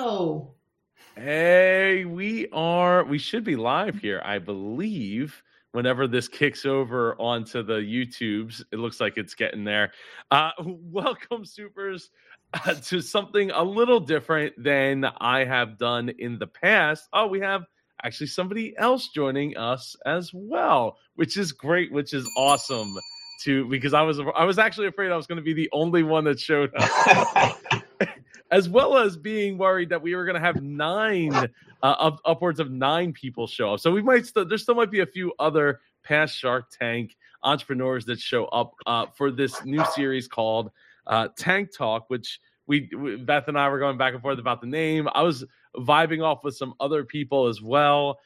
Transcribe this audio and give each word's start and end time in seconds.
Hello. 0.00 0.54
Hey, 1.16 2.04
we 2.04 2.46
are, 2.52 3.02
we 3.02 3.18
should 3.18 3.42
be 3.42 3.56
live 3.56 3.96
here, 3.96 4.22
I 4.24 4.38
believe. 4.38 5.42
Whenever 5.72 6.06
this 6.06 6.28
kicks 6.28 6.64
over 6.64 7.16
onto 7.20 7.64
the 7.64 7.80
YouTubes, 7.80 8.62
it 8.70 8.78
looks 8.78 9.00
like 9.00 9.14
it's 9.16 9.34
getting 9.34 9.64
there. 9.64 9.90
Uh, 10.30 10.52
welcome, 10.64 11.44
supers, 11.44 12.10
uh, 12.54 12.74
to 12.74 13.00
something 13.00 13.50
a 13.50 13.60
little 13.64 13.98
different 13.98 14.54
than 14.62 15.04
I 15.18 15.42
have 15.42 15.78
done 15.78 16.10
in 16.20 16.38
the 16.38 16.46
past. 16.46 17.08
Oh, 17.12 17.26
we 17.26 17.40
have 17.40 17.64
actually 18.04 18.28
somebody 18.28 18.76
else 18.78 19.08
joining 19.08 19.56
us 19.56 19.96
as 20.06 20.30
well, 20.32 20.98
which 21.16 21.36
is 21.36 21.50
great, 21.50 21.90
which 21.90 22.14
is 22.14 22.24
awesome. 22.36 22.96
To 23.42 23.68
because 23.68 23.94
I 23.94 24.02
was 24.02 24.20
I 24.36 24.44
was 24.44 24.60
actually 24.60 24.86
afraid 24.86 25.10
I 25.10 25.16
was 25.16 25.26
going 25.26 25.38
to 25.38 25.42
be 25.42 25.54
the 25.54 25.68
only 25.72 26.04
one 26.04 26.22
that 26.24 26.38
showed 26.38 26.70
up. 26.76 27.60
as 28.50 28.68
well 28.68 28.96
as 28.96 29.16
being 29.16 29.58
worried 29.58 29.90
that 29.90 30.00
we 30.00 30.14
were 30.14 30.24
going 30.24 30.34
to 30.34 30.40
have 30.40 30.62
nine, 30.62 31.34
uh, 31.34 31.46
up, 31.82 32.20
upwards 32.24 32.60
of 32.60 32.70
nine 32.70 33.12
people 33.12 33.46
show 33.46 33.74
up. 33.74 33.80
So 33.80 33.90
we 33.90 34.02
might 34.02 34.26
still, 34.26 34.44
there 34.44 34.58
still 34.58 34.74
might 34.74 34.90
be 34.90 35.00
a 35.00 35.06
few 35.06 35.32
other 35.38 35.80
past 36.02 36.36
Shark 36.36 36.70
Tank 36.70 37.16
entrepreneurs 37.42 38.04
that 38.06 38.18
show 38.20 38.46
up 38.46 38.72
uh, 38.86 39.06
for 39.14 39.30
this 39.30 39.64
new 39.64 39.84
series 39.94 40.26
called 40.26 40.70
uh, 41.06 41.28
Tank 41.36 41.70
Talk, 41.76 42.08
which 42.08 42.40
we, 42.66 42.90
Beth 43.24 43.48
and 43.48 43.58
I 43.58 43.68
were 43.68 43.78
going 43.78 43.98
back 43.98 44.14
and 44.14 44.22
forth 44.22 44.38
about 44.38 44.60
the 44.60 44.66
name. 44.66 45.08
I 45.14 45.22
was 45.22 45.44
vibing 45.76 46.22
off 46.22 46.44
with 46.44 46.56
some 46.56 46.74
other 46.80 47.04
people 47.04 47.46
as 47.46 47.62
well. 47.62 48.18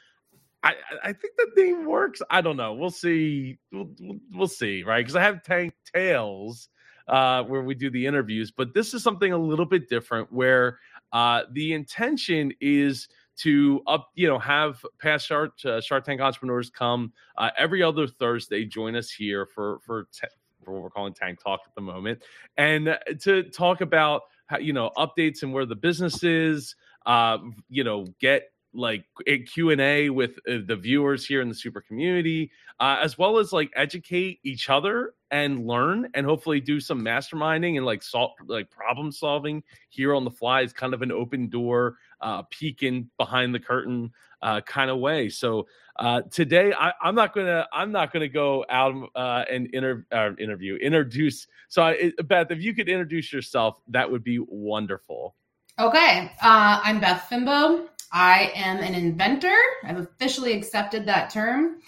I, 0.62 0.74
I 1.02 1.12
think 1.12 1.34
the 1.36 1.50
name 1.56 1.86
works. 1.86 2.22
I 2.30 2.40
don't 2.40 2.56
know. 2.56 2.74
We'll 2.74 2.90
see. 2.90 3.58
We'll, 3.72 3.90
we'll 4.32 4.46
see, 4.46 4.84
right? 4.84 5.00
Because 5.00 5.16
I 5.16 5.22
have 5.22 5.42
Tank 5.42 5.74
Tales, 5.92 6.68
uh, 7.08 7.42
where 7.44 7.62
we 7.62 7.74
do 7.74 7.90
the 7.90 8.06
interviews. 8.06 8.50
But 8.50 8.74
this 8.74 8.94
is 8.94 9.02
something 9.02 9.32
a 9.32 9.38
little 9.38 9.66
bit 9.66 9.88
different 9.88 10.32
where 10.32 10.78
uh, 11.12 11.42
the 11.52 11.72
intention 11.72 12.52
is 12.60 13.08
to 13.38 13.80
up, 13.86 14.10
you 14.14 14.28
know, 14.28 14.38
have 14.38 14.84
past 15.00 15.26
Shark, 15.26 15.52
uh, 15.64 15.80
Shark 15.80 16.04
Tank 16.04 16.20
entrepreneurs 16.20 16.70
come 16.70 17.12
uh, 17.36 17.50
every 17.58 17.82
other 17.82 18.06
Thursday, 18.06 18.64
join 18.64 18.94
us 18.94 19.10
here 19.10 19.46
for 19.46 19.80
for, 19.80 20.08
te- 20.12 20.28
for 20.64 20.72
what 20.72 20.82
we're 20.82 20.90
calling 20.90 21.14
Tank 21.14 21.42
Talk 21.42 21.60
at 21.66 21.74
the 21.74 21.80
moment, 21.80 22.22
and 22.56 22.98
to 23.20 23.42
talk 23.44 23.80
about 23.80 24.22
how, 24.46 24.58
you 24.58 24.72
know 24.72 24.90
updates 24.96 25.42
and 25.42 25.52
where 25.52 25.66
the 25.66 25.76
business 25.76 26.22
is. 26.22 26.76
Uh, 27.04 27.38
you 27.68 27.82
know, 27.82 28.06
get 28.20 28.44
like 28.74 29.04
a 29.26 29.40
q&a 29.40 30.08
with 30.08 30.38
uh, 30.48 30.58
the 30.66 30.76
viewers 30.76 31.26
here 31.26 31.40
in 31.40 31.48
the 31.48 31.54
super 31.54 31.80
community 31.80 32.50
uh, 32.80 32.98
as 33.02 33.18
well 33.18 33.38
as 33.38 33.52
like 33.52 33.70
educate 33.76 34.40
each 34.44 34.70
other 34.70 35.14
and 35.30 35.66
learn 35.66 36.08
and 36.14 36.24
hopefully 36.24 36.60
do 36.60 36.80
some 36.80 37.02
masterminding 37.02 37.76
and 37.76 37.84
like 37.84 38.02
solve 38.02 38.32
like 38.46 38.70
problem 38.70 39.12
solving 39.12 39.62
here 39.90 40.14
on 40.14 40.24
the 40.24 40.30
fly 40.30 40.62
is 40.62 40.72
kind 40.72 40.94
of 40.94 41.02
an 41.02 41.12
open 41.12 41.48
door 41.48 41.96
uh 42.20 42.42
peeking 42.50 43.08
behind 43.18 43.54
the 43.54 43.60
curtain 43.60 44.10
uh 44.42 44.60
kind 44.62 44.90
of 44.90 44.98
way 44.98 45.28
so 45.28 45.66
uh 45.96 46.22
today 46.30 46.72
I, 46.72 46.92
i'm 47.02 47.14
not 47.14 47.34
gonna 47.34 47.66
i'm 47.72 47.92
not 47.92 48.12
gonna 48.12 48.28
go 48.28 48.64
out 48.70 48.94
uh 49.14 49.44
and 49.50 49.68
inter- 49.74 50.06
uh, 50.12 50.30
interview 50.38 50.76
introduce 50.76 51.46
so 51.68 51.82
I, 51.82 52.12
beth 52.24 52.50
if 52.50 52.62
you 52.62 52.74
could 52.74 52.88
introduce 52.88 53.32
yourself 53.32 53.80
that 53.88 54.10
would 54.10 54.24
be 54.24 54.38
wonderful 54.38 55.34
Okay, 55.78 56.30
uh, 56.42 56.80
I'm 56.84 57.00
Beth 57.00 57.26
Fynbo. 57.30 57.88
I 58.12 58.52
am 58.54 58.78
an 58.78 58.94
inventor. 58.94 59.58
I've 59.84 59.98
officially 59.98 60.52
accepted 60.52 61.06
that 61.06 61.30
term 61.30 61.80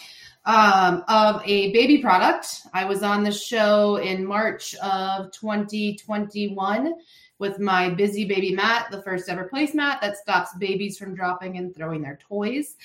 um, 0.47 1.05
of 1.09 1.43
a 1.45 1.73
baby 1.73 1.99
product. 1.99 2.63
I 2.73 2.85
was 2.87 3.03
on 3.03 3.25
the 3.25 3.33
show 3.33 3.97
in 3.97 4.25
March 4.25 4.75
of 4.77 5.31
2021 5.33 6.95
with 7.39 7.59
my 7.59 7.91
Busy 7.91 8.25
Baby 8.25 8.55
Mat, 8.55 8.87
the 8.91 9.03
first 9.03 9.29
ever 9.29 9.51
placemat 9.53 10.01
that 10.01 10.17
stops 10.17 10.55
babies 10.59 10.97
from 10.97 11.15
dropping 11.15 11.59
and 11.59 11.75
throwing 11.75 12.01
their 12.01 12.19
toys. 12.27 12.77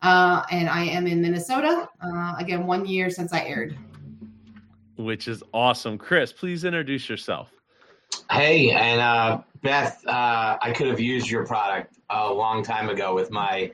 Uh, 0.00 0.44
and 0.50 0.68
I 0.68 0.84
am 0.84 1.06
in 1.06 1.20
Minnesota. 1.20 1.88
Uh, 2.00 2.34
again, 2.38 2.66
one 2.66 2.86
year 2.86 3.10
since 3.10 3.32
I 3.32 3.40
aired. 3.40 3.76
Which 4.96 5.28
is 5.28 5.42
awesome. 5.52 5.98
Chris, 5.98 6.32
please 6.32 6.64
introduce 6.64 7.08
yourself. 7.08 7.50
Hey, 8.30 8.70
and 8.72 9.00
uh, 9.00 9.40
Beth, 9.62 10.06
uh, 10.06 10.58
I 10.60 10.72
could 10.76 10.88
have 10.88 11.00
used 11.00 11.30
your 11.30 11.46
product 11.46 11.98
a 12.10 12.30
long 12.30 12.62
time 12.62 12.90
ago 12.90 13.14
with 13.14 13.30
my 13.30 13.72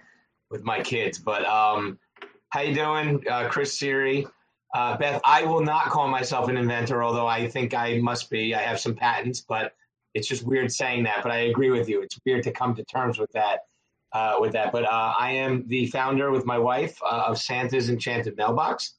with 0.49 0.63
my 0.63 0.81
kids, 0.81 1.19
but 1.19 1.45
um, 1.45 1.99
how 2.51 2.61
you 2.61 2.73
doing, 2.73 3.25
uh, 3.29 3.49
Chris 3.49 3.77
Siri? 3.77 4.29
Uh, 4.73 4.97
Beth, 4.97 5.21
I 5.25 5.43
will 5.43 5.63
not 5.63 5.87
call 5.87 6.07
myself 6.07 6.49
an 6.49 6.57
inventor, 6.57 7.03
although 7.03 7.27
I 7.27 7.49
think 7.49 7.75
I 7.75 7.99
must 7.99 8.31
be. 8.31 8.55
I 8.55 8.61
have 8.61 8.79
some 8.79 8.95
patents, 8.95 9.41
but 9.41 9.73
it's 10.15 10.29
just 10.29 10.45
weird 10.45 10.71
saying 10.71 11.03
that. 11.05 11.25
But 11.25 11.33
I 11.33 11.39
agree 11.39 11.71
with 11.71 11.89
you; 11.89 12.03
it's 12.03 12.19
weird 12.25 12.45
to 12.45 12.53
come 12.53 12.77
to 12.77 12.85
terms 12.85 13.19
with 13.19 13.33
that. 13.33 13.61
Uh, 14.13 14.37
with 14.39 14.53
that, 14.53 14.71
but 14.71 14.85
uh, 14.85 15.15
I 15.19 15.33
am 15.33 15.67
the 15.67 15.89
founder 15.89 16.31
with 16.31 16.47
my 16.47 16.57
wife 16.57 16.97
of 17.03 17.37
Santa's 17.37 17.91
Enchanted 17.91 18.37
Mailbox. 18.37 18.95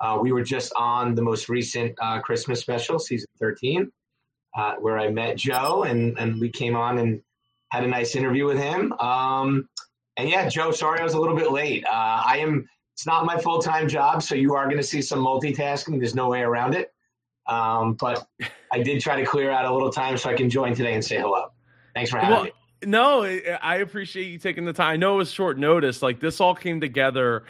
Uh, 0.00 0.18
we 0.20 0.32
were 0.32 0.42
just 0.42 0.74
on 0.76 1.14
the 1.14 1.22
most 1.22 1.48
recent 1.48 1.94
uh, 2.02 2.20
Christmas 2.20 2.60
special, 2.60 2.98
season 2.98 3.28
thirteen 3.38 3.90
uh, 4.56 4.74
where 4.76 4.98
I 4.98 5.10
met 5.10 5.36
Joe, 5.36 5.84
and 5.84 6.18
and 6.18 6.40
we 6.40 6.48
came 6.50 6.76
on 6.76 6.98
and 6.98 7.22
had 7.70 7.84
a 7.84 7.86
nice 7.86 8.16
interview 8.16 8.46
with 8.46 8.58
him. 8.58 8.92
Um, 8.94 9.68
and 10.16 10.28
yeah, 10.28 10.48
Joe, 10.48 10.70
sorry 10.70 11.00
I 11.00 11.04
was 11.04 11.14
a 11.14 11.20
little 11.20 11.36
bit 11.36 11.52
late. 11.52 11.84
Uh, 11.84 12.22
I 12.24 12.38
am. 12.38 12.68
It's 12.94 13.06
not 13.06 13.24
my 13.24 13.38
full 13.38 13.60
time 13.60 13.88
job, 13.88 14.22
so 14.22 14.34
you 14.34 14.54
are 14.54 14.64
going 14.64 14.76
to 14.76 14.82
see 14.82 15.00
some 15.00 15.20
multitasking. 15.20 15.98
There's 15.98 16.14
no 16.14 16.28
way 16.28 16.42
around 16.42 16.74
it. 16.74 16.92
Um, 17.46 17.94
but 17.94 18.26
I 18.72 18.82
did 18.82 19.00
try 19.00 19.16
to 19.16 19.24
clear 19.24 19.50
out 19.50 19.64
a 19.64 19.72
little 19.72 19.90
time 19.90 20.18
so 20.18 20.28
I 20.28 20.34
can 20.34 20.50
join 20.50 20.74
today 20.74 20.94
and 20.94 21.04
say 21.04 21.18
hello. 21.18 21.46
Thanks 21.94 22.10
for 22.10 22.18
having 22.18 22.30
well, 22.30 22.44
me. 22.44 22.52
No, 22.84 23.22
I 23.62 23.76
appreciate 23.76 24.26
you 24.26 24.38
taking 24.38 24.64
the 24.64 24.72
time. 24.72 24.92
I 24.92 24.96
know 24.96 25.14
it 25.14 25.18
was 25.18 25.30
short 25.30 25.58
notice. 25.58 26.02
Like 26.02 26.20
this 26.20 26.40
all 26.40 26.54
came 26.54 26.80
together 26.80 27.44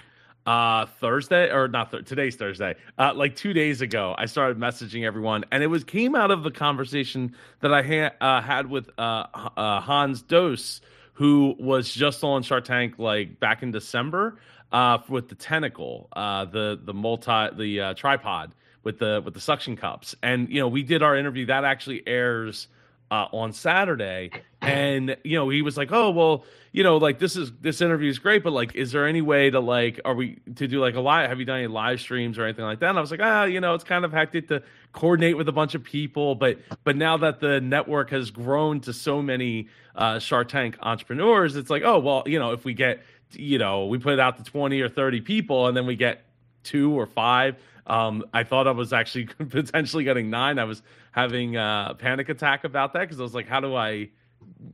uh 0.46 0.86
thursday 1.00 1.50
or 1.50 1.68
not 1.68 1.90
th- 1.90 2.04
today's 2.06 2.36
thursday. 2.36 2.74
Uh 2.98 3.12
like 3.14 3.36
two 3.36 3.52
days 3.52 3.80
ago 3.80 4.14
i 4.16 4.26
started 4.26 4.58
messaging 4.58 5.04
everyone 5.04 5.44
and 5.52 5.62
it 5.62 5.66
was 5.66 5.84
came 5.84 6.14
out 6.14 6.30
of 6.30 6.42
the 6.42 6.50
conversation 6.50 7.34
that 7.60 7.72
i 7.72 7.82
ha- 7.82 8.14
uh, 8.20 8.40
had 8.40 8.66
with 8.68 8.88
uh, 8.98 9.26
uh 9.56 9.80
hans 9.80 10.22
dose 10.22 10.80
who 11.14 11.54
was 11.58 11.92
just 11.92 12.24
on 12.24 12.42
shark 12.42 12.64
tank 12.64 12.94
like 12.98 13.38
back 13.38 13.62
in 13.62 13.70
december 13.70 14.38
uh 14.72 14.98
with 15.08 15.28
the 15.28 15.34
tentacle 15.34 16.08
uh 16.14 16.44
the 16.46 16.80
the 16.82 16.94
multi 16.94 17.54
the 17.56 17.80
uh, 17.80 17.94
tripod 17.94 18.52
with 18.82 18.98
the 18.98 19.22
with 19.24 19.34
the 19.34 19.40
suction 19.40 19.76
cups. 19.76 20.14
And 20.22 20.48
you 20.48 20.60
know 20.60 20.68
we 20.68 20.82
did 20.82 21.02
our 21.02 21.16
interview. 21.16 21.46
That 21.46 21.64
actually 21.64 22.02
airs 22.06 22.68
uh, 23.10 23.26
on 23.32 23.52
Saturday, 23.52 24.30
and 24.62 25.16
you 25.24 25.36
know 25.36 25.48
he 25.48 25.62
was 25.62 25.76
like, 25.76 25.90
"Oh 25.90 26.10
well, 26.10 26.44
you 26.72 26.84
know, 26.84 26.96
like 26.96 27.18
this 27.18 27.36
is 27.36 27.52
this 27.60 27.80
interview 27.80 28.08
is 28.08 28.18
great, 28.18 28.44
but 28.44 28.52
like, 28.52 28.74
is 28.76 28.92
there 28.92 29.06
any 29.06 29.20
way 29.20 29.50
to 29.50 29.58
like, 29.58 30.00
are 30.04 30.14
we 30.14 30.36
to 30.54 30.68
do 30.68 30.80
like 30.80 30.94
a 30.94 31.00
live? 31.00 31.28
Have 31.28 31.40
you 31.40 31.44
done 31.44 31.58
any 31.58 31.66
live 31.66 32.00
streams 32.00 32.38
or 32.38 32.44
anything 32.44 32.64
like 32.64 32.78
that?" 32.80 32.90
And 32.90 32.98
I 32.98 33.00
was 33.00 33.10
like, 33.10 33.20
"Ah, 33.22 33.44
you 33.44 33.60
know, 33.60 33.74
it's 33.74 33.84
kind 33.84 34.04
of 34.04 34.12
hectic 34.12 34.48
to 34.48 34.62
coordinate 34.92 35.36
with 35.36 35.48
a 35.48 35.52
bunch 35.52 35.74
of 35.74 35.82
people, 35.82 36.34
but 36.34 36.58
but 36.84 36.96
now 36.96 37.16
that 37.16 37.40
the 37.40 37.60
network 37.60 38.10
has 38.10 38.30
grown 38.30 38.80
to 38.82 38.92
so 38.92 39.20
many 39.20 39.68
uh, 39.96 40.18
Shark 40.18 40.48
Tank 40.48 40.76
entrepreneurs, 40.80 41.56
it's 41.56 41.70
like, 41.70 41.82
oh 41.84 41.98
well, 41.98 42.22
you 42.26 42.38
know, 42.38 42.52
if 42.52 42.64
we 42.64 42.74
get, 42.74 43.02
you 43.32 43.58
know, 43.58 43.86
we 43.86 43.98
put 43.98 44.12
it 44.12 44.20
out 44.20 44.36
to 44.38 44.44
twenty 44.44 44.80
or 44.80 44.88
thirty 44.88 45.20
people, 45.20 45.66
and 45.66 45.76
then 45.76 45.86
we 45.86 45.96
get 45.96 46.22
two 46.62 46.92
or 46.98 47.06
five." 47.06 47.56
Um, 47.90 48.24
I 48.32 48.44
thought 48.44 48.68
I 48.68 48.70
was 48.70 48.92
actually 48.92 49.24
potentially 49.48 50.04
getting 50.04 50.30
nine. 50.30 50.60
I 50.60 50.64
was 50.64 50.80
having 51.10 51.56
a 51.56 51.96
panic 51.98 52.28
attack 52.28 52.62
about 52.62 52.92
that 52.92 53.00
because 53.00 53.18
I 53.18 53.24
was 53.24 53.34
like, 53.34 53.48
how 53.48 53.58
do 53.58 53.74
I, 53.74 54.10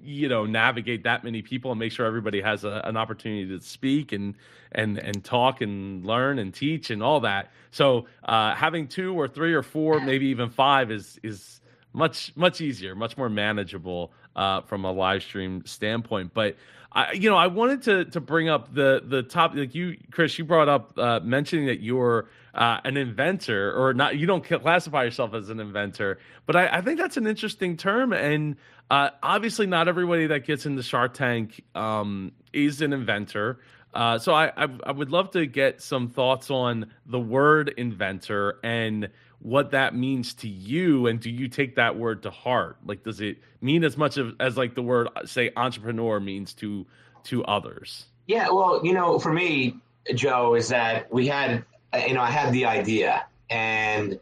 you 0.03 0.28
know, 0.28 0.44
navigate 0.44 1.04
that 1.04 1.25
many 1.25 1.41
people 1.41 1.71
and 1.72 1.81
make 1.81 1.93
sure 1.93 2.05
everybody 2.05 2.43
has 2.43 2.65
a, 2.65 2.82
an 2.84 2.99
opportunity 2.99 3.47
to 3.56 3.65
speak 3.65 4.12
and 4.12 4.34
and 4.71 4.99
and 4.99 5.25
talk 5.25 5.62
and 5.62 6.05
learn 6.05 6.38
and 6.38 6.53
teach 6.53 6.91
and 6.91 7.03
all 7.03 7.21
that. 7.21 7.50
So 7.71 8.06
uh, 8.22 8.55
having 8.55 8.87
two 8.87 9.19
or 9.19 9.28
three 9.28 9.55
or 9.55 9.62
four, 9.62 9.99
maybe 9.99 10.26
even 10.26 10.50
five, 10.50 10.91
is 10.91 11.19
is 11.22 11.62
much 11.94 12.37
much 12.37 12.60
easier, 12.60 12.94
much 12.94 13.16
more 13.16 13.31
manageable 13.31 14.12
uh, 14.37 14.60
from 14.60 14.84
a 14.84 14.93
live 14.93 15.22
stream 15.22 15.65
standpoint. 15.65 16.35
But 16.35 16.56
I, 16.93 17.12
you 17.12 17.31
know, 17.31 17.37
I 17.37 17.46
wanted 17.46 17.82
to 17.85 18.05
to 18.06 18.20
bring 18.20 18.50
up 18.50 18.75
the 18.75 19.02
the 19.02 19.23
top 19.23 19.55
like 19.55 19.75
you, 19.75 19.96
Chris. 20.11 20.38
You 20.38 20.44
brought 20.44 20.69
up 20.69 20.99
uh, 20.99 21.20
mentioning 21.20 21.67
that 21.67 21.81
you're 21.81 22.29
uh, 22.56 22.81
an 22.85 22.97
inventor, 22.97 23.73
or 23.73 23.93
not. 23.93 24.17
You 24.17 24.26
don't 24.26 24.43
classify 24.43 25.05
yourself 25.05 25.35
as 25.35 25.50
an 25.50 25.61
inventor, 25.61 26.19
but 26.47 26.56
I, 26.56 26.79
I 26.79 26.81
think 26.81 26.99
that's 26.99 27.19
an 27.19 27.26
interesting 27.26 27.76
term. 27.76 28.12
And 28.12 28.56
uh, 28.91 29.11
obviously, 29.23 29.67
not 29.67 29.88
everybody 29.88 30.26
that 30.29 30.47
gets 30.47 30.64
into 30.64 30.82
Shark 30.82 31.14
Tank 31.14 31.62
um, 31.75 32.32
is 32.53 32.81
an 32.81 32.94
inventor. 32.94 33.61
Uh, 33.93 34.19
so 34.19 34.32
I, 34.32 34.53
I, 34.56 34.69
I 34.85 34.93
would 34.93 35.11
love 35.11 35.31
to 35.32 35.47
get 35.47 35.81
some 35.81 36.08
thoughts 36.08 36.50
on 36.50 36.91
the 37.06 37.20
word 37.20 37.73
inventor 37.76 38.58
and 38.62 39.11
what 39.41 39.70
that 39.70 39.94
means 39.94 40.35
to 40.35 40.49
you 40.49 41.06
and 41.06 41.20
do 41.20 41.31
you 41.31 41.47
take 41.47 41.76
that 41.76 41.97
word 41.97 42.23
to 42.23 42.31
heart 42.31 42.79
like 42.87 43.05
does 43.05 43.20
it 43.20 43.37
mean 43.61 43.85
as 43.85 43.97
much 43.97 44.17
of, 44.17 44.35
as 44.41 44.56
like 44.56 44.75
the 44.75 44.82
word 44.82 45.08
say 45.26 45.50
entrepreneur 45.56 46.19
means 46.19 46.55
to 46.55 46.87
to 47.23 47.44
others 47.44 48.06
yeah 48.26 48.49
well 48.49 48.81
you 48.82 48.94
know 48.94 49.19
for 49.19 49.32
me 49.32 49.76
joe 50.14 50.55
is 50.55 50.69
that 50.69 51.12
we 51.12 51.26
had 51.26 51.64
you 52.06 52.15
know 52.15 52.23
i 52.23 52.31
had 52.31 52.53
the 52.53 52.65
idea 52.65 53.27
and 53.50 54.19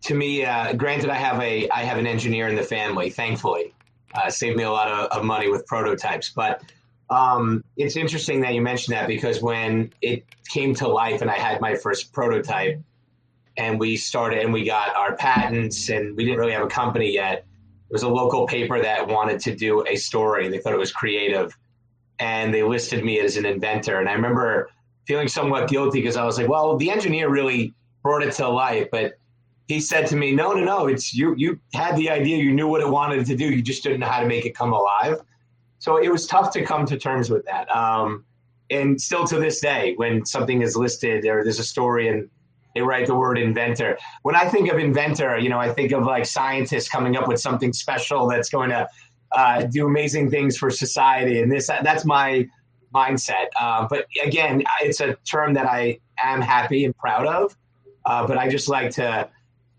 to 0.00 0.14
me 0.14 0.44
uh, 0.44 0.72
granted 0.74 1.10
i 1.10 1.14
have 1.14 1.40
a 1.40 1.68
i 1.70 1.82
have 1.82 1.98
an 1.98 2.06
engineer 2.06 2.48
in 2.48 2.54
the 2.54 2.62
family 2.62 3.10
thankfully 3.10 3.72
uh, 4.14 4.30
saved 4.30 4.56
me 4.56 4.62
a 4.64 4.70
lot 4.70 4.88
of, 4.88 5.18
of 5.18 5.24
money 5.24 5.48
with 5.48 5.66
prototypes. 5.66 6.30
But 6.30 6.62
um, 7.10 7.64
it's 7.76 7.96
interesting 7.96 8.40
that 8.42 8.54
you 8.54 8.62
mentioned 8.62 8.96
that 8.96 9.06
because 9.06 9.42
when 9.42 9.92
it 10.02 10.24
came 10.48 10.74
to 10.76 10.88
life 10.88 11.22
and 11.22 11.30
I 11.30 11.38
had 11.38 11.60
my 11.60 11.74
first 11.74 12.12
prototype 12.12 12.80
and 13.56 13.78
we 13.78 13.96
started 13.96 14.40
and 14.40 14.52
we 14.52 14.64
got 14.64 14.94
our 14.94 15.16
patents 15.16 15.88
and 15.88 16.16
we 16.16 16.24
didn't 16.24 16.38
really 16.38 16.52
have 16.52 16.64
a 16.64 16.68
company 16.68 17.12
yet, 17.12 17.38
it 17.38 17.92
was 17.92 18.02
a 18.02 18.08
local 18.08 18.46
paper 18.46 18.80
that 18.80 19.08
wanted 19.08 19.40
to 19.40 19.54
do 19.54 19.84
a 19.86 19.96
story. 19.96 20.48
They 20.48 20.58
thought 20.58 20.74
it 20.74 20.78
was 20.78 20.92
creative 20.92 21.56
and 22.18 22.52
they 22.52 22.62
listed 22.62 23.04
me 23.04 23.20
as 23.20 23.36
an 23.36 23.46
inventor. 23.46 23.98
And 23.98 24.08
I 24.08 24.12
remember 24.12 24.70
feeling 25.08 25.26
somewhat 25.26 25.68
guilty 25.68 26.00
because 26.00 26.16
I 26.16 26.24
was 26.24 26.38
like, 26.38 26.48
well, 26.48 26.76
the 26.76 26.90
engineer 26.90 27.30
really 27.30 27.74
brought 28.02 28.22
it 28.22 28.32
to 28.34 28.48
life, 28.48 28.88
but 28.92 29.14
he 29.66 29.80
said 29.80 30.06
to 30.08 30.16
me, 30.16 30.32
no, 30.32 30.52
no, 30.52 30.62
no, 30.62 30.86
it's 30.86 31.14
you, 31.14 31.34
you 31.36 31.58
had 31.72 31.96
the 31.96 32.10
idea, 32.10 32.36
you 32.36 32.52
knew 32.52 32.68
what 32.68 32.82
it 32.82 32.88
wanted 32.88 33.24
to 33.26 33.34
do. 33.34 33.46
You 33.46 33.62
just 33.62 33.82
didn't 33.82 34.00
know 34.00 34.06
how 34.06 34.20
to 34.20 34.26
make 34.26 34.44
it 34.44 34.54
come 34.54 34.72
alive. 34.72 35.20
So 35.78 35.96
it 35.96 36.12
was 36.12 36.26
tough 36.26 36.52
to 36.52 36.62
come 36.62 36.84
to 36.86 36.98
terms 36.98 37.30
with 37.30 37.44
that. 37.46 37.74
Um, 37.74 38.24
and 38.70 39.00
still 39.00 39.26
to 39.26 39.38
this 39.38 39.60
day, 39.60 39.94
when 39.96 40.26
something 40.26 40.60
is 40.60 40.76
listed 40.76 41.24
or 41.24 41.42
there's 41.42 41.58
a 41.58 41.64
story 41.64 42.08
and 42.08 42.28
they 42.74 42.82
write 42.82 43.06
the 43.06 43.14
word 43.14 43.38
inventor. 43.38 43.98
When 44.22 44.36
I 44.36 44.46
think 44.46 44.70
of 44.70 44.78
inventor, 44.78 45.38
you 45.38 45.48
know, 45.48 45.58
I 45.58 45.72
think 45.72 45.92
of 45.92 46.04
like 46.04 46.26
scientists 46.26 46.88
coming 46.88 47.16
up 47.16 47.28
with 47.28 47.40
something 47.40 47.72
special 47.72 48.28
that's 48.28 48.50
going 48.50 48.70
to 48.70 48.86
uh, 49.32 49.62
do 49.62 49.86
amazing 49.86 50.30
things 50.30 50.58
for 50.58 50.70
society. 50.70 51.40
And 51.40 51.50
this, 51.50 51.68
that's 51.68 52.04
my 52.04 52.46
mindset. 52.94 53.46
Uh, 53.58 53.86
but 53.88 54.06
again, 54.24 54.62
it's 54.82 55.00
a 55.00 55.14
term 55.24 55.54
that 55.54 55.66
I 55.66 55.98
am 56.22 56.40
happy 56.40 56.84
and 56.84 56.96
proud 56.96 57.26
of. 57.26 57.56
Uh, 58.04 58.26
but 58.26 58.38
I 58.38 58.48
just 58.48 58.68
like 58.68 58.92
to, 58.92 59.28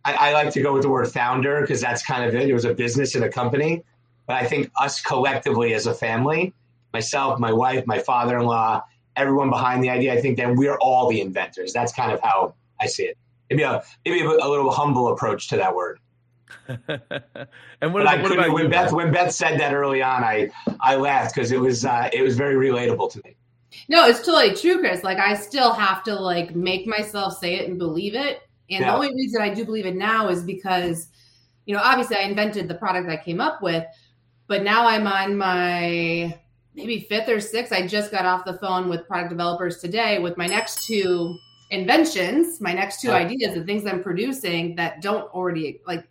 I, 0.06 0.14
I 0.14 0.34
like 0.34 0.54
to 0.54 0.62
go 0.62 0.74
with 0.74 0.84
the 0.84 0.90
word 0.90 1.08
founder 1.12 1.62
because 1.62 1.82
that's 1.82 2.06
kind 2.06 2.24
of 2.24 2.36
it. 2.36 2.50
It 2.50 2.54
was 2.54 2.66
a 2.66 2.74
business 2.74 3.16
and 3.16 3.24
a 3.24 3.30
company. 3.30 3.84
But 4.28 4.38
I 4.38 4.46
think 4.46 4.72
us 4.80 5.02
collectively 5.02 5.74
as 5.74 5.88
a 5.88 5.94
family, 5.94 6.54
myself, 6.94 7.40
my 7.40 7.52
wife, 7.52 7.88
my 7.88 8.00
father 8.00 8.38
in 8.38 8.46
law, 8.46 8.84
everyone 9.16 9.50
behind 9.50 9.84
the 9.84 9.90
idea, 9.90 10.14
I 10.14 10.22
think 10.22 10.38
that 10.38 10.56
we're 10.56 10.78
all 10.78 11.10
the 11.10 11.22
inventors. 11.22 11.74
That's 11.74 11.92
kind 11.92 12.12
of 12.12 12.20
how 12.22 12.54
I 12.80 12.86
see 12.86 13.04
it. 13.04 13.18
Maybe 13.50 13.64
a 13.64 13.84
maybe 14.06 14.22
a, 14.22 14.30
a 14.30 14.48
little 14.48 14.72
humble 14.72 15.08
approach 15.08 15.50
to 15.50 15.58
that 15.58 15.76
word. 15.76 16.00
and 16.68 17.94
what, 17.94 18.02
about, 18.02 18.22
what 18.22 18.32
about 18.32 18.52
when 18.52 18.64
you, 18.66 18.70
Beth? 18.70 18.92
When 18.92 19.12
Beth 19.12 19.32
said 19.32 19.60
that 19.60 19.74
early 19.74 20.02
on, 20.02 20.24
I 20.24 20.50
I 20.82 20.96
laughed 20.96 21.36
because 21.36 21.52
it 21.52 21.60
was 21.60 21.86
uh, 21.86 22.10
it 22.14 22.22
was 22.22 22.38
very 22.38 22.56
relatable 22.56 23.12
to 23.14 23.22
me. 23.24 23.36
No, 23.88 24.08
it's 24.08 24.26
totally 24.26 24.56
true, 24.56 24.80
Chris. 24.80 25.04
Like 25.04 25.18
I 25.18 25.36
still 25.36 25.74
have 25.74 26.04
to 26.04 26.16
like 26.16 26.56
make 26.56 26.88
myself 26.88 27.38
say 27.38 27.56
it 27.56 27.70
and 27.70 27.78
believe 27.78 28.16
it. 28.16 28.42
And 28.70 28.82
yeah. 28.82 28.92
the 28.92 28.96
only 28.96 29.14
reason 29.14 29.42
I 29.42 29.54
do 29.54 29.66
believe 29.66 29.86
it 29.86 29.96
now 29.96 30.30
is 30.30 30.44
because, 30.44 31.08
you 31.66 31.76
know, 31.76 31.82
obviously 31.84 32.18
I 32.18 32.22
invented 32.22 32.68
the 32.68 32.76
product 32.76 33.10
I 33.10 33.18
came 33.18 33.42
up 33.42 33.62
with, 33.62 33.84
but 34.48 34.64
now 34.64 34.88
I'm 34.88 35.08
on 35.08 35.38
my 35.38 36.40
maybe 36.76 37.00
fifth 37.00 37.30
or 37.30 37.40
sixth. 37.40 37.74
I 37.74 37.88
just 37.88 38.12
got 38.12 38.26
off 38.26 38.46
the 38.46 38.58
phone 38.60 38.90
with 38.90 39.08
product 39.08 39.32
developers 39.32 39.80
today 39.80 40.20
with 40.20 40.38
my 40.38 40.46
next 40.46 40.86
two 40.86 41.36
inventions, 41.72 42.62
my 42.62 42.74
next 42.74 43.02
two 43.02 43.12
ideas, 43.12 43.56
the 43.56 43.64
things 43.64 43.86
I'm 43.86 44.04
producing 44.04 44.76
that 44.76 45.02
don't 45.02 45.32
already 45.34 45.82
like. 45.86 46.08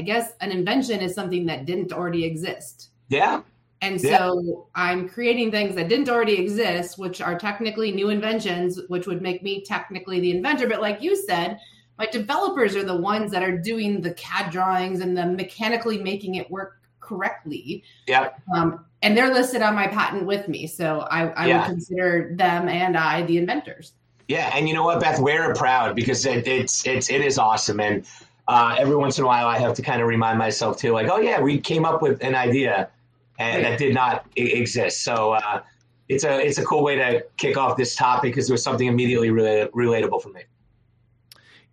I 0.00 0.02
guess 0.02 0.32
an 0.40 0.50
invention 0.50 1.00
is 1.00 1.14
something 1.14 1.44
that 1.44 1.66
didn't 1.66 1.92
already 1.92 2.24
exist. 2.24 2.88
Yeah. 3.10 3.42
And 3.82 4.00
so 4.00 4.40
yeah. 4.42 4.54
I'm 4.74 5.10
creating 5.10 5.50
things 5.50 5.74
that 5.74 5.90
didn't 5.90 6.08
already 6.08 6.40
exist, 6.40 6.96
which 6.96 7.20
are 7.20 7.38
technically 7.38 7.92
new 7.92 8.08
inventions, 8.08 8.80
which 8.88 9.06
would 9.06 9.20
make 9.20 9.42
me 9.42 9.62
technically 9.62 10.18
the 10.18 10.30
inventor. 10.30 10.66
But 10.66 10.80
like 10.80 11.02
you 11.02 11.14
said, 11.14 11.58
my 11.98 12.06
developers 12.06 12.76
are 12.76 12.82
the 12.82 12.96
ones 12.96 13.30
that 13.32 13.42
are 13.42 13.58
doing 13.58 14.00
the 14.00 14.14
CAD 14.14 14.50
drawings 14.50 15.00
and 15.00 15.14
the 15.14 15.26
mechanically 15.26 15.98
making 15.98 16.36
it 16.36 16.50
work 16.50 16.80
correctly. 17.00 17.84
Yeah. 18.06 18.30
Um, 18.56 18.86
and 19.02 19.14
they're 19.14 19.34
listed 19.34 19.60
on 19.60 19.74
my 19.74 19.86
patent 19.86 20.24
with 20.24 20.48
me. 20.48 20.66
So 20.66 21.00
I, 21.10 21.26
I 21.32 21.46
yeah. 21.48 21.58
would 21.58 21.66
consider 21.66 22.32
them 22.36 22.70
and 22.70 22.96
I 22.96 23.24
the 23.24 23.36
inventors. 23.36 23.92
Yeah. 24.28 24.50
And 24.54 24.66
you 24.66 24.72
know 24.72 24.84
what, 24.84 24.98
Beth, 25.00 25.20
we're 25.20 25.52
proud 25.52 25.94
because 25.94 26.24
it, 26.24 26.48
it's, 26.48 26.86
it's, 26.86 27.10
it 27.10 27.20
is 27.20 27.36
awesome. 27.36 27.80
And 27.80 28.06
uh, 28.50 28.74
every 28.78 28.96
once 28.96 29.16
in 29.16 29.24
a 29.24 29.26
while 29.26 29.46
I 29.46 29.58
have 29.58 29.74
to 29.74 29.82
kind 29.82 30.02
of 30.02 30.08
remind 30.08 30.36
myself 30.38 30.76
too, 30.76 30.92
like, 30.92 31.08
oh 31.08 31.18
yeah, 31.18 31.40
we 31.40 31.60
came 31.60 31.84
up 31.84 32.02
with 32.02 32.22
an 32.22 32.34
idea 32.34 32.90
and 33.38 33.64
that 33.64 33.78
did 33.78 33.94
not 33.94 34.26
exist. 34.36 35.04
So, 35.04 35.32
uh, 35.32 35.62
it's 36.08 36.24
a, 36.24 36.44
it's 36.44 36.58
a 36.58 36.64
cool 36.64 36.82
way 36.82 36.96
to 36.96 37.24
kick 37.36 37.56
off 37.56 37.76
this 37.76 37.94
topic 37.94 38.32
because 38.32 38.50
it 38.50 38.52
was 38.52 38.64
something 38.64 38.88
immediately 38.88 39.30
really 39.30 39.68
relatable 39.68 40.20
for 40.20 40.30
me. 40.30 40.42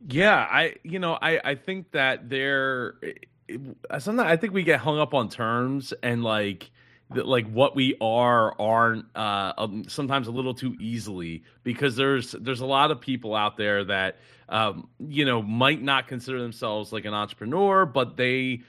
Yeah, 0.10 0.48
I 0.50 0.76
you 0.84 1.00
know 1.00 1.18
I 1.22 1.42
I 1.44 1.56
think 1.56 1.92
that 1.92 2.30
there 2.30 2.94
sometimes 3.98 4.32
I 4.32 4.38
think 4.38 4.54
we 4.54 4.64
get 4.64 4.80
hung 4.80 5.00
up 5.00 5.14
on 5.14 5.28
terms 5.28 5.94
and 6.04 6.24
like 6.24 6.70
like 7.10 7.50
what 7.50 7.76
we 7.76 7.96
are 8.02 8.60
aren't 8.60 9.06
uh, 9.16 9.54
um, 9.58 9.86
sometimes 9.88 10.28
a 10.28 10.32
little 10.32 10.54
too 10.54 10.76
easily 10.80 11.44
because 11.64 11.96
there's 11.96 12.34
there's 12.34 12.60
a 12.60 12.66
lot 12.66 12.92
of 12.92 13.00
people 13.00 13.34
out 13.34 13.58
there 13.58 13.84
that 13.86 14.18
um, 14.50 14.90
you 15.00 15.26
know 15.26 15.42
might 15.42 15.82
not 15.82 16.08
consider 16.08 16.42
themselves 16.42 16.92
like 16.92 17.06
an 17.06 17.14
entrepreneur, 17.14 17.86
but 17.86 18.18
they 18.18 18.62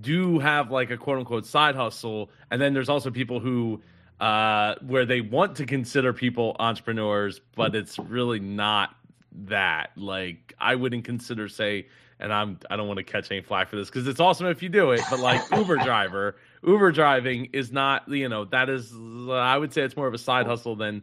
do 0.00 0.38
have 0.40 0.70
like 0.70 0.90
a 0.90 0.96
quote 0.96 1.18
unquote 1.18 1.46
side 1.46 1.76
hustle, 1.76 2.30
and 2.50 2.60
then 2.60 2.74
there's 2.74 2.88
also 2.88 3.10
people 3.10 3.38
who 3.38 3.80
uh, 4.18 4.74
where 4.84 5.06
they 5.06 5.20
want 5.20 5.56
to 5.56 5.66
consider 5.66 6.12
people 6.12 6.56
entrepreneurs, 6.58 7.40
but 7.54 7.74
it's 7.74 7.98
really 7.98 8.40
not 8.40 8.96
that. 9.32 9.90
Like 9.96 10.54
I 10.58 10.74
wouldn't 10.74 11.04
consider 11.04 11.48
say 11.48 11.86
and 12.18 12.32
I'm 12.32 12.58
I 12.70 12.76
don't 12.76 12.88
want 12.88 12.98
to 12.98 13.04
catch 13.04 13.30
any 13.30 13.40
flack 13.40 13.68
for 13.68 13.76
this 13.76 13.88
because 13.88 14.06
it's 14.06 14.20
awesome 14.20 14.46
if 14.46 14.62
you 14.62 14.68
do 14.68 14.92
it, 14.92 15.02
but 15.10 15.20
like 15.20 15.42
Uber 15.54 15.76
driver, 15.84 16.36
Uber 16.66 16.92
driving 16.92 17.48
is 17.52 17.70
not 17.70 18.08
you 18.08 18.28
know 18.28 18.44
that 18.46 18.68
is 18.68 18.92
I 19.30 19.56
would 19.56 19.72
say 19.72 19.82
it's 19.82 19.96
more 19.96 20.08
of 20.08 20.14
a 20.14 20.18
side 20.18 20.46
hustle 20.46 20.76
than 20.76 21.02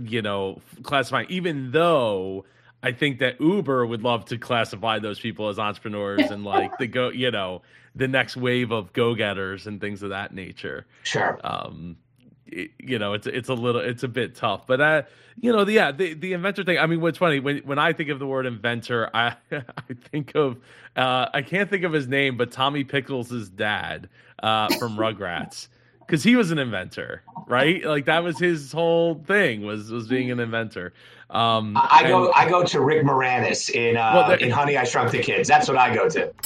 you 0.00 0.22
know 0.22 0.60
classifying. 0.82 1.26
Even 1.30 1.70
though 1.70 2.44
I 2.82 2.92
think 2.92 3.18
that 3.20 3.40
Uber 3.40 3.86
would 3.86 4.02
love 4.02 4.26
to 4.26 4.38
classify 4.38 4.98
those 4.98 5.18
people 5.18 5.48
as 5.48 5.58
entrepreneurs 5.58 6.30
and 6.30 6.44
like 6.44 6.76
the 6.78 6.86
go 6.86 7.08
you 7.08 7.30
know 7.30 7.62
the 7.94 8.06
next 8.06 8.36
wave 8.36 8.70
of 8.70 8.92
go 8.92 9.14
getters 9.14 9.66
and 9.66 9.80
things 9.80 10.02
of 10.02 10.10
that 10.10 10.34
nature. 10.34 10.86
Sure. 11.02 11.40
Um, 11.42 11.96
you 12.78 12.98
know, 12.98 13.12
it's 13.12 13.26
it's 13.26 13.48
a 13.48 13.54
little, 13.54 13.80
it's 13.80 14.02
a 14.02 14.08
bit 14.08 14.34
tough, 14.34 14.66
but 14.66 14.80
uh, 14.80 15.02
you 15.40 15.52
know, 15.52 15.64
the, 15.64 15.72
yeah, 15.72 15.92
the 15.92 16.14
the 16.14 16.32
inventor 16.32 16.64
thing. 16.64 16.78
I 16.78 16.86
mean, 16.86 17.00
what's 17.00 17.18
funny 17.18 17.40
when 17.40 17.58
when 17.58 17.78
I 17.78 17.92
think 17.92 18.10
of 18.10 18.18
the 18.18 18.26
word 18.26 18.46
inventor, 18.46 19.10
I 19.14 19.36
I 19.52 19.94
think 20.10 20.34
of 20.34 20.56
uh, 20.96 21.26
I 21.32 21.42
can't 21.42 21.70
think 21.70 21.84
of 21.84 21.92
his 21.92 22.08
name, 22.08 22.36
but 22.36 22.50
Tommy 22.50 22.84
Pickles' 22.84 23.48
dad 23.48 24.08
uh, 24.42 24.68
from 24.78 24.96
Rugrats. 24.96 25.68
Because 26.08 26.22
he 26.22 26.36
was 26.36 26.50
an 26.50 26.58
inventor, 26.58 27.20
right? 27.48 27.84
Like 27.84 28.06
that 28.06 28.24
was 28.24 28.38
his 28.38 28.72
whole 28.72 29.16
thing 29.26 29.60
was 29.60 29.92
was 29.92 30.08
being 30.08 30.30
an 30.30 30.40
inventor. 30.40 30.94
Um, 31.28 31.76
I 31.76 32.08
go 32.08 32.24
and, 32.24 32.34
I 32.34 32.48
go 32.48 32.64
to 32.64 32.80
Rick 32.80 33.04
Moranis 33.04 33.68
in 33.68 33.98
uh, 33.98 34.12
well, 34.14 34.38
in 34.38 34.50
Honey 34.50 34.78
I 34.78 34.84
Shrunk 34.84 35.10
the 35.10 35.18
Kids. 35.18 35.46
That's 35.46 35.68
what 35.68 35.76
I 35.76 35.94
go 35.94 36.08
to. 36.08 36.32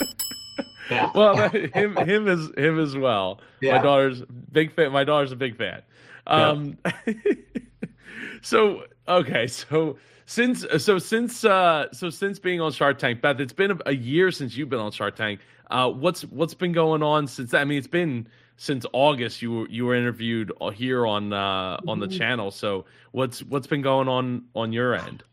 Yeah. 0.91 1.11
Well, 1.15 1.49
him 1.49 1.97
him 1.97 2.29
is 2.29 2.51
him 2.57 2.79
as 2.79 2.97
well. 2.97 3.41
Yeah. 3.61 3.77
My 3.77 3.83
daughter's 3.83 4.23
big 4.51 4.73
fan. 4.73 4.93
My 4.93 5.05
daughter's 5.05 5.33
a 5.33 5.37
big 5.37 5.57
fan. 5.57 5.83
Um, 6.27 6.79
yeah. 6.85 7.13
so 8.43 8.85
okay, 9.09 9.47
so 9.47 9.97
since 10.27 10.65
so 10.79 10.99
since 10.99 11.45
uh 11.45 11.93
so 11.93 12.11
since 12.11 12.39
being 12.39 12.61
on 12.61 12.73
Shark 12.73 12.99
Tank, 12.99 13.21
Beth, 13.21 13.41
it's 13.41 13.53
been 13.53 13.81
a 13.87 13.95
year 13.95 14.31
since 14.31 14.57
you've 14.57 14.69
been 14.69 14.81
on 14.81 14.93
Shark 14.93 15.17
Tank. 15.17 15.41
Uh, 15.71 15.91
what's 15.91 16.23
what's 16.23 16.55
been 16.55 16.73
going 16.73 17.03
on 17.03 17.27
since? 17.27 17.55
I 17.55 17.65
mean, 17.65 17.79
it's 17.79 17.87
been 17.87 18.29
since 18.57 18.87
August. 18.93 19.43
You 19.43 19.53
were 19.53 19.69
you 19.69 19.87
were 19.87 19.95
interviewed 19.95 20.53
here 20.75 21.07
on 21.07 21.33
uh 21.33 21.81
on 21.87 21.99
the 21.99 22.07
mm-hmm. 22.07 22.19
channel. 22.19 22.51
So 22.51 22.85
what's 23.11 23.43
what's 23.43 23.67
been 23.67 23.83
going 23.83 24.09
on 24.09 24.45
on 24.55 24.73
your 24.73 24.95
end? 24.95 25.25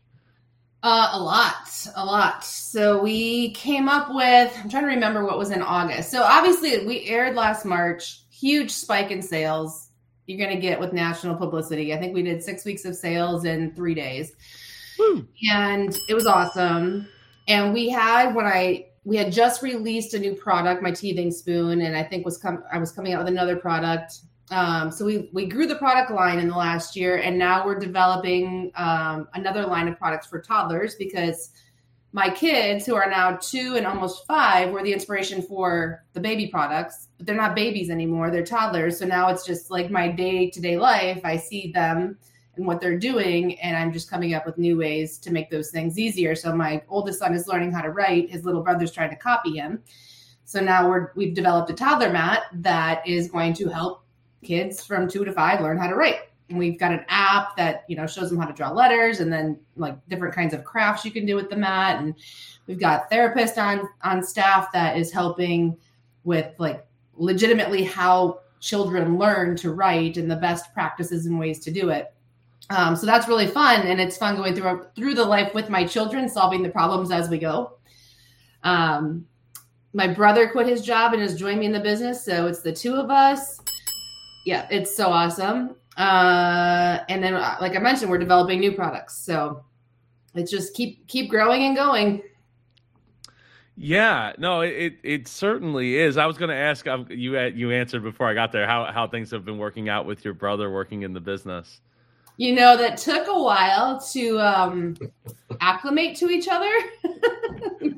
Uh, 0.82 1.10
a 1.12 1.20
lot, 1.20 1.86
a 1.94 2.04
lot. 2.04 2.42
So 2.42 3.02
we 3.02 3.50
came 3.50 3.86
up 3.86 4.08
with, 4.08 4.50
I'm 4.56 4.70
trying 4.70 4.84
to 4.84 4.88
remember 4.88 5.24
what 5.24 5.36
was 5.36 5.50
in 5.50 5.60
August. 5.60 6.10
So 6.10 6.22
obviously 6.22 6.86
we 6.86 7.04
aired 7.04 7.36
last 7.36 7.66
March, 7.66 8.22
huge 8.30 8.70
spike 8.70 9.10
in 9.10 9.20
sales. 9.20 9.89
You're 10.26 10.38
going 10.38 10.54
to 10.54 10.60
get 10.60 10.78
with 10.78 10.92
national 10.92 11.36
publicity. 11.36 11.92
I 11.92 11.98
think 11.98 12.14
we 12.14 12.22
did 12.22 12.42
six 12.42 12.64
weeks 12.64 12.84
of 12.84 12.94
sales 12.94 13.44
in 13.44 13.74
three 13.74 13.94
days. 13.94 14.32
Woo. 14.98 15.26
And 15.52 15.96
it 16.08 16.14
was 16.14 16.26
awesome. 16.26 17.08
And 17.48 17.72
we 17.72 17.88
had, 17.88 18.34
when 18.34 18.46
I, 18.46 18.86
we 19.04 19.16
had 19.16 19.32
just 19.32 19.62
released 19.62 20.14
a 20.14 20.18
new 20.18 20.34
product, 20.34 20.82
my 20.82 20.92
teething 20.92 21.30
spoon, 21.30 21.80
and 21.80 21.96
I 21.96 22.02
think 22.02 22.24
was 22.24 22.38
com- 22.38 22.64
I 22.70 22.78
was 22.78 22.92
coming 22.92 23.14
out 23.14 23.20
with 23.20 23.28
another 23.28 23.56
product 23.56 24.20
um, 24.50 24.90
so 24.90 25.04
we 25.04 25.30
we 25.32 25.46
grew 25.46 25.66
the 25.66 25.76
product 25.76 26.10
line 26.10 26.38
in 26.38 26.48
the 26.48 26.56
last 26.56 26.96
year, 26.96 27.18
and 27.18 27.38
now 27.38 27.64
we're 27.64 27.78
developing 27.78 28.72
um, 28.74 29.28
another 29.34 29.64
line 29.64 29.86
of 29.86 29.96
products 29.96 30.26
for 30.26 30.40
toddlers 30.40 30.96
because 30.96 31.50
my 32.12 32.28
kids, 32.28 32.84
who 32.84 32.96
are 32.96 33.08
now 33.08 33.36
two 33.36 33.76
and 33.76 33.86
almost 33.86 34.26
five, 34.26 34.70
were 34.70 34.82
the 34.82 34.92
inspiration 34.92 35.42
for 35.42 36.04
the 36.12 36.20
baby 36.20 36.48
products. 36.48 37.08
But 37.16 37.26
they're 37.26 37.36
not 37.36 37.54
babies 37.54 37.90
anymore; 37.90 38.30
they're 38.30 38.44
toddlers. 38.44 38.98
So 38.98 39.06
now 39.06 39.28
it's 39.28 39.46
just 39.46 39.70
like 39.70 39.90
my 39.90 40.08
day 40.08 40.50
to 40.50 40.60
day 40.60 40.76
life. 40.76 41.20
I 41.24 41.36
see 41.36 41.70
them 41.72 42.18
and 42.56 42.66
what 42.66 42.80
they're 42.80 42.98
doing, 42.98 43.60
and 43.60 43.76
I'm 43.76 43.92
just 43.92 44.10
coming 44.10 44.34
up 44.34 44.44
with 44.44 44.58
new 44.58 44.76
ways 44.76 45.18
to 45.18 45.32
make 45.32 45.50
those 45.50 45.70
things 45.70 45.98
easier. 45.98 46.34
So 46.34 46.54
my 46.54 46.82
oldest 46.88 47.20
son 47.20 47.34
is 47.34 47.46
learning 47.46 47.72
how 47.72 47.82
to 47.82 47.90
write; 47.90 48.30
his 48.30 48.44
little 48.44 48.62
brother's 48.62 48.92
trying 48.92 49.10
to 49.10 49.16
copy 49.16 49.56
him. 49.56 49.82
So 50.44 50.60
now 50.60 50.88
we're 50.88 51.12
we've 51.14 51.34
developed 51.34 51.70
a 51.70 51.74
toddler 51.74 52.10
mat 52.10 52.44
that 52.54 53.06
is 53.06 53.30
going 53.30 53.54
to 53.54 53.68
help 53.68 54.04
kids 54.42 54.84
from 54.84 55.06
two 55.06 55.24
to 55.24 55.32
five 55.32 55.60
learn 55.60 55.78
how 55.78 55.86
to 55.86 55.94
write. 55.94 56.29
We've 56.50 56.78
got 56.78 56.92
an 56.92 57.04
app 57.08 57.56
that 57.56 57.84
you 57.88 57.96
know 57.96 58.06
shows 58.06 58.30
them 58.30 58.38
how 58.38 58.46
to 58.46 58.52
draw 58.52 58.70
letters 58.70 59.20
and 59.20 59.32
then 59.32 59.58
like 59.76 59.96
different 60.08 60.34
kinds 60.34 60.52
of 60.54 60.64
crafts 60.64 61.04
you 61.04 61.10
can 61.10 61.26
do 61.26 61.36
with 61.36 61.50
the 61.50 61.56
mat. 61.56 62.00
And 62.00 62.14
we've 62.66 62.80
got 62.80 63.10
therapists 63.10 63.56
on 63.56 63.88
on 64.02 64.22
staff 64.22 64.72
that 64.72 64.96
is 64.96 65.12
helping 65.12 65.76
with 66.24 66.52
like 66.58 66.84
legitimately 67.14 67.84
how 67.84 68.40
children 68.60 69.18
learn 69.18 69.56
to 69.56 69.72
write 69.72 70.16
and 70.16 70.30
the 70.30 70.36
best 70.36 70.72
practices 70.74 71.26
and 71.26 71.38
ways 71.38 71.58
to 71.60 71.70
do 71.70 71.90
it. 71.90 72.12
Um, 72.70 72.94
so 72.94 73.04
that's 73.04 73.26
really 73.26 73.48
fun, 73.48 73.86
and 73.86 74.00
it's 74.00 74.16
fun 74.16 74.36
going 74.36 74.54
through 74.54 74.86
through 74.94 75.14
the 75.14 75.24
life 75.24 75.54
with 75.54 75.68
my 75.68 75.84
children, 75.84 76.28
solving 76.28 76.62
the 76.62 76.70
problems 76.70 77.10
as 77.10 77.28
we 77.28 77.38
go. 77.38 77.78
Um, 78.62 79.26
my 79.92 80.06
brother 80.06 80.48
quit 80.48 80.68
his 80.68 80.82
job 80.82 81.12
and 81.12 81.22
has 81.22 81.34
joined 81.36 81.58
me 81.58 81.66
in 81.66 81.72
the 81.72 81.80
business, 81.80 82.24
so 82.24 82.46
it's 82.46 82.60
the 82.60 82.72
two 82.72 82.94
of 82.94 83.10
us. 83.10 83.60
Yeah, 84.46 84.68
it's 84.70 84.96
so 84.96 85.08
awesome. 85.08 85.74
Uh, 86.00 87.04
and 87.10 87.22
then, 87.22 87.34
uh, 87.34 87.56
like 87.60 87.76
I 87.76 87.78
mentioned, 87.78 88.10
we're 88.10 88.16
developing 88.16 88.58
new 88.58 88.72
products, 88.72 89.18
so 89.18 89.62
it's 90.34 90.50
just 90.50 90.72
keep 90.72 91.06
keep 91.08 91.28
growing 91.28 91.64
and 91.64 91.76
going. 91.76 92.22
Yeah, 93.76 94.32
no, 94.38 94.62
it 94.62 94.94
it 95.02 95.28
certainly 95.28 95.96
is. 95.98 96.16
I 96.16 96.24
was 96.24 96.38
going 96.38 96.48
to 96.48 96.54
ask 96.54 96.86
um, 96.86 97.06
you. 97.10 97.38
You 97.38 97.70
answered 97.70 98.02
before 98.02 98.28
I 98.28 98.32
got 98.32 98.50
there. 98.50 98.66
How 98.66 98.90
how 98.90 99.08
things 99.08 99.30
have 99.32 99.44
been 99.44 99.58
working 99.58 99.90
out 99.90 100.06
with 100.06 100.24
your 100.24 100.32
brother 100.32 100.70
working 100.70 101.02
in 101.02 101.12
the 101.12 101.20
business 101.20 101.82
you 102.40 102.54
know, 102.54 102.74
that 102.74 102.96
took 102.96 103.28
a 103.28 103.38
while 103.38 104.00
to 104.12 104.40
um, 104.40 104.96
acclimate 105.60 106.16
to 106.16 106.30
each 106.30 106.48
other. 106.50 106.72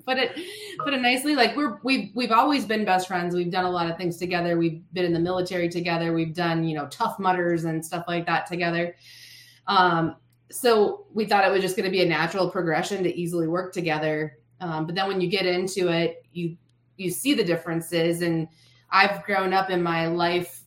put 0.05 0.19
it 0.19 0.37
put 0.81 0.93
it 0.93 1.01
nicely. 1.01 1.37
Like 1.37 1.55
we're 1.55 1.79
we've 1.85 2.11
we've 2.17 2.33
always 2.33 2.67
been 2.67 2.85
best 2.85 3.07
friends. 3.07 3.37
We've 3.37 3.53
done 3.53 3.67
a 3.67 3.71
lot 3.71 3.89
of 3.89 3.97
things 3.97 4.17
together. 4.17 4.59
We've 4.59 4.83
been 4.95 5.05
in 5.05 5.13
the 5.13 5.21
military 5.21 5.69
together. 5.69 6.13
We've 6.13 6.35
done 6.35 6.65
you 6.65 6.75
know 6.75 6.89
Tough 6.89 7.21
Mudders 7.21 7.67
and 7.67 7.87
stuff 7.87 8.07
like 8.09 8.27
that 8.27 8.49
together. 8.49 8.97
Um, 9.69 10.17
so 10.51 11.07
we 11.15 11.25
thought 11.25 11.47
it 11.47 11.53
was 11.53 11.63
just 11.63 11.77
going 11.77 11.87
to 11.87 11.93
be 11.93 12.03
a 12.03 12.09
natural 12.09 12.51
progression 12.51 13.05
to 13.05 13.15
easily 13.15 13.47
work 13.47 13.73
together. 13.73 14.39
Um, 14.61 14.87
but 14.87 14.97
then 14.97 15.07
when 15.07 15.21
you 15.21 15.29
get 15.29 15.47
into 15.47 15.87
it, 15.87 16.27
you 16.33 16.57
you 16.97 17.13
see 17.13 17.35
the 17.35 17.45
differences. 17.45 18.23
And 18.23 18.49
I've 18.91 19.23
grown 19.23 19.53
up 19.53 19.71
in 19.71 19.85
my 19.85 20.09
life 20.09 20.65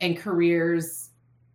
and 0.00 0.16
careers 0.16 1.05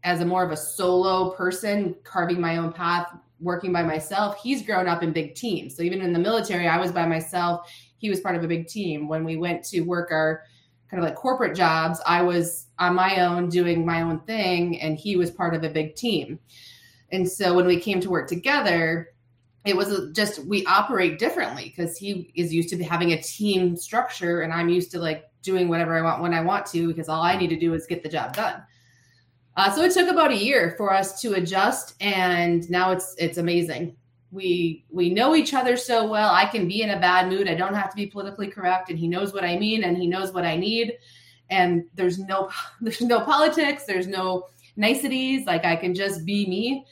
as 0.03 0.21
a 0.21 0.25
more 0.25 0.43
of 0.43 0.51
a 0.51 0.57
solo 0.57 1.31
person, 1.31 1.95
carving 2.03 2.41
my 2.41 2.57
own 2.57 2.73
path, 2.73 3.07
working 3.39 3.71
by 3.73 3.83
myself. 3.83 4.41
He's 4.41 4.61
grown 4.61 4.87
up 4.87 5.03
in 5.03 5.11
big 5.11 5.35
teams. 5.35 5.75
So 5.75 5.83
even 5.83 6.01
in 6.01 6.13
the 6.13 6.19
military, 6.19 6.67
I 6.67 6.79
was 6.79 6.91
by 6.91 7.05
myself. 7.05 7.71
He 7.97 8.09
was 8.09 8.19
part 8.19 8.35
of 8.35 8.43
a 8.43 8.47
big 8.47 8.67
team. 8.67 9.07
When 9.07 9.23
we 9.23 9.37
went 9.37 9.63
to 9.65 9.81
work 9.81 10.11
our 10.11 10.43
kind 10.89 11.01
of 11.01 11.07
like 11.07 11.15
corporate 11.15 11.55
jobs, 11.55 12.01
I 12.05 12.21
was 12.21 12.67
on 12.79 12.95
my 12.95 13.21
own 13.21 13.49
doing 13.49 13.85
my 13.85 14.01
own 14.01 14.19
thing, 14.21 14.81
and 14.81 14.97
he 14.97 15.15
was 15.15 15.31
part 15.31 15.53
of 15.53 15.63
a 15.63 15.69
big 15.69 15.95
team. 15.95 16.39
And 17.11 17.29
so 17.29 17.53
when 17.53 17.65
we 17.65 17.79
came 17.79 17.99
to 18.01 18.09
work 18.09 18.27
together, 18.27 19.09
it 19.65 19.75
was 19.75 20.11
just 20.13 20.43
we 20.45 20.65
operate 20.65 21.19
differently 21.19 21.73
because 21.75 21.95
he 21.95 22.31
is 22.35 22.53
used 22.53 22.69
to 22.69 22.83
having 22.83 23.13
a 23.13 23.21
team 23.21 23.77
structure, 23.77 24.41
and 24.41 24.51
I'm 24.51 24.69
used 24.69 24.91
to 24.91 24.99
like 24.99 25.25
doing 25.43 25.69
whatever 25.69 25.97
I 25.97 26.01
want 26.01 26.21
when 26.21 26.33
I 26.33 26.41
want 26.41 26.65
to 26.67 26.87
because 26.87 27.09
all 27.09 27.21
I 27.21 27.37
need 27.37 27.49
to 27.49 27.59
do 27.59 27.73
is 27.73 27.87
get 27.87 28.03
the 28.03 28.09
job 28.09 28.35
done. 28.35 28.61
Uh, 29.57 29.69
so 29.71 29.83
it 29.83 29.91
took 29.91 30.09
about 30.09 30.31
a 30.31 30.37
year 30.37 30.73
for 30.77 30.93
us 30.93 31.21
to 31.21 31.33
adjust, 31.33 31.95
and 31.99 32.69
now 32.69 32.91
it's 32.91 33.15
it's 33.17 33.37
amazing. 33.37 33.95
We 34.31 34.85
we 34.89 35.09
know 35.09 35.35
each 35.35 35.53
other 35.53 35.75
so 35.75 36.07
well. 36.07 36.33
I 36.33 36.45
can 36.45 36.67
be 36.67 36.81
in 36.81 36.91
a 36.91 36.99
bad 36.99 37.27
mood. 37.29 37.49
I 37.49 37.55
don't 37.55 37.73
have 37.73 37.89
to 37.89 37.95
be 37.95 38.07
politically 38.07 38.47
correct, 38.47 38.89
and 38.89 38.97
he 38.97 39.07
knows 39.07 39.33
what 39.33 39.43
I 39.43 39.57
mean, 39.57 39.83
and 39.83 39.97
he 39.97 40.07
knows 40.07 40.31
what 40.31 40.45
I 40.45 40.55
need. 40.55 40.93
And 41.49 41.83
there's 41.95 42.17
no 42.17 42.49
there's 42.81 43.01
no 43.01 43.21
politics. 43.21 43.83
There's 43.85 44.07
no 44.07 44.47
niceties. 44.77 45.45
Like 45.45 45.65
I 45.65 45.75
can 45.75 45.93
just 45.93 46.25
be 46.25 46.47
me. 46.47 46.85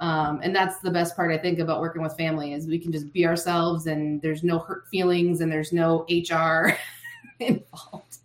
Um, 0.00 0.40
and 0.42 0.54
that's 0.54 0.80
the 0.80 0.90
best 0.90 1.14
part 1.14 1.30
I 1.30 1.38
think 1.38 1.60
about 1.60 1.80
working 1.80 2.02
with 2.02 2.16
family 2.16 2.54
is 2.54 2.66
we 2.66 2.80
can 2.80 2.90
just 2.90 3.12
be 3.12 3.24
ourselves, 3.24 3.86
and 3.86 4.20
there's 4.20 4.42
no 4.42 4.58
hurt 4.58 4.88
feelings, 4.88 5.40
and 5.40 5.52
there's 5.52 5.72
no 5.72 6.04
HR 6.10 6.76
involved. 7.38 8.18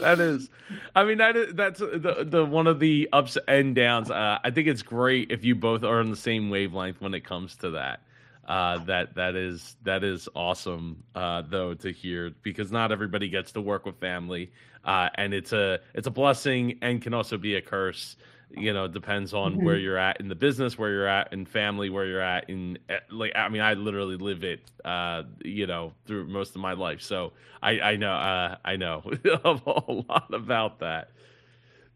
That 0.00 0.20
is. 0.20 0.50
I 0.94 1.04
mean 1.04 1.18
that 1.18 1.36
is 1.36 1.54
that's 1.54 1.80
the 1.80 2.26
the 2.28 2.44
one 2.44 2.66
of 2.66 2.78
the 2.80 3.08
ups 3.12 3.36
and 3.48 3.74
downs. 3.74 4.10
Uh, 4.10 4.38
i 4.42 4.50
think 4.50 4.68
it's 4.68 4.82
great 4.82 5.30
if 5.30 5.44
you 5.44 5.54
both 5.54 5.84
are 5.84 6.00
on 6.00 6.10
the 6.10 6.16
same 6.16 6.50
wavelength 6.50 7.00
when 7.00 7.14
it 7.14 7.24
comes 7.24 7.56
to 7.56 7.70
that. 7.70 8.00
Uh, 8.46 8.78
that 8.84 9.14
that 9.14 9.34
is 9.36 9.76
that 9.84 10.04
is 10.04 10.28
awesome 10.34 11.02
uh, 11.14 11.42
though 11.48 11.72
to 11.72 11.90
hear 11.90 12.30
because 12.42 12.70
not 12.70 12.92
everybody 12.92 13.28
gets 13.28 13.52
to 13.52 13.60
work 13.60 13.86
with 13.86 13.98
family. 14.00 14.50
Uh, 14.84 15.08
and 15.14 15.32
it's 15.32 15.52
a 15.52 15.80
it's 15.94 16.06
a 16.06 16.10
blessing 16.10 16.78
and 16.82 17.00
can 17.00 17.14
also 17.14 17.38
be 17.38 17.54
a 17.54 17.62
curse 17.62 18.16
you 18.50 18.72
know 18.72 18.86
depends 18.86 19.34
on 19.34 19.52
mm-hmm. 19.52 19.64
where 19.64 19.76
you're 19.76 19.98
at 19.98 20.20
in 20.20 20.28
the 20.28 20.34
business 20.34 20.78
where 20.78 20.90
you're 20.90 21.08
at 21.08 21.32
in 21.32 21.44
family 21.44 21.90
where 21.90 22.06
you're 22.06 22.20
at 22.20 22.48
in 22.48 22.78
eh, 22.88 22.98
like 23.10 23.32
i 23.34 23.48
mean 23.48 23.60
i 23.60 23.74
literally 23.74 24.16
live 24.16 24.44
it 24.44 24.60
uh 24.84 25.22
you 25.44 25.66
know 25.66 25.92
through 26.06 26.26
most 26.26 26.54
of 26.54 26.60
my 26.60 26.72
life 26.72 27.00
so 27.00 27.32
i 27.62 27.80
i 27.80 27.96
know 27.96 28.12
uh 28.12 28.56
i 28.64 28.76
know 28.76 29.02
a 29.44 29.92
lot 30.08 30.32
about 30.32 30.78
that 30.78 31.10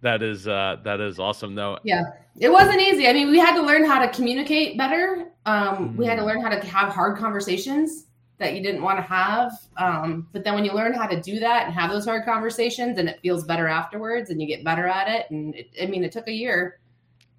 that 0.01 0.23
is 0.23 0.49
uh 0.49 0.77
that 0.85 1.01
is 1.01 1.19
awesome 1.19 1.55
though 1.55 1.79
yeah 1.85 2.03
it 2.41 2.51
wasn't 2.51 2.81
easy 2.81 3.09
i 3.09 3.13
mean 3.13 3.31
we 3.31 3.39
had 3.39 3.55
to 3.55 3.63
learn 3.63 3.85
how 3.85 4.05
to 4.05 4.09
communicate 4.09 4.77
better 4.77 5.31
um 5.47 5.55
mm-hmm. 5.55 5.97
we 5.97 6.07
had 6.07 6.17
to 6.17 6.23
mm. 6.23 6.27
learn 6.27 6.41
how 6.41 6.49
to 6.49 6.61
have 6.67 6.93
hard 6.93 7.17
conversations 7.17 8.08
that 8.39 8.55
you 8.55 8.63
didn't 8.63 8.83
want 8.83 8.99
to 8.99 9.03
have. 9.03 9.53
Um, 9.77 10.29
but 10.33 10.45
then 10.45 10.55
when 10.55 10.65
you 10.65 10.73
learn 10.73 10.95
how 10.95 11.07
to 11.07 11.21
do 11.21 11.41
that 11.41 11.67
and 11.67 11.75
have 11.75 11.91
those 11.91 12.05
hard 12.05 12.25
conversations, 12.25 12.99
and 12.99 13.09
it 13.09 13.21
feels 13.21 13.45
better 13.45 13.69
afterwards, 13.69 14.31
and 14.31 14.41
you 14.41 14.47
get 14.47 14.65
better 14.65 14.87
at 14.87 15.09
it. 15.09 15.31
And 15.31 15.55
it, 15.55 15.71
I 15.81 15.87
mean, 15.87 16.05
it 16.05 16.13
took 16.13 16.29
a 16.29 16.33
year 16.33 16.79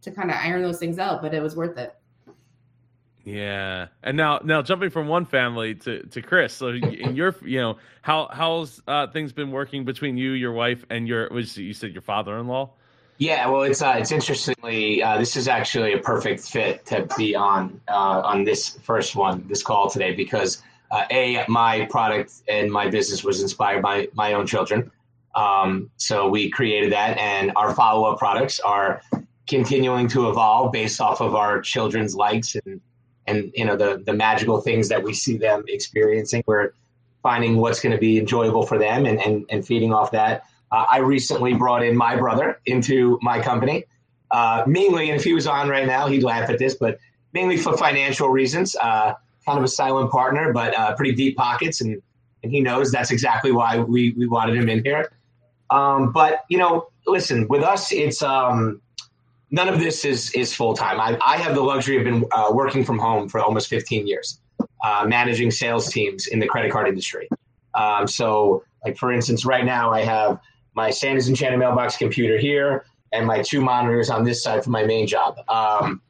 to 0.01 0.12
kind 0.12 0.29
of 0.29 0.38
iron 0.38 0.62
those 0.62 0.79
things 0.79 1.00
out, 1.00 1.22
but 1.22 1.34
it 1.34 1.41
was 1.41 1.56
worth 1.56 1.77
it. 1.77 1.96
Yeah, 3.25 3.88
and 4.01 4.18
now 4.18 4.39
now 4.44 4.62
jumping 4.62 4.89
from 4.89 5.08
one 5.08 5.25
family 5.25 5.75
to 5.75 6.03
to 6.08 6.22
Chris. 6.22 6.53
So 6.53 6.70
in 6.70 7.15
your 7.15 7.36
you 7.46 7.60
know 7.60 7.77
how 8.01 8.29
how's 8.32 8.82
uh, 8.88 9.08
things 9.08 9.34
been 9.34 9.51
working 9.51 9.86
between 9.86 10.18
you, 10.18 10.32
your 10.32 10.53
wife, 10.53 10.84
and 10.89 11.08
your 11.08 11.29
was 11.29 11.56
you 11.58 11.74
said 11.74 11.91
your 11.91 12.01
father 12.01 12.38
in 12.39 12.48
law. 12.48 12.72
Yeah, 13.20 13.50
well, 13.50 13.63
it's 13.63 13.82
uh, 13.82 13.98
it's 14.00 14.12
interestingly 14.12 15.03
uh, 15.03 15.18
this 15.18 15.36
is 15.36 15.48
actually 15.50 15.94
a 15.94 16.00
perfect 16.00 16.41
fit 16.48 16.86
to 16.88 17.08
be 17.18 17.36
on 17.36 17.82
uh, 17.89 18.22
on 18.24 18.46
this 18.46 18.79
first 18.84 19.15
one, 19.15 19.46
this 19.48 19.62
call 19.62 19.89
today, 19.89 20.15
because 20.15 20.63
uh, 20.91 21.05
a 21.12 21.46
my 21.48 21.86
product 21.86 22.34
and 22.48 22.72
my 22.72 22.89
business 22.89 23.24
was 23.24 23.41
inspired 23.41 23.81
by 23.81 24.08
my 24.13 24.34
own 24.34 24.48
children. 24.48 24.91
Um, 25.36 25.91
so 25.98 26.27
we 26.27 26.50
created 26.50 26.91
that 26.91 27.17
and 27.17 27.51
our 27.55 27.74
follow-up 27.74 28.17
products 28.17 28.60
are 28.60 29.01
continuing 29.48 30.08
to 30.08 30.29
evolve 30.29 30.72
based 30.72 31.00
off 31.00 31.22
of 31.22 31.36
our 31.36 31.62
children's 31.62 32.15
likes 32.15 32.55
and 32.55 32.81
and 33.27 33.51
you 33.55 33.65
know 33.65 33.75
the 33.75 34.01
the 34.05 34.13
magical 34.13 34.60
things 34.62 34.89
that 34.89 35.03
we 35.03 35.13
see 35.13 35.38
them 35.38 35.63
experiencing. 35.67 36.43
We're 36.48 36.72
finding 37.22 37.58
what's 37.58 37.79
going 37.79 37.91
to 37.91 38.00
be 38.00 38.17
enjoyable 38.17 38.65
for 38.65 38.77
them 38.77 39.05
and 39.05 39.19
and, 39.19 39.46
and 39.50 39.65
feeding 39.65 39.93
off 39.93 40.12
that. 40.12 40.43
Uh, 40.72 40.86
i 40.91 41.00
recently 41.00 41.53
brought 41.53 41.84
in 41.84 41.96
my 41.96 42.15
brother 42.15 42.60
into 42.65 43.19
my 43.22 43.41
company. 43.41 43.86
Uh, 44.31 44.63
mainly 44.67 45.10
and 45.10 45.19
if 45.19 45.24
he 45.24 45.34
was 45.34 45.48
on 45.48 45.67
right 45.69 45.88
now 45.88 46.05
he'd 46.05 46.22
laugh 46.22 46.51
at 46.51 46.60
this 46.60 46.75
but 46.75 47.00
mainly 47.34 47.58
for 47.58 47.75
financial 47.75 48.29
reasons 48.29 48.75
uh, 48.75 49.13
kind 49.50 49.58
of 49.58 49.65
a 49.65 49.70
silent 49.70 50.12
partner, 50.12 50.53
but 50.53 50.77
uh, 50.77 50.96
pretty 50.96 51.13
deep 51.13 51.36
pockets, 51.36 51.82
and 51.82 52.01
and 52.44 52.51
he 52.51 52.62
knows 52.62 52.91
that's 52.91 53.12
exactly 53.12 53.51
why 53.51 53.79
we 53.79 54.13
we 54.18 54.27
wanted 54.27 54.56
him 54.56 54.70
in 54.70 54.84
here. 54.84 55.12
Um, 55.72 56.12
but 56.12 56.46
you 56.50 56.58
know, 56.58 56.89
listen, 57.08 57.48
with 57.48 57.63
us, 57.63 57.91
it's 57.91 58.22
um, 58.22 58.82
none 59.51 59.68
of 59.68 59.79
this 59.79 60.06
is 60.06 60.32
is 60.32 60.53
full 60.53 60.75
time. 60.75 61.00
I, 61.00 61.18
I 61.25 61.38
have 61.38 61.56
the 61.56 61.62
luxury 61.62 61.98
of 61.98 62.03
been 62.03 62.25
uh, 62.32 62.50
working 62.51 62.84
from 62.84 63.00
home 63.00 63.27
for 63.27 63.39
almost 63.39 63.68
15 63.68 64.08
years, 64.08 64.39
uh, 64.84 65.06
managing 65.08 65.51
sales 65.51 65.91
teams 65.91 66.27
in 66.27 66.39
the 66.39 66.48
credit 66.48 66.72
card 66.72 66.88
industry. 66.88 67.27
Um, 67.75 68.08
so, 68.08 68.63
like 68.86 68.98
for 68.98 69.12
instance, 69.12 69.46
right 69.46 69.65
now 69.65 69.91
I 69.91 70.01
have 70.01 70.39
my 70.75 70.89
Santa's 70.89 71.27
Enchanted 71.27 71.60
Mailbox 71.60 71.98
computer 71.98 72.38
here 72.38 72.86
and 73.12 73.25
my 73.25 73.41
two 73.41 73.62
monitors 73.62 74.10
on 74.10 74.24
this 74.24 74.44
side 74.44 74.63
for 74.63 74.70
my 74.70 74.84
main 74.84 75.08
job. 75.08 75.38
Um, 75.50 76.01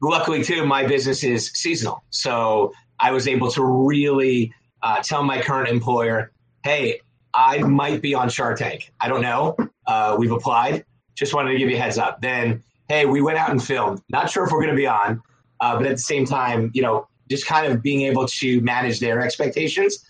luckily 0.00 0.42
too, 0.42 0.64
my 0.66 0.86
business 0.86 1.24
is 1.24 1.50
seasonal, 1.54 2.02
so 2.10 2.72
I 2.98 3.12
was 3.12 3.28
able 3.28 3.50
to 3.52 3.64
really 3.64 4.52
uh, 4.82 5.00
tell 5.02 5.22
my 5.22 5.40
current 5.40 5.68
employer, 5.68 6.32
"Hey, 6.64 7.00
I 7.34 7.58
might 7.58 8.02
be 8.02 8.14
on 8.14 8.28
Shark 8.28 8.58
Tank. 8.58 8.92
I 9.00 9.08
don't 9.08 9.22
know. 9.22 9.56
Uh, 9.86 10.16
we've 10.18 10.32
applied. 10.32 10.84
Just 11.14 11.34
wanted 11.34 11.52
to 11.52 11.58
give 11.58 11.68
you 11.70 11.76
a 11.76 11.80
heads 11.80 11.98
up." 11.98 12.20
Then, 12.20 12.62
hey, 12.88 13.06
we 13.06 13.22
went 13.22 13.38
out 13.38 13.50
and 13.50 13.62
filmed. 13.62 14.02
Not 14.08 14.30
sure 14.30 14.44
if 14.44 14.52
we're 14.52 14.60
going 14.60 14.74
to 14.74 14.76
be 14.76 14.86
on, 14.86 15.22
uh, 15.60 15.76
but 15.76 15.86
at 15.86 15.96
the 15.96 16.02
same 16.02 16.24
time, 16.24 16.70
you 16.74 16.82
know, 16.82 17.06
just 17.28 17.46
kind 17.46 17.72
of 17.72 17.82
being 17.82 18.02
able 18.02 18.26
to 18.26 18.60
manage 18.60 19.00
their 19.00 19.20
expectations. 19.20 20.04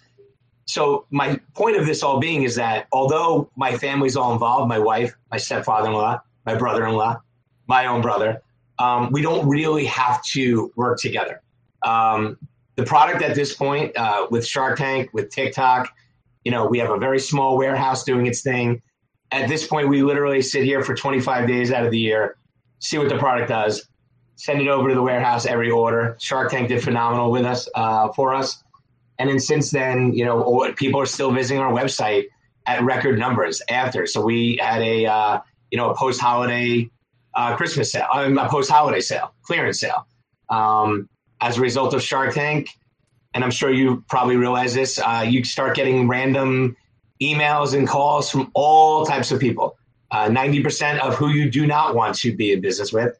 So 0.66 1.06
my 1.10 1.38
point 1.54 1.76
of 1.76 1.84
this 1.84 2.02
all 2.02 2.20
being 2.20 2.44
is 2.44 2.54
that 2.54 2.86
although 2.92 3.50
my 3.56 3.76
family's 3.76 4.16
all 4.16 4.32
involved, 4.32 4.68
my 4.68 4.78
wife, 4.78 5.14
my 5.30 5.36
stepfather-in-law, 5.36 6.20
my 6.46 6.54
brother-in-law, 6.54 7.20
my 7.66 7.86
own 7.86 8.00
brother, 8.02 8.40
um, 8.80 9.12
we 9.12 9.20
don't 9.20 9.46
really 9.46 9.84
have 9.84 10.22
to 10.24 10.72
work 10.74 10.98
together. 10.98 11.42
Um, 11.82 12.38
the 12.76 12.82
product 12.84 13.22
at 13.22 13.34
this 13.34 13.54
point 13.54 13.94
uh, 13.96 14.26
with 14.30 14.46
Shark 14.46 14.78
Tank, 14.78 15.10
with 15.12 15.30
TikTok, 15.30 15.92
You 16.44 16.50
know, 16.50 16.66
we 16.66 16.78
have 16.78 16.90
a 16.90 16.98
very 16.98 17.20
small 17.20 17.58
warehouse 17.58 18.04
doing 18.04 18.26
its 18.26 18.40
thing. 18.40 18.80
At 19.32 19.48
this 19.48 19.66
point, 19.66 19.88
we 19.88 20.02
literally 20.02 20.40
sit 20.40 20.64
here 20.64 20.82
for 20.82 20.94
25 20.94 21.46
days 21.46 21.70
out 21.70 21.84
of 21.84 21.90
the 21.90 21.98
year, 21.98 22.38
see 22.78 22.96
what 22.96 23.10
the 23.10 23.18
product 23.18 23.50
does, 23.50 23.86
send 24.36 24.62
it 24.62 24.68
over 24.68 24.88
to 24.88 24.94
the 24.94 25.02
warehouse 25.02 25.44
every 25.44 25.70
order. 25.70 26.16
Shark 26.18 26.50
Tank 26.50 26.68
did 26.68 26.82
phenomenal 26.82 27.30
with 27.30 27.44
us 27.44 27.68
uh, 27.74 28.10
for 28.12 28.32
us, 28.32 28.64
and 29.18 29.28
then 29.28 29.38
since 29.38 29.70
then, 29.70 30.14
you 30.14 30.24
know, 30.24 30.72
people 30.76 30.98
are 30.98 31.06
still 31.06 31.30
visiting 31.30 31.62
our 31.62 31.70
website 31.70 32.24
at 32.66 32.82
record 32.82 33.18
numbers 33.18 33.60
after. 33.68 34.06
So 34.06 34.22
we 34.22 34.58
had 34.58 34.80
a 34.80 35.04
uh, 35.04 35.40
you 35.70 35.76
know 35.76 35.90
a 35.90 35.94
post 35.94 36.18
holiday 36.18 36.90
uh, 37.34 37.56
Christmas 37.56 37.92
sale, 37.92 38.06
I 38.12 38.24
a 38.24 38.48
post 38.48 38.70
holiday 38.70 39.00
sale, 39.00 39.34
clearance 39.42 39.80
sale. 39.80 40.06
Um, 40.48 41.08
as 41.40 41.58
a 41.58 41.60
result 41.60 41.94
of 41.94 42.02
Shark 42.02 42.34
Tank, 42.34 42.68
and 43.34 43.44
I'm 43.44 43.50
sure 43.50 43.70
you 43.70 44.04
probably 44.08 44.36
realize 44.36 44.74
this, 44.74 44.98
uh, 44.98 45.24
you 45.26 45.44
start 45.44 45.76
getting 45.76 46.08
random 46.08 46.76
emails 47.22 47.76
and 47.76 47.86
calls 47.86 48.30
from 48.30 48.50
all 48.54 49.06
types 49.06 49.30
of 49.30 49.40
people. 49.40 49.76
Uh, 50.10 50.28
90% 50.28 50.98
of 50.98 51.14
who 51.14 51.28
you 51.28 51.48
do 51.50 51.66
not 51.66 51.94
want 51.94 52.16
to 52.16 52.34
be 52.34 52.52
in 52.52 52.60
business 52.60 52.92
with. 52.92 53.16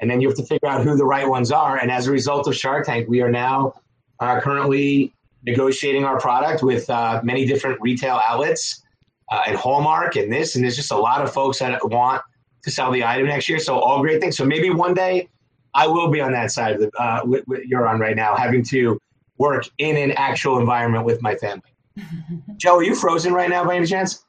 And 0.00 0.10
then 0.10 0.20
you 0.20 0.28
have 0.28 0.36
to 0.36 0.44
figure 0.44 0.68
out 0.68 0.84
who 0.84 0.96
the 0.96 1.04
right 1.04 1.26
ones 1.26 1.50
are. 1.50 1.78
And 1.78 1.90
as 1.90 2.06
a 2.06 2.12
result 2.12 2.46
of 2.46 2.54
Shark 2.54 2.86
Tank, 2.86 3.08
we 3.08 3.22
are 3.22 3.30
now 3.30 3.74
uh, 4.20 4.40
currently 4.40 5.14
negotiating 5.44 6.04
our 6.04 6.20
product 6.20 6.62
with 6.62 6.88
uh, 6.90 7.20
many 7.24 7.46
different 7.46 7.80
retail 7.80 8.20
outlets 8.28 8.82
uh, 9.30 9.42
and 9.46 9.56
Hallmark 9.56 10.16
and 10.16 10.32
this. 10.32 10.54
And 10.54 10.64
there's 10.64 10.76
just 10.76 10.92
a 10.92 10.96
lot 10.96 11.22
of 11.22 11.32
folks 11.32 11.60
that 11.60 11.80
want 11.88 12.22
to 12.68 12.74
sell 12.74 12.90
the 12.90 13.04
item 13.04 13.26
next 13.26 13.48
year. 13.48 13.58
So 13.58 13.78
all 13.78 14.00
great 14.00 14.20
things. 14.20 14.36
So 14.36 14.44
maybe 14.44 14.70
one 14.70 14.94
day 14.94 15.28
I 15.74 15.86
will 15.86 16.10
be 16.10 16.20
on 16.20 16.32
that 16.32 16.50
side 16.50 16.74
of 16.74 16.80
the 16.80 16.90
uh, 17.00 17.20
what, 17.22 17.46
what 17.46 17.66
you're 17.66 17.86
on 17.86 18.00
right 18.00 18.16
now, 18.16 18.36
having 18.36 18.64
to 18.64 18.98
work 19.38 19.64
in 19.78 19.96
an 19.96 20.12
actual 20.12 20.58
environment 20.58 21.04
with 21.04 21.22
my 21.22 21.34
family. 21.36 21.72
Joe, 22.56 22.76
are 22.76 22.82
you 22.82 22.94
frozen 22.94 23.32
right 23.32 23.48
now 23.48 23.64
by 23.64 23.76
any 23.76 23.86
chance? 23.86 24.24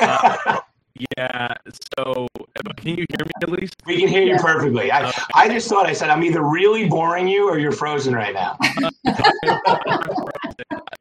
Uh, 0.00 0.60
yeah. 1.16 1.54
So 1.96 2.26
can 2.76 2.98
you 2.98 3.04
hear 3.08 3.24
me 3.24 3.30
at 3.42 3.50
least? 3.50 3.74
We 3.86 3.98
can 3.98 4.08
hear 4.08 4.22
you 4.22 4.36
perfectly. 4.36 4.90
I, 4.90 5.08
okay. 5.08 5.22
I 5.34 5.48
just 5.48 5.68
thought 5.68 5.86
I 5.86 5.92
said 5.92 6.10
I'm 6.10 6.22
either 6.22 6.42
really 6.42 6.88
boring 6.88 7.26
you 7.28 7.48
or 7.48 7.58
you're 7.58 7.72
frozen 7.72 8.14
right 8.14 8.34
now. 8.34 8.58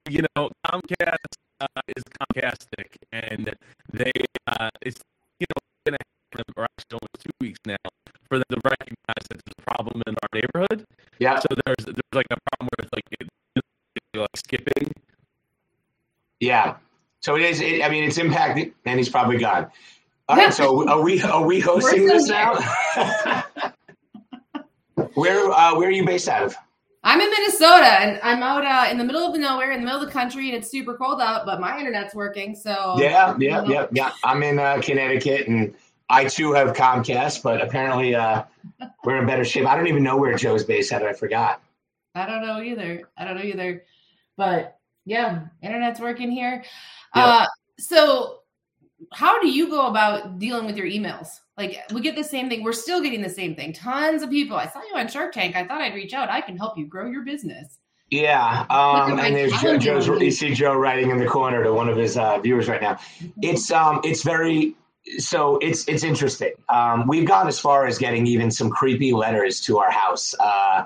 you 0.10 0.24
know, 0.36 0.50
Comcast 0.66 1.18
uh, 1.62 1.68
is 1.96 2.04
Comcastic, 2.22 2.96
and 3.12 3.54
they 3.92 4.12
uh, 4.48 4.70
it's 4.82 5.02
you 5.40 5.46
know 5.50 5.60
going 5.86 5.98
to 5.98 6.06
happen, 6.34 6.54
or 6.56 6.64
actually 6.64 7.00
almost 7.02 7.24
two 7.24 7.32
weeks 7.42 7.60
now 7.66 7.76
for 8.30 8.38
them 8.38 8.46
to 8.50 8.62
recognize 8.64 9.26
that 9.30 9.42
there's 9.44 9.56
a 9.58 9.62
problem 9.74 10.02
in 10.08 10.16
our 10.22 10.30
neighborhood. 10.34 10.86
Yeah. 11.20 11.40
So 11.40 11.48
there's 11.66 11.86
there's 11.86 12.14
like 12.14 12.28
a 12.32 12.38
problem 12.52 12.70
with 12.80 12.90
like 12.94 13.04
like 14.16 14.30
skipping. 14.36 14.92
Yeah. 16.40 16.78
So 17.22 17.36
it 17.36 17.42
is. 17.42 17.60
It, 17.60 17.84
I 17.84 17.90
mean, 17.90 18.06
it's 18.06 18.18
impacted, 18.18 18.74
and 18.86 18.98
he's 18.98 19.10
probably 19.10 19.38
gone. 19.38 19.68
All 20.30 20.38
right. 20.38 20.54
So 20.54 20.88
are 20.88 21.02
we 21.02 21.22
are 21.22 21.46
we 21.46 21.60
hosting 21.60 22.06
this 22.06 22.28
now? 22.28 22.56
where 25.16 25.52
uh, 25.52 25.76
where 25.76 25.90
are 25.90 25.92
you 25.92 26.06
based 26.06 26.30
out 26.30 26.44
of? 26.44 26.56
I'm 27.02 27.22
in 27.22 27.30
Minnesota, 27.30 28.02
and 28.02 28.20
I'm 28.22 28.44
out 28.44 28.66
uh, 28.66 28.92
in 28.92 28.98
the 28.98 29.06
middle 29.06 29.26
of 29.26 29.32
the 29.32 29.40
nowhere, 29.40 29.72
in 29.72 29.80
the 29.80 29.86
middle 29.86 30.02
of 30.02 30.06
the 30.06 30.12
country, 30.12 30.50
and 30.50 30.58
it's 30.58 30.70
super 30.70 30.96
cold 30.96 31.22
out. 31.22 31.46
But 31.46 31.62
my 31.62 31.80
internet's 31.80 32.14
working, 32.14 32.56
so 32.56 32.98
yeah, 33.00 33.36
yeah, 33.40 33.64
yeah, 33.66 33.88
yeah. 33.92 34.12
I'm 34.24 34.44
in 34.44 34.60
uh, 34.60 34.82
Connecticut, 34.84 35.48
and 35.48 35.74
I 36.10 36.26
too 36.26 36.54
have 36.54 36.76
Comcast, 36.76 37.44
but 37.44 37.62
apparently 37.62 38.16
uh, 38.16 38.44
we're 39.04 39.18
in 39.18 39.28
better 39.28 39.46
shape. 39.46 39.68
I 39.68 39.76
don't 39.76 39.88
even 39.88 40.04
know 40.04 40.18
where 40.18 40.36
Joe's 40.36 40.64
based 40.64 40.92
at. 40.92 41.04
I 41.04 41.14
forgot. 41.14 41.62
I 42.16 42.26
don't 42.26 42.46
know 42.46 42.62
either. 42.62 43.04
I 43.18 43.26
don't 43.26 43.36
know 43.36 43.44
either. 43.44 43.86
But 44.36 44.80
yeah, 45.06 45.46
internet's 45.62 46.00
working 46.00 46.32
here. 46.32 46.64
Yep. 47.16 47.26
Uh, 47.26 47.46
so, 47.78 48.40
how 49.14 49.40
do 49.40 49.48
you 49.48 49.70
go 49.70 49.88
about 49.88 50.40
dealing 50.40 50.66
with 50.66 50.76
your 50.78 50.88
emails? 50.88 51.28
Like, 51.58 51.78
we 51.94 52.02
get 52.02 52.16
the 52.16 52.24
same 52.24 52.50
thing. 52.50 52.64
We're 52.64 52.74
still 52.74 53.02
getting 53.02 53.22
the 53.22 53.30
same 53.30 53.56
thing. 53.56 53.74
Tons 53.74 54.24
of 54.24 54.30
people. 54.30 54.58
I 54.58 54.68
saw 54.68 54.82
you 54.82 54.96
on 54.96 55.08
Shark 55.08 55.34
Tank. 55.34 55.56
I 55.56 55.66
thought 55.66 55.82
I'd 55.82 55.94
reach 55.94 56.14
out. 56.14 56.30
I 56.30 56.42
can 56.42 56.58
help 56.58 56.78
you 56.78 56.86
grow 56.86 57.10
your 57.10 57.24
business. 57.24 57.78
Yeah, 58.10 58.66
um, 58.72 59.20
and 59.20 59.36
there's 59.36 59.52
Joe, 59.62 59.78
Joe's. 59.78 60.08
You 60.08 60.32
see 60.32 60.56
Joe 60.56 60.74
writing 60.74 61.12
in 61.12 61.20
the 61.20 61.28
corner 61.28 61.64
to 61.64 61.72
one 61.72 61.88
of 61.88 61.96
his 61.96 62.18
uh, 62.18 62.40
viewers 62.40 62.68
right 62.68 62.82
now. 62.82 62.98
It's 63.44 63.70
um, 63.70 64.02
it's 64.04 64.24
very 64.24 64.76
so 65.18 65.58
it's 65.58 65.88
it's 65.88 66.04
interesting. 66.04 66.54
Um, 66.68 67.08
we've 67.08 67.28
gone 67.28 67.48
as 67.48 67.60
far 67.60 67.88
as 67.88 67.98
getting 67.98 68.28
even 68.28 68.52
some 68.52 68.70
creepy 68.70 69.14
letters 69.14 69.62
to 69.62 69.80
our 69.80 69.92
house. 69.92 70.34
Uh, 70.40 70.86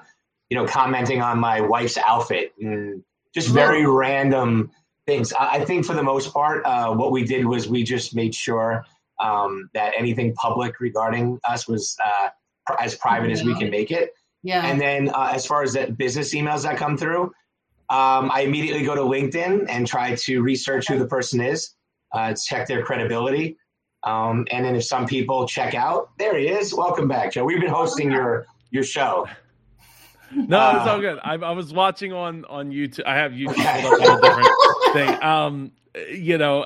you 0.49 0.57
know, 0.57 0.65
commenting 0.65 1.21
on 1.21 1.39
my 1.39 1.61
wife's 1.61 1.97
outfit 1.97 2.53
and 2.59 3.03
just 3.33 3.49
very 3.49 3.87
random 3.87 4.69
things. 5.07 5.33
I, 5.33 5.53
I, 5.53 5.65
think 5.65 5.85
for 5.85 5.95
the 5.95 6.03
most 6.03 6.31
part, 6.31 6.63
uh, 6.65 6.93
what 6.93 7.11
we 7.11 7.23
did 7.23 7.45
was 7.45 7.67
we 7.67 7.83
just 7.83 8.15
made 8.15 8.35
sure 8.35 8.85
um, 9.19 9.69
that 9.73 9.93
anything 9.97 10.33
public 10.35 10.79
regarding 10.79 11.39
us 11.43 11.67
was 11.67 11.97
uh, 12.05 12.29
pr- 12.67 12.79
as 12.79 12.95
private 12.95 13.29
yeah. 13.29 13.33
as 13.33 13.43
we 13.43 13.55
can 13.55 13.69
make 13.69 13.89
it. 13.89 14.13
Yeah. 14.43 14.65
And 14.65 14.79
then 14.79 15.09
uh, 15.09 15.31
as 15.33 15.45
far 15.45 15.63
as 15.63 15.73
the 15.73 15.87
business 15.87 16.35
emails 16.35 16.63
that 16.63 16.77
come 16.77 16.97
through, 16.97 17.31
um, 17.89 18.29
I 18.31 18.41
immediately 18.41 18.85
go 18.85 18.95
to 18.95 19.01
LinkedIn 19.01 19.65
and 19.69 19.87
try 19.87 20.15
to 20.15 20.41
research 20.41 20.87
who 20.87 20.99
the 20.99 21.07
person 21.07 21.41
is, 21.41 21.73
uh, 22.13 22.33
check 22.33 22.67
their 22.67 22.83
credibility. 22.83 23.57
Um, 24.03 24.45
and 24.51 24.65
then 24.65 24.75
if 24.75 24.83
some 24.83 25.07
people 25.07 25.47
check 25.47 25.75
out, 25.75 26.09
there 26.17 26.37
he 26.37 26.47
is. 26.47 26.73
Welcome 26.73 27.07
back, 27.07 27.33
Joe. 27.33 27.45
We've 27.45 27.61
been 27.61 27.69
hosting 27.69 28.11
your 28.11 28.45
your 28.71 28.83
show. 28.83 29.27
No, 30.35 30.59
uh, 30.59 30.77
it's 30.77 30.87
all 30.87 30.99
good. 30.99 31.19
I, 31.23 31.35
I, 31.35 31.51
was 31.51 31.71
watching 31.71 32.11
on 32.11 32.43
on 32.45 32.71
YouTube. 32.71 33.05
I 33.05 33.15
have 33.15 33.33
YouTube 33.33 33.51
okay. 33.51 33.85
a 33.85 34.21
different 34.21 34.49
thing. 34.93 35.23
Um, 35.23 35.71
you 36.11 36.37
know, 36.37 36.65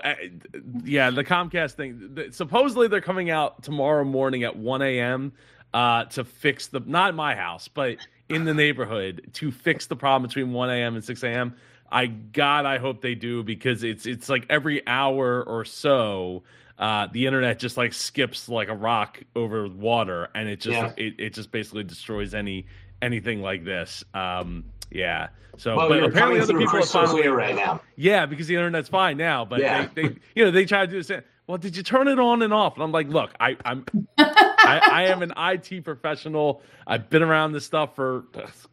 yeah, 0.83 1.09
the 1.09 1.23
Comcast 1.23 1.73
thing. 1.73 2.31
Supposedly 2.31 2.87
they're 2.87 3.01
coming 3.01 3.29
out 3.29 3.61
tomorrow 3.63 4.05
morning 4.05 4.43
at 4.43 4.55
one 4.55 4.81
a.m. 4.81 5.33
Uh, 5.73 6.05
to 6.05 6.23
fix 6.23 6.67
the 6.67 6.79
not 6.85 7.13
my 7.13 7.35
house, 7.35 7.67
but 7.67 7.97
in 8.29 8.45
the 8.45 8.53
neighborhood 8.53 9.29
to 9.33 9.51
fix 9.51 9.87
the 9.87 9.95
problem 9.95 10.27
between 10.27 10.53
one 10.53 10.69
a.m. 10.69 10.95
and 10.95 11.03
six 11.03 11.23
a.m. 11.23 11.55
I 11.91 12.07
God, 12.07 12.65
I 12.65 12.77
hope 12.77 13.01
they 13.01 13.15
do 13.15 13.43
because 13.43 13.83
it's 13.83 14.05
it's 14.05 14.29
like 14.29 14.45
every 14.49 14.85
hour 14.85 15.43
or 15.43 15.65
so 15.65 16.43
uh, 16.77 17.07
the 17.11 17.25
internet 17.25 17.59
just 17.59 17.75
like 17.75 17.93
skips 17.93 18.47
like 18.47 18.67
a 18.67 18.75
rock 18.75 19.21
over 19.35 19.67
water, 19.67 20.29
and 20.35 20.47
it 20.47 20.59
just 20.59 20.77
yeah. 20.77 20.93
it, 20.95 21.19
it 21.19 21.33
just 21.33 21.51
basically 21.51 21.83
destroys 21.83 22.33
any 22.35 22.67
anything 23.01 23.41
like 23.41 23.63
this. 23.63 24.03
Um, 24.13 24.65
yeah. 24.91 25.29
So, 25.57 25.75
well, 25.75 25.89
but 25.89 26.03
apparently 26.03 26.39
other 26.39 26.55
people 26.55 26.77
are 26.77 26.83
finally 26.83 27.27
right 27.27 27.55
now. 27.55 27.81
Yeah, 27.95 28.27
because 28.27 28.45
the 28.45 28.55
internet's 28.55 28.89
fine 28.89 29.17
now. 29.17 29.43
But 29.43 29.59
yeah. 29.59 29.87
they, 29.95 30.09
they, 30.09 30.15
you 30.35 30.45
know, 30.45 30.51
they 30.51 30.65
try 30.65 30.85
to 30.85 30.91
do 30.91 31.01
this. 31.01 31.23
Well, 31.47 31.57
did 31.57 31.75
you 31.75 31.81
turn 31.81 32.07
it 32.07 32.19
on 32.19 32.43
and 32.43 32.53
off? 32.53 32.75
And 32.75 32.83
I'm 32.83 32.91
like, 32.91 33.07
look, 33.07 33.31
I, 33.39 33.57
I'm, 33.65 33.85
I, 34.17 34.81
I 34.91 35.03
am 35.05 35.23
an 35.23 35.33
IT 35.35 35.83
professional. 35.83 36.61
I've 36.85 37.09
been 37.09 37.23
around 37.23 37.53
this 37.53 37.65
stuff 37.65 37.95
for 37.95 38.25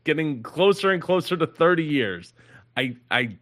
getting 0.02 0.42
closer 0.42 0.90
and 0.90 1.00
closer 1.00 1.38
to 1.38 1.46
30 1.46 1.84
years. 1.84 2.34
I, 2.76 2.96
I, 3.10 3.36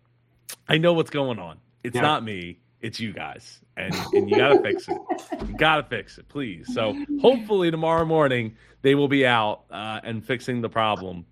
I 0.68 0.78
know 0.78 0.92
what's 0.92 1.10
going 1.10 1.38
on. 1.38 1.58
It's 1.82 1.96
yeah. 1.96 2.02
not 2.02 2.24
me. 2.24 2.58
It's 2.80 2.98
you 2.98 3.12
guys 3.12 3.62
and, 3.76 3.94
and 4.12 4.30
you 4.30 4.36
gotta 4.36 4.60
fix 4.60 4.88
it. 4.88 4.98
You 5.46 5.56
gotta 5.56 5.82
fix 5.84 6.18
it, 6.18 6.28
please. 6.28 6.72
So 6.72 6.96
hopefully 7.20 7.70
tomorrow 7.70 8.04
morning 8.04 8.56
they 8.82 8.94
will 8.94 9.08
be 9.08 9.26
out 9.26 9.62
uh, 9.70 10.00
and 10.04 10.24
fixing 10.24 10.60
the 10.60 10.68
problem, 10.68 11.24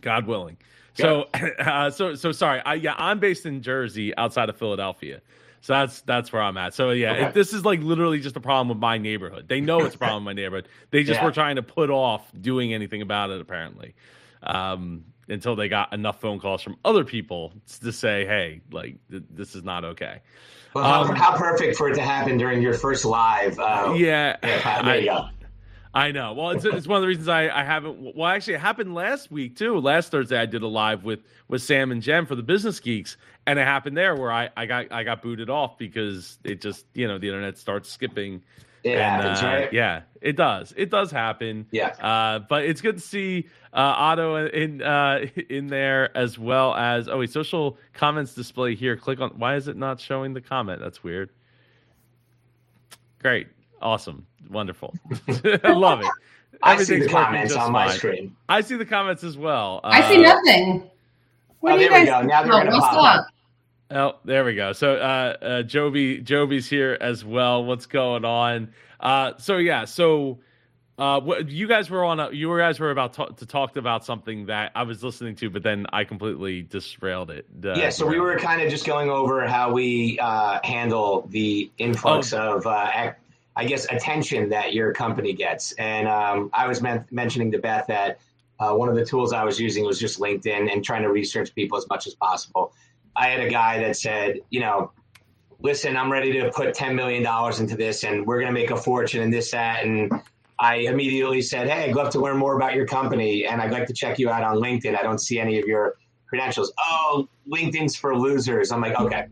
God 0.00 0.26
willing. 0.26 0.56
So, 0.94 1.28
uh, 1.58 1.90
so, 1.90 2.14
so 2.14 2.32
sorry. 2.32 2.60
I, 2.64 2.74
yeah, 2.74 2.94
I'm 2.96 3.18
based 3.18 3.46
in 3.46 3.62
Jersey, 3.62 4.16
outside 4.16 4.48
of 4.48 4.56
Philadelphia. 4.56 5.20
So 5.62 5.74
that's 5.74 6.00
that's 6.02 6.32
where 6.32 6.40
I'm 6.40 6.56
at. 6.56 6.72
So 6.72 6.90
yeah, 6.90 7.12
okay. 7.12 7.30
this 7.32 7.52
is 7.52 7.66
like 7.66 7.80
literally 7.80 8.18
just 8.18 8.34
a 8.36 8.40
problem 8.40 8.68
with 8.68 8.78
my 8.78 8.96
neighborhood. 8.96 9.46
They 9.46 9.60
know 9.60 9.84
it's 9.84 9.94
a 9.94 9.98
problem 9.98 10.24
with 10.24 10.34
my 10.34 10.42
neighborhood. 10.42 10.68
They 10.90 11.02
just 11.04 11.20
yeah. 11.20 11.24
were 11.24 11.32
trying 11.32 11.56
to 11.56 11.62
put 11.62 11.90
off 11.90 12.32
doing 12.40 12.72
anything 12.72 13.02
about 13.02 13.28
it, 13.28 13.42
apparently, 13.42 13.94
um, 14.42 15.04
until 15.30 15.56
they 15.56 15.68
got 15.68 15.92
enough 15.92 16.20
phone 16.20 16.38
calls 16.38 16.62
from 16.62 16.76
other 16.84 17.04
people 17.04 17.52
to 17.82 17.92
say, 17.92 18.26
"Hey, 18.26 18.60
like 18.70 18.96
th- 19.10 19.22
this 19.30 19.54
is 19.54 19.64
not 19.64 19.84
okay." 19.84 20.20
Well, 20.74 20.84
how, 20.84 21.02
um, 21.02 21.16
how, 21.16 21.36
perfect 21.36 21.76
for 21.76 21.88
it 21.88 21.94
to 21.94 22.02
happen 22.02 22.36
during 22.36 22.62
your 22.62 22.74
first 22.74 23.04
live. 23.04 23.58
Uh, 23.58 23.94
yeah, 23.96 24.36
yeah 24.42 24.82
there 24.82 25.00
you 25.00 25.06
go. 25.06 25.28
I 25.92 26.12
know. 26.12 26.34
Well, 26.34 26.50
it's, 26.50 26.64
it's 26.64 26.86
one 26.86 26.98
of 26.98 27.02
the 27.02 27.08
reasons 27.08 27.26
I, 27.26 27.48
I 27.48 27.64
haven't. 27.64 28.14
Well, 28.14 28.28
actually, 28.28 28.54
it 28.54 28.60
happened 28.60 28.94
last 28.94 29.30
week 29.32 29.56
too. 29.56 29.78
Last 29.78 30.12
Thursday, 30.12 30.38
I 30.38 30.46
did 30.46 30.62
a 30.62 30.68
live 30.68 31.02
with 31.02 31.20
with 31.48 31.62
Sam 31.62 31.90
and 31.90 32.00
Jen 32.00 32.26
for 32.26 32.36
the 32.36 32.44
Business 32.44 32.78
Geeks, 32.78 33.16
and 33.46 33.58
it 33.58 33.64
happened 33.64 33.96
there 33.96 34.14
where 34.14 34.30
I, 34.30 34.50
I 34.56 34.66
got 34.66 34.92
I 34.92 35.02
got 35.02 35.20
booted 35.20 35.50
off 35.50 35.78
because 35.78 36.38
it 36.44 36.60
just 36.60 36.86
you 36.94 37.08
know 37.08 37.18
the 37.18 37.26
internet 37.26 37.58
starts 37.58 37.90
skipping 37.90 38.42
it 38.84 38.92
and, 38.92 39.00
happens, 39.00 39.42
uh, 39.42 39.46
right? 39.46 39.72
Yeah, 39.72 40.02
it 40.20 40.36
does. 40.36 40.72
It 40.76 40.90
does 40.90 41.10
happen. 41.10 41.66
Yeah. 41.70 41.88
Uh, 41.88 42.38
but 42.38 42.64
it's 42.64 42.80
good 42.80 42.96
to 42.96 43.02
see 43.02 43.48
uh, 43.72 43.94
Otto 43.96 44.46
in 44.46 44.82
uh, 44.82 45.26
in 45.48 45.68
there 45.68 46.16
as 46.16 46.38
well 46.38 46.74
as 46.74 47.08
oh 47.08 47.18
wait, 47.18 47.30
social 47.30 47.78
comments 47.92 48.34
display 48.34 48.74
here. 48.74 48.96
Click 48.96 49.20
on. 49.20 49.30
Why 49.30 49.56
is 49.56 49.68
it 49.68 49.76
not 49.76 50.00
showing 50.00 50.34
the 50.34 50.40
comment? 50.40 50.80
That's 50.80 51.02
weird. 51.02 51.30
Great, 53.20 53.48
awesome, 53.80 54.26
wonderful. 54.50 54.94
I 55.28 55.72
love 55.72 56.00
it. 56.00 56.10
I 56.62 56.82
see 56.82 56.98
the 56.98 57.08
comments 57.08 57.54
on 57.54 57.72
my 57.72 57.88
fine. 57.88 57.96
screen. 57.96 58.36
I 58.48 58.60
see 58.60 58.76
the 58.76 58.84
comments 58.84 59.24
as 59.24 59.36
well. 59.36 59.80
I 59.82 60.08
see 60.10 60.24
uh, 60.24 60.34
nothing. 60.34 60.90
What 61.60 61.74
oh, 61.74 61.78
there 61.78 61.92
we 61.92 62.06
go. 62.06 62.22
Now 62.22 62.42
they're 62.42 62.52
oh, 62.52 62.60
going 62.60 62.66
to 62.66 62.72
pop 62.72 63.18
up. 63.18 63.26
Oh, 63.92 64.18
there 64.24 64.44
we 64.44 64.54
go. 64.54 64.72
So, 64.72 64.96
uh, 64.96 65.36
uh, 65.42 65.62
Joby, 65.62 66.18
Joby's 66.18 66.68
here 66.68 66.96
as 67.00 67.24
well. 67.24 67.64
What's 67.64 67.86
going 67.86 68.24
on? 68.24 68.72
Uh, 69.00 69.32
so 69.38 69.56
yeah, 69.56 69.84
so 69.84 70.38
uh, 71.00 71.18
what, 71.18 71.48
you 71.48 71.66
guys 71.66 71.88
were 71.88 72.04
on. 72.04 72.20
A, 72.20 72.30
you 72.30 72.54
guys 72.58 72.78
were 72.78 72.90
about 72.90 73.14
to, 73.14 73.28
to 73.38 73.46
talk 73.46 73.76
about 73.76 74.04
something 74.04 74.46
that 74.46 74.72
I 74.74 74.82
was 74.82 75.02
listening 75.02 75.34
to, 75.36 75.48
but 75.48 75.62
then 75.62 75.86
I 75.92 76.04
completely 76.04 76.60
disrailed 76.60 77.30
it. 77.30 77.46
Uh, 77.64 77.72
yeah, 77.72 77.88
so 77.88 78.06
we 78.06 78.20
were 78.20 78.38
kind 78.38 78.60
of 78.60 78.68
just 78.70 78.84
going 78.84 79.08
over 79.08 79.46
how 79.46 79.72
we 79.72 80.18
uh, 80.20 80.60
handle 80.62 81.26
the 81.30 81.70
influx 81.78 82.34
oh. 82.34 82.58
of, 82.58 82.66
uh, 82.66 83.12
I 83.56 83.64
guess, 83.64 83.86
attention 83.90 84.50
that 84.50 84.74
your 84.74 84.92
company 84.92 85.32
gets. 85.32 85.72
And 85.72 86.06
um, 86.06 86.50
I 86.52 86.68
was 86.68 86.82
men- 86.82 87.06
mentioning 87.10 87.50
to 87.52 87.58
Beth 87.58 87.86
that 87.88 88.20
uh, 88.58 88.74
one 88.74 88.90
of 88.90 88.94
the 88.94 89.04
tools 89.04 89.32
I 89.32 89.42
was 89.42 89.58
using 89.58 89.86
was 89.86 89.98
just 89.98 90.20
LinkedIn 90.20 90.70
and 90.70 90.84
trying 90.84 91.02
to 91.02 91.10
research 91.10 91.54
people 91.54 91.78
as 91.78 91.88
much 91.88 92.06
as 92.06 92.14
possible. 92.14 92.74
I 93.16 93.28
had 93.28 93.40
a 93.40 93.48
guy 93.48 93.78
that 93.78 93.96
said, 93.96 94.40
you 94.50 94.60
know, 94.60 94.92
listen, 95.60 95.96
I'm 95.96 96.12
ready 96.12 96.32
to 96.40 96.50
put 96.50 96.74
$10 96.74 96.94
million 96.94 97.26
into 97.58 97.76
this 97.76 98.04
and 98.04 98.26
we're 98.26 98.40
going 98.40 98.54
to 98.54 98.60
make 98.60 98.70
a 98.70 98.76
fortune 98.76 99.22
and 99.22 99.32
this, 99.32 99.50
that. 99.52 99.84
And 99.84 100.12
I 100.60 100.76
immediately 100.76 101.40
said, 101.40 101.68
Hey, 101.68 101.88
I'd 101.88 101.96
love 101.96 102.10
to 102.10 102.20
learn 102.20 102.36
more 102.36 102.54
about 102.54 102.74
your 102.74 102.86
company 102.86 103.46
and 103.46 103.62
I'd 103.62 103.72
like 103.72 103.86
to 103.86 103.94
check 103.94 104.18
you 104.18 104.28
out 104.28 104.44
on 104.44 104.56
LinkedIn. 104.56 104.96
I 104.96 105.02
don't 105.02 105.18
see 105.18 105.40
any 105.40 105.58
of 105.58 105.66
your 105.66 105.94
credentials. 106.28 106.72
Oh, 106.78 107.26
LinkedIn's 107.50 107.96
for 107.96 108.16
losers. 108.16 108.70
I'm 108.70 108.82
like, 108.82 108.98
okay. 109.00 109.26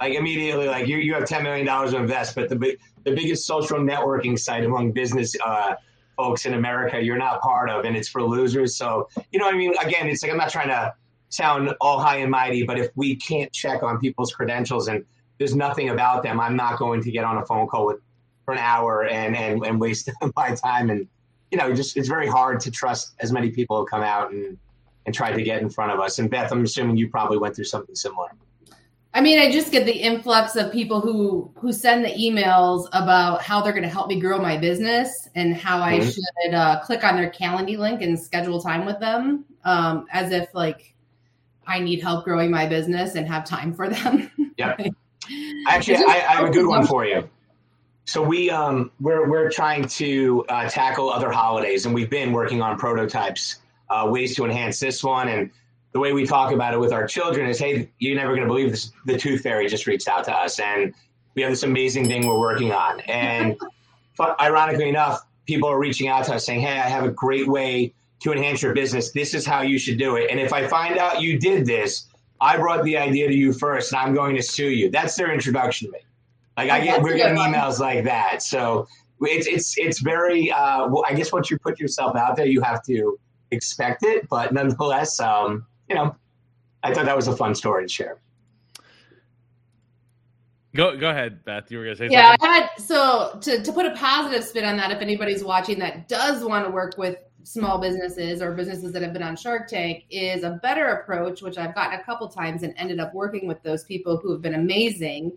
Like 0.00 0.14
immediately, 0.14 0.66
like 0.66 0.86
you, 0.86 0.96
you 0.96 1.12
have 1.14 1.24
$10 1.24 1.42
million 1.42 1.66
to 1.66 1.96
invest, 1.96 2.34
but 2.34 2.48
the, 2.48 2.56
the 3.04 3.12
biggest 3.12 3.46
social 3.46 3.78
networking 3.78 4.38
site 4.38 4.64
among 4.64 4.92
business 4.92 5.36
uh, 5.44 5.74
folks 6.16 6.46
in 6.46 6.54
America, 6.54 7.00
you're 7.00 7.18
not 7.18 7.42
part 7.42 7.68
of, 7.68 7.84
and 7.84 7.96
it's 7.96 8.08
for 8.08 8.22
losers. 8.22 8.76
So, 8.76 9.08
you 9.30 9.38
know 9.38 9.44
what 9.44 9.54
I 9.54 9.58
mean? 9.58 9.74
Again, 9.82 10.08
it's 10.08 10.22
like, 10.22 10.32
I'm 10.32 10.38
not 10.38 10.50
trying 10.50 10.68
to 10.68 10.94
sound 11.28 11.74
all 11.80 12.00
high 12.00 12.16
and 12.16 12.30
mighty, 12.30 12.64
but 12.64 12.78
if 12.78 12.88
we 12.96 13.16
can't 13.16 13.52
check 13.52 13.82
on 13.82 13.98
people's 13.98 14.32
credentials 14.32 14.88
and 14.88 15.04
there's 15.38 15.54
nothing 15.54 15.90
about 15.90 16.22
them, 16.22 16.40
I'm 16.40 16.56
not 16.56 16.78
going 16.78 17.02
to 17.02 17.10
get 17.10 17.24
on 17.24 17.36
a 17.36 17.46
phone 17.46 17.68
call 17.68 17.86
with 17.86 18.00
for 18.50 18.54
an 18.54 18.58
hour 18.58 19.04
and, 19.04 19.36
and, 19.36 19.64
and 19.64 19.80
waste 19.80 20.10
my 20.36 20.54
time. 20.54 20.90
And, 20.90 21.06
you 21.50 21.58
know, 21.58 21.72
just 21.72 21.96
it's 21.96 22.08
very 22.08 22.26
hard 22.26 22.58
to 22.60 22.70
trust 22.70 23.14
as 23.20 23.30
many 23.32 23.50
people 23.50 23.78
who 23.78 23.86
come 23.86 24.02
out 24.02 24.32
and, 24.32 24.58
and 25.06 25.14
try 25.14 25.32
to 25.32 25.42
get 25.42 25.62
in 25.62 25.70
front 25.70 25.92
of 25.92 26.00
us. 26.00 26.18
And 26.18 26.28
Beth, 26.28 26.50
I'm 26.50 26.64
assuming 26.64 26.96
you 26.96 27.08
probably 27.08 27.38
went 27.38 27.54
through 27.54 27.66
something 27.66 27.94
similar. 27.94 28.28
I 29.12 29.20
mean, 29.20 29.40
I 29.40 29.50
just 29.50 29.72
get 29.72 29.86
the 29.86 29.92
influx 29.92 30.54
of 30.54 30.70
people 30.70 31.00
who 31.00 31.50
who 31.56 31.72
send 31.72 32.04
the 32.04 32.10
emails 32.10 32.86
about 32.92 33.42
how 33.42 33.60
they're 33.60 33.72
going 33.72 33.82
to 33.82 33.88
help 33.88 34.06
me 34.06 34.20
grow 34.20 34.38
my 34.40 34.56
business 34.56 35.28
and 35.34 35.56
how 35.56 35.80
mm-hmm. 35.80 36.00
I 36.00 36.44
should 36.44 36.54
uh, 36.54 36.80
click 36.80 37.02
on 37.02 37.16
their 37.16 37.28
Calendly 37.28 37.76
link 37.76 38.02
and 38.02 38.18
schedule 38.18 38.60
time 38.60 38.86
with 38.86 39.00
them, 39.00 39.46
um, 39.64 40.06
as 40.12 40.30
if 40.30 40.48
like 40.54 40.94
I 41.66 41.80
need 41.80 42.00
help 42.00 42.24
growing 42.24 42.52
my 42.52 42.68
business 42.68 43.16
and 43.16 43.26
have 43.26 43.44
time 43.44 43.74
for 43.74 43.88
them. 43.88 44.30
Yeah. 44.56 44.76
Actually, 45.68 45.96
I, 45.96 46.24
I, 46.28 46.34
have 46.34 46.48
a 46.48 46.50
good 46.50 46.66
one 46.66 46.86
for 46.86 47.04
you. 47.04 47.28
So 48.04 48.22
we 48.22 48.50
um 48.50 48.90
we're 49.00 49.28
we're 49.28 49.50
trying 49.50 49.86
to 49.88 50.44
uh, 50.48 50.68
tackle 50.68 51.10
other 51.10 51.30
holidays, 51.30 51.86
and 51.86 51.94
we've 51.94 52.10
been 52.10 52.32
working 52.32 52.62
on 52.62 52.78
prototypes, 52.78 53.56
uh, 53.88 54.08
ways 54.10 54.34
to 54.36 54.44
enhance 54.44 54.80
this 54.80 55.04
one. 55.04 55.28
And 55.28 55.50
the 55.92 56.00
way 56.00 56.12
we 56.12 56.26
talk 56.26 56.52
about 56.52 56.74
it 56.74 56.80
with 56.80 56.92
our 56.92 57.06
children 57.06 57.48
is, 57.48 57.58
hey, 57.58 57.90
you're 57.98 58.16
never 58.16 58.34
going 58.34 58.46
to 58.46 58.52
believe 58.52 58.70
this. 58.70 58.92
The 59.06 59.18
Tooth 59.18 59.42
Fairy 59.42 59.68
just 59.68 59.86
reached 59.86 60.08
out 60.08 60.24
to 60.24 60.34
us, 60.34 60.58
and 60.58 60.94
we 61.34 61.42
have 61.42 61.52
this 61.52 61.62
amazing 61.62 62.06
thing 62.06 62.26
we're 62.26 62.38
working 62.38 62.72
on. 62.72 63.00
And 63.00 63.56
ironically 64.40 64.88
enough, 64.88 65.24
people 65.46 65.68
are 65.68 65.78
reaching 65.78 66.08
out 66.08 66.26
to 66.26 66.34
us 66.34 66.46
saying, 66.46 66.60
hey, 66.60 66.78
I 66.78 66.88
have 66.88 67.04
a 67.04 67.10
great 67.10 67.48
way 67.48 67.92
to 68.20 68.32
enhance 68.32 68.62
your 68.62 68.74
business. 68.74 69.12
This 69.12 69.34
is 69.34 69.46
how 69.46 69.62
you 69.62 69.78
should 69.78 69.98
do 69.98 70.16
it. 70.16 70.30
And 70.30 70.38
if 70.38 70.52
I 70.52 70.66
find 70.66 70.98
out 70.98 71.22
you 71.22 71.38
did 71.38 71.66
this, 71.66 72.06
I 72.40 72.56
brought 72.56 72.84
the 72.84 72.98
idea 72.98 73.28
to 73.28 73.34
you 73.34 73.52
first, 73.52 73.92
and 73.92 74.00
I'm 74.00 74.14
going 74.14 74.36
to 74.36 74.42
sue 74.42 74.68
you. 74.68 74.90
That's 74.90 75.16
their 75.16 75.32
introduction 75.32 75.88
to 75.88 75.92
me. 75.92 75.98
Like 76.60 76.70
I 76.70 76.84
get, 76.84 77.02
we're 77.02 77.16
getting 77.16 77.38
emails 77.38 77.80
like 77.80 78.04
that. 78.04 78.42
So 78.42 78.86
it's 79.22 79.46
it's 79.46 79.78
it's 79.78 80.00
very. 80.00 80.52
Uh, 80.52 80.88
well, 80.88 81.04
I 81.08 81.14
guess 81.14 81.32
once 81.32 81.50
you 81.50 81.58
put 81.58 81.80
yourself 81.80 82.16
out 82.16 82.36
there, 82.36 82.46
you 82.46 82.60
have 82.60 82.82
to 82.84 83.18
expect 83.50 84.02
it. 84.02 84.28
But 84.28 84.52
nonetheless, 84.52 85.18
um, 85.20 85.66
you 85.88 85.94
know, 85.94 86.14
I 86.82 86.92
thought 86.92 87.06
that 87.06 87.16
was 87.16 87.28
a 87.28 87.36
fun 87.36 87.54
story 87.54 87.86
to 87.86 87.88
share. 87.88 88.20
Go 90.74 90.96
go 90.98 91.08
ahead, 91.08 91.44
Beth. 91.46 91.70
You 91.70 91.78
were 91.78 91.84
gonna 91.84 91.96
say 91.96 92.08
yeah, 92.10 92.32
something. 92.32 92.48
I 92.48 92.54
had 92.54 92.70
so 92.76 93.38
to 93.40 93.62
to 93.62 93.72
put 93.72 93.86
a 93.86 93.94
positive 93.94 94.44
spin 94.44 94.66
on 94.66 94.76
that. 94.76 94.90
If 94.90 95.00
anybody's 95.00 95.42
watching 95.42 95.78
that 95.78 96.08
does 96.08 96.44
want 96.44 96.66
to 96.66 96.70
work 96.70 96.98
with 96.98 97.16
small 97.42 97.78
businesses 97.78 98.42
or 98.42 98.52
businesses 98.52 98.92
that 98.92 99.00
have 99.00 99.14
been 99.14 99.22
on 99.22 99.34
Shark 99.34 99.66
Tank, 99.66 100.04
is 100.10 100.44
a 100.44 100.60
better 100.62 100.88
approach, 100.88 101.40
which 101.40 101.56
I've 101.56 101.74
gotten 101.74 101.98
a 101.98 102.04
couple 102.04 102.28
times 102.28 102.62
and 102.64 102.74
ended 102.76 103.00
up 103.00 103.14
working 103.14 103.48
with 103.48 103.62
those 103.62 103.82
people 103.84 104.18
who 104.18 104.30
have 104.30 104.42
been 104.42 104.54
amazing 104.54 105.32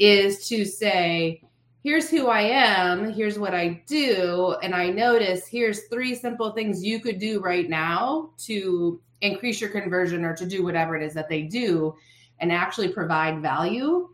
is 0.00 0.48
to 0.48 0.64
say, 0.64 1.42
here's 1.84 2.08
who 2.08 2.28
I 2.28 2.40
am, 2.40 3.12
here's 3.12 3.38
what 3.38 3.54
I 3.54 3.82
do, 3.86 4.56
and 4.62 4.74
I 4.74 4.88
notice 4.88 5.46
here's 5.46 5.86
three 5.88 6.14
simple 6.14 6.52
things 6.52 6.82
you 6.82 7.00
could 7.00 7.18
do 7.18 7.40
right 7.40 7.68
now 7.68 8.30
to 8.46 9.00
increase 9.20 9.60
your 9.60 9.68
conversion 9.68 10.24
or 10.24 10.34
to 10.34 10.46
do 10.46 10.64
whatever 10.64 10.96
it 10.96 11.02
is 11.02 11.12
that 11.14 11.28
they 11.28 11.42
do 11.42 11.94
and 12.40 12.50
actually 12.50 12.88
provide 12.88 13.42
value 13.42 14.08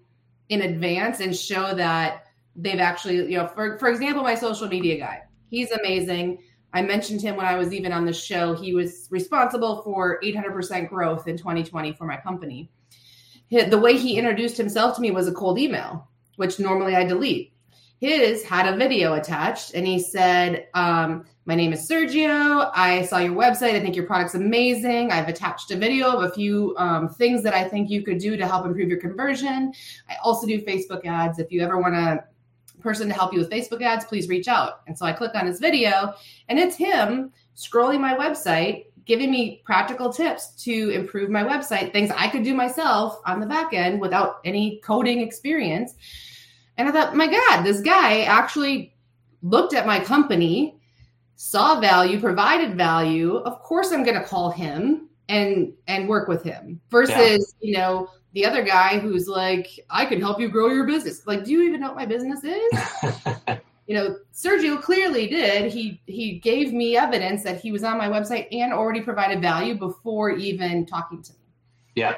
in 0.49 0.63
advance 0.63 1.21
and 1.21 1.35
show 1.35 1.73
that 1.75 2.25
they've 2.57 2.81
actually, 2.81 3.17
you 3.31 3.39
know, 3.39 3.47
for, 3.47 3.79
for 3.79 3.89
example, 3.89 4.25
my 4.25 4.35
social 4.35 4.67
media 4.67 4.99
guy, 4.99 5.23
he's 5.51 5.71
amazing. 5.71 6.39
I 6.73 6.83
mentioned 6.83 7.23
him 7.23 7.37
when 7.37 7.47
I 7.47 7.55
was 7.55 7.73
even 7.73 7.93
on 7.93 8.05
the 8.05 8.13
show. 8.13 8.55
He 8.55 8.75
was 8.75 9.07
responsible 9.11 9.83
for 9.83 10.19
800% 10.21 10.89
growth 10.89 11.29
in 11.29 11.39
2020 11.39 11.93
for 11.93 12.07
my 12.07 12.17
company 12.17 12.71
the 13.51 13.79
way 13.79 13.97
he 13.97 14.19
introduced 14.19 14.57
himself 14.57 14.97
to 14.97 15.01
me 15.01 15.11
was 15.11 15.29
a 15.29 15.33
cold 15.33 15.59
email, 15.59 16.09
which 16.37 16.59
normally 16.59 16.97
I 16.97 17.05
delete. 17.05 17.53
His 17.99 18.45
had 18.45 18.73
a 18.73 18.77
video 18.77 19.15
attached, 19.15 19.73
and 19.75 19.87
he 19.87 19.99
said, 19.99 20.69
um, 20.75 21.25
"My 21.47 21.55
name 21.55 21.73
is 21.73 21.89
Sergio. 21.89 22.71
I 22.75 23.03
saw 23.03 23.19
your 23.19 23.35
website. 23.35 23.75
I 23.75 23.81
think 23.81 23.97
your 23.97 24.05
product's 24.05 24.35
amazing. 24.35 25.13
I've 25.13 25.29
attached 25.29 25.71
a 25.71 25.77
video 25.77 26.11
of 26.11 26.25
a 26.25 26.35
few 26.35 26.75
um, 26.77 27.09
things 27.09 27.43
that 27.43 27.55
I 27.55 27.65
think 27.65 27.89
you 27.89 28.03
could 28.03 28.19
do 28.19 28.37
to 28.37 28.47
help 28.47 28.67
improve 28.67 28.91
your 28.91 29.01
conversion. 29.01 29.73
I 30.11 30.17
also 30.23 30.47
do 30.47 30.61
Facebook 30.61 31.07
ads. 31.07 31.39
If 31.39 31.51
you 31.51 31.63
ever 31.63 31.79
want 31.79 31.95
a 31.95 32.25
person 32.81 33.09
to 33.09 33.15
help 33.15 33.33
you 33.33 33.39
with 33.39 33.49
Facebook 33.49 33.81
ads, 33.81 34.05
please 34.05 34.29
reach 34.29 34.49
out." 34.49 34.83
And 34.87 34.99
so 34.99 35.07
I 35.07 35.13
click 35.13 35.35
on 35.35 35.47
his 35.47 35.59
video, 35.59 36.13
and 36.51 36.59
it's 36.59 36.77
him 36.77 37.33
scrolling 37.57 38.01
my 38.01 38.15
website 38.15 38.86
giving 39.07 39.31
me 39.31 39.63
practical 39.65 40.13
tips 40.13 40.49
to 40.65 40.91
improve 40.91 41.31
my 41.31 41.43
website, 41.43 41.93
things 41.93 42.11
I 42.11 42.29
could 42.29 42.43
do 42.43 42.55
myself 42.55 43.21
on 43.25 43.41
the 43.41 43.47
back 43.47 43.73
end 43.73 44.01
without 44.01 44.41
any 44.45 44.81
coding 44.85 45.21
experience. 45.21 45.95
And 46.77 46.89
I 46.89 46.93
thought, 46.93 47.17
my 47.17 47.29
God, 47.29 47.63
this 47.63 47.81
guy 47.81 48.23
actually 48.23 48.95
looked 49.43 49.75
at 49.75 49.87
my 49.87 50.01
company, 50.01 50.77
saw 51.37 51.81
value, 51.81 52.21
provided 52.21 52.77
value. 52.77 53.37
Of 53.37 53.63
course, 53.63 53.93
I'm 53.93 54.03
going 54.03 54.21
to 54.21 54.27
call 54.27 54.51
him 54.51 55.09
and 55.29 55.73
and 55.89 56.09
work 56.09 56.29
with 56.29 56.43
him 56.43 56.81
versus 56.91 57.17
yeah. 57.61 57.67
you 57.69 57.77
know 57.77 58.09
the 58.35 58.45
other 58.45 58.63
guy 58.63 58.99
who's 58.99 59.27
like 59.27 59.69
i 59.91 60.05
can 60.05 60.21
help 60.21 60.41
you 60.41 60.49
grow 60.49 60.69
your 60.69 60.87
business 60.87 61.27
like 61.27 61.45
do 61.45 61.51
you 61.51 61.63
even 61.63 61.81
know 61.81 61.89
what 61.89 61.97
my 61.97 62.07
business 62.07 62.45
is 62.45 62.73
you 63.87 63.95
know, 63.95 64.17
Sergio 64.35 64.81
clearly 64.83 65.29
did. 65.29 65.73
He 65.73 66.01
he 66.07 66.39
gave 66.39 66.73
me 66.73 66.97
evidence 66.97 67.43
that 67.45 67.61
he 67.61 67.71
was 67.71 67.85
on 67.85 67.97
my 67.97 68.09
website 68.09 68.49
and 68.53 68.73
already 68.73 69.01
provided 69.01 69.41
value 69.41 69.77
before 69.77 70.31
even 70.31 70.87
talking 70.87 71.23
to 71.23 71.33
me. 71.33 71.39
Yeah, 71.95 72.17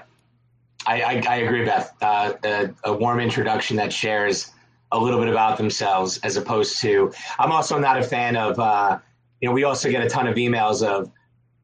I 0.87 1.03
I, 1.03 1.23
I 1.29 1.37
agree, 1.37 1.65
Beth. 1.65 1.95
Uh, 2.01 2.33
a, 2.45 2.71
a, 2.85 2.93
warm 2.93 3.21
introduction 3.21 3.77
that 3.77 3.93
shares 3.93 4.53
a 4.93 4.99
little 4.99 5.21
bit 5.21 5.29
about 5.29 5.59
themselves, 5.59 6.19
as 6.19 6.37
opposed 6.37 6.81
to. 6.81 7.13
I'm 7.39 7.53
also 7.53 7.79
not 7.79 7.99
a 7.99 8.03
fan 8.03 8.37
of. 8.37 8.59
Uh, 8.59 8.99
you 9.41 9.49
know, 9.49 9.53
we 9.53 9.63
also 9.65 9.89
get 9.91 10.03
a 10.03 10.09
ton 10.09 10.27
of 10.27 10.35
emails 10.35 10.85
of 10.85 11.13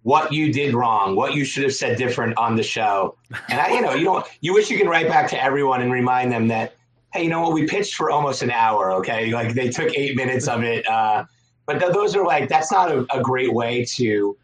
what 0.02 0.32
you 0.32 0.52
did 0.52 0.74
wrong, 0.74 1.16
what 1.16 1.34
you 1.34 1.44
should 1.44 1.64
have 1.64 1.74
said 1.74 1.98
different 1.98 2.36
on 2.36 2.54
the 2.56 2.62
show, 2.62 3.16
and 3.48 3.58
I, 3.58 3.72
you 3.72 3.80
know, 3.80 3.94
you 3.94 4.04
don't. 4.04 4.26
You 4.42 4.52
wish 4.52 4.70
you 4.70 4.76
could 4.76 4.88
write 4.88 5.08
back 5.08 5.30
to 5.30 5.42
everyone 5.42 5.80
and 5.80 5.90
remind 5.90 6.30
them 6.30 6.46
that 6.48 6.74
hey, 7.14 7.22
you 7.22 7.30
know 7.30 7.40
what? 7.40 7.52
We 7.52 7.66
pitched 7.66 7.94
for 7.94 8.10
almost 8.10 8.42
an 8.42 8.50
hour. 8.50 8.92
Okay, 8.92 9.32
like 9.32 9.54
they 9.54 9.70
took 9.70 9.96
eight 9.96 10.16
minutes 10.16 10.48
of 10.48 10.62
it. 10.62 10.86
Uh, 10.86 11.24
but 11.66 11.78
th- 11.78 11.92
those 11.92 12.14
are 12.14 12.24
like 12.24 12.48
that's 12.48 12.70
not 12.70 12.90
a, 12.90 13.06
a, 13.14 13.22
great 13.22 13.52
way 13.52 13.84
to. 13.96 14.36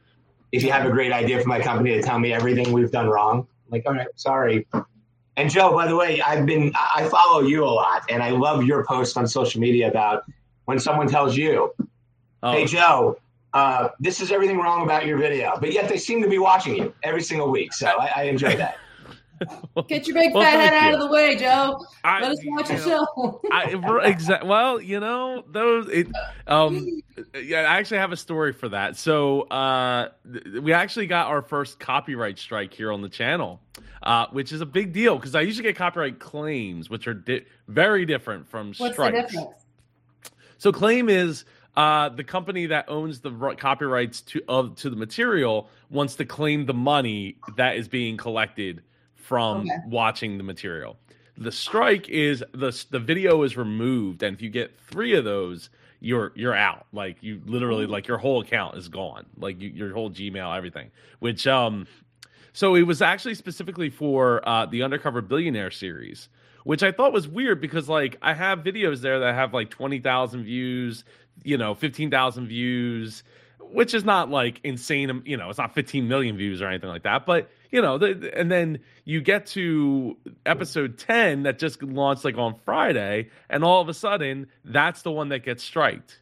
If 0.53 0.63
you 0.63 0.73
have 0.73 0.87
a 0.87 0.91
great 0.91 1.13
idea 1.13 1.41
for 1.41 1.49
my 1.49 1.61
company 1.61 1.91
to 1.91 2.03
tell 2.03 2.19
me 2.19 2.33
everything 2.33 2.73
we've 2.73 2.91
done 2.91 3.09
wrong, 3.09 3.47
like 3.71 3.83
all 3.87 3.93
right, 3.93 4.07
sorry. 4.17 4.67
And 5.37 5.51
Joe, 5.51 5.73
by 5.73 5.87
the 5.87 5.97
way, 5.97 6.21
I've 6.23 6.47
been 6.47 6.73
I 6.75 7.09
follow 7.09 7.41
you 7.43 7.65
a 7.65 7.67
lot, 7.67 8.03
and 8.09 8.23
I 8.23 8.31
love 8.31 8.65
your 8.65 8.85
post 8.85 9.17
on 9.17 9.27
social 9.27 9.61
media 9.61 9.89
about 9.89 10.25
when 10.65 10.79
someone 10.79 11.09
tells 11.09 11.37
you, 11.37 11.73
oh. 12.43 12.53
"Hey, 12.53 12.65
Joe." 12.67 13.19
Uh, 13.53 13.89
this 13.99 14.21
is 14.21 14.31
everything 14.31 14.59
wrong 14.59 14.85
about 14.85 15.07
your 15.07 15.19
video, 15.19 15.59
but 15.61 15.73
yet 15.73 15.89
they 15.89 15.97
seem 15.97 16.23
to 16.23 16.29
be 16.29 16.39
watching 16.39 16.77
you 16.77 16.95
every 17.03 17.21
single 17.21 17.51
week. 17.51 17.73
So 17.73 17.89
I, 17.89 18.13
I 18.19 18.23
enjoy 18.25 18.55
that. 18.57 18.77
Get 19.89 20.07
your 20.07 20.15
big 20.15 20.35
well, 20.35 20.43
fat 20.43 20.61
head 20.61 20.75
out 20.75 20.89
you. 20.89 20.95
of 20.95 21.01
the 21.01 21.07
way, 21.07 21.37
Joe. 21.37 21.85
I, 22.05 22.21
Let 22.21 22.33
us 22.33 22.39
watch 22.45 22.71
a 22.71 22.79
show. 22.79 23.41
I, 23.51 23.75
well, 24.45 24.81
you 24.81 25.01
know, 25.01 25.45
those. 25.49 25.89
It, 25.89 26.09
um, 26.47 27.03
yeah, 27.35 27.61
I 27.61 27.79
actually 27.79 27.99
have 27.99 28.13
a 28.13 28.17
story 28.17 28.53
for 28.53 28.69
that. 28.69 28.97
So, 28.97 29.43
uh, 29.43 30.11
we 30.61 30.73
actually 30.73 31.07
got 31.07 31.29
our 31.29 31.43
first 31.43 31.81
copyright 31.81 32.39
strike 32.39 32.75
here 32.75 32.93
on 32.93 33.03
the 33.03 33.09
channel, 33.09 33.61
uh, 34.03 34.27
which 34.31 34.53
is 34.53 34.61
a 34.61 34.67
big 34.67 34.93
deal 34.93 35.17
because 35.17 35.35
I 35.35 35.41
usually 35.43 35.65
get 35.65 35.77
copyright 35.77 36.19
claims, 36.19 36.91
which 36.91 37.07
are 37.07 37.15
di- 37.15 37.47
very 37.69 38.05
different 38.05 38.49
from 38.49 38.75
What's 38.77 38.95
strikes. 38.95 39.33
The? 39.33 39.49
So, 40.59 40.73
claim 40.73 41.09
is 41.09 41.45
uh, 41.77 42.11
the 42.11 42.25
company 42.25 42.67
that 42.67 42.87
owns 42.89 43.21
the 43.21 43.31
copyrights 43.59 44.21
to 44.23 44.43
of 44.49 44.77
to 44.77 44.91
the 44.91 44.97
material 44.97 45.71
wants 45.89 46.17
to 46.17 46.27
claim 46.27 46.67
the 46.67 46.75
money 46.75 47.39
that 47.57 47.77
is 47.77 47.89
being 47.89 48.19
collected 48.19 48.83
from 49.31 49.61
okay. 49.61 49.77
watching 49.87 50.39
the 50.39 50.43
material. 50.43 50.99
The 51.39 51.53
strike 51.53 52.09
is 52.09 52.43
the 52.53 52.85
the 52.91 52.99
video 52.99 53.45
is 53.45 53.57
removed, 53.57 54.25
and 54.25 54.35
if 54.35 54.43
you 54.43 54.51
get 54.51 54.77
three 54.81 55.15
of 55.15 55.23
those, 55.23 55.71
you're 56.01 56.33
you're 56.35 56.53
out. 56.53 56.87
Like 56.93 57.23
you 57.23 57.41
literally 57.47 57.87
like 57.87 58.09
your 58.09 58.19
whole 58.19 58.41
account 58.41 58.77
is 58.77 58.89
gone. 58.89 59.27
Like 59.37 59.61
you, 59.61 59.69
your 59.69 59.95
whole 59.95 60.11
Gmail, 60.11 60.57
everything. 60.57 60.91
Which 61.21 61.47
um, 61.47 61.87
so 62.53 62.75
it 62.75 62.83
was 62.83 63.01
actually 63.01 63.37
specifically 63.37 63.89
for 63.89 64.47
uh, 64.49 64.67
the 64.67 64.83
Undercover 64.83 65.23
Billionaire 65.23 65.71
series 65.71 66.29
which 66.65 66.83
I 66.83 66.93
thought 66.93 67.15
was 67.15 67.27
weird 67.27 67.59
because 67.59 67.89
like 67.89 68.19
I 68.21 68.35
have 68.35 68.59
videos 68.59 69.01
there 69.01 69.19
that 69.21 69.35
have 69.35 69.55
like 69.55 69.71
20,000 69.71 70.45
views, 70.45 71.05
you 71.43 71.57
know, 71.57 71.75
15,000 71.75 72.47
views, 72.47 73.23
which 73.61 73.95
is 73.95 74.05
not 74.05 74.29
like 74.29 74.61
insane, 74.63 75.23
you 75.25 75.39
know, 75.39 75.49
it's 75.49 75.59
not 75.59 75.75
15 75.75 76.07
million 76.07 76.37
views 76.37 76.61
or 76.61 76.69
anything 76.69 76.91
like 76.91 77.05
that, 77.05 77.25
but 77.25 77.51
you 77.71 77.81
know, 77.83 77.99
the, 77.99 78.33
and 78.37 78.51
then 78.51 78.81
you 79.05 79.21
get 79.21 79.47
to 79.47 80.17
episode 80.45 80.99
10 80.99 81.45
that 81.45 81.59
just 81.59 81.83
launched 81.83 82.25
like 82.25 82.37
on 82.37 82.57
Friday 82.65 83.31
and 83.49 83.65
all 83.65 83.81
of 83.81 83.89
a 83.89 83.95
sudden 83.95 84.49
that's 84.65 85.03
the 85.03 85.11
one 85.11 85.29
that 85.31 85.41
gets 85.41 85.63
striked. 85.63 86.21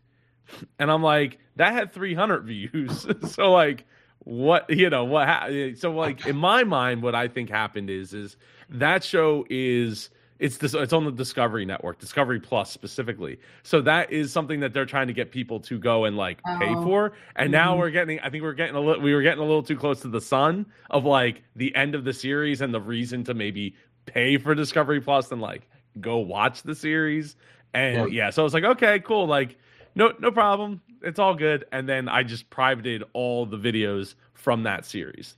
And 0.78 0.90
I'm 0.90 1.02
like, 1.02 1.38
that 1.56 1.72
had 1.72 1.92
300 1.92 2.44
views. 2.44 3.06
so 3.32 3.52
like 3.52 3.86
what, 4.20 4.68
you 4.70 4.90
know, 4.90 5.04
what 5.04 5.26
ha- 5.26 5.48
so 5.76 5.92
like 5.92 6.26
in 6.26 6.36
my 6.36 6.64
mind 6.64 7.02
what 7.02 7.14
I 7.14 7.28
think 7.28 7.50
happened 7.50 7.90
is 7.90 8.12
is 8.12 8.36
that 8.70 9.04
show 9.04 9.46
is 9.48 10.10
it's 10.38 10.56
this. 10.58 10.74
It's 10.74 10.92
on 10.92 11.04
the 11.04 11.10
Discovery 11.10 11.64
Network, 11.64 11.98
Discovery 11.98 12.38
Plus 12.38 12.70
specifically. 12.70 13.38
So 13.62 13.80
that 13.82 14.12
is 14.12 14.32
something 14.32 14.60
that 14.60 14.72
they're 14.72 14.86
trying 14.86 15.08
to 15.08 15.12
get 15.12 15.30
people 15.32 15.60
to 15.60 15.78
go 15.78 16.04
and 16.04 16.16
like 16.16 16.40
oh. 16.46 16.58
pay 16.58 16.74
for. 16.74 17.12
And 17.36 17.46
mm-hmm. 17.46 17.52
now 17.52 17.76
we're 17.76 17.90
getting. 17.90 18.20
I 18.20 18.30
think 18.30 18.42
we're 18.42 18.52
getting 18.52 18.76
a 18.76 18.80
little. 18.80 19.02
We 19.02 19.14
were 19.14 19.22
getting 19.22 19.40
a 19.40 19.46
little 19.46 19.62
too 19.62 19.76
close 19.76 20.00
to 20.00 20.08
the 20.08 20.20
sun 20.20 20.66
of 20.90 21.04
like 21.04 21.42
the 21.56 21.74
end 21.74 21.94
of 21.94 22.04
the 22.04 22.12
series 22.12 22.60
and 22.60 22.72
the 22.72 22.80
reason 22.80 23.24
to 23.24 23.34
maybe 23.34 23.74
pay 24.06 24.38
for 24.38 24.54
Discovery 24.54 25.00
Plus 25.00 25.30
and 25.32 25.40
like 25.40 25.68
go 26.00 26.18
watch 26.18 26.62
the 26.62 26.74
series. 26.74 27.36
And 27.74 28.12
yeah, 28.12 28.24
yeah 28.24 28.30
so 28.30 28.42
I 28.42 28.44
was 28.44 28.54
like, 28.54 28.64
okay, 28.64 29.00
cool. 29.00 29.26
Like, 29.26 29.58
no, 29.94 30.12
no 30.20 30.30
problem. 30.30 30.80
It's 31.02 31.18
all 31.18 31.34
good. 31.34 31.64
And 31.72 31.88
then 31.88 32.08
I 32.08 32.22
just 32.22 32.48
privated 32.50 33.04
all 33.12 33.46
the 33.46 33.58
videos 33.58 34.14
from 34.34 34.62
that 34.64 34.84
series. 34.84 35.36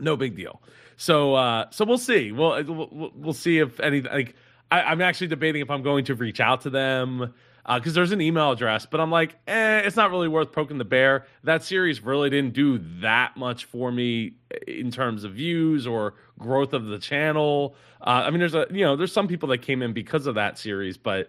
No 0.00 0.16
big 0.16 0.36
deal. 0.36 0.60
So 0.96 1.34
uh, 1.34 1.66
so 1.70 1.84
we'll 1.84 1.98
see. 1.98 2.32
We'll, 2.32 2.62
we'll 2.64 3.12
we'll 3.14 3.32
see 3.32 3.58
if 3.58 3.80
any 3.80 4.02
like 4.02 4.34
I, 4.70 4.92
am 4.92 5.00
actually 5.00 5.28
debating 5.28 5.62
if 5.62 5.70
I'm 5.70 5.82
going 5.82 6.04
to 6.06 6.14
reach 6.14 6.40
out 6.40 6.62
to 6.62 6.70
them 6.70 7.34
Uh 7.64 7.78
because 7.78 7.92
uh, 7.92 7.94
there's 7.94 8.12
an 8.12 8.20
email 8.20 8.50
address, 8.50 8.86
but 8.86 9.00
I'm 9.00 9.10
like, 9.10 9.36
eh, 9.46 9.80
it's 9.80 9.96
not 9.96 10.10
really 10.10 10.28
worth 10.28 10.50
poking 10.52 10.78
the 10.78 10.84
bear. 10.84 11.26
That 11.44 11.62
series 11.62 12.02
really 12.02 12.30
didn't 12.30 12.54
do 12.54 12.78
that 13.00 13.36
much 13.36 13.66
for 13.66 13.92
me 13.92 14.34
in 14.66 14.90
terms 14.90 15.24
of 15.24 15.32
views 15.32 15.86
or 15.86 16.14
growth 16.38 16.72
of 16.72 16.86
the 16.86 16.98
channel. 16.98 17.76
Uh, 18.00 18.24
I 18.26 18.30
mean, 18.30 18.40
there's 18.40 18.54
a 18.54 18.66
you 18.70 18.84
know 18.84 18.96
there's 18.96 19.12
some 19.12 19.28
people 19.28 19.48
that 19.50 19.58
came 19.58 19.82
in 19.82 19.92
because 19.92 20.26
of 20.26 20.34
that 20.36 20.58
series, 20.58 20.96
but 20.96 21.28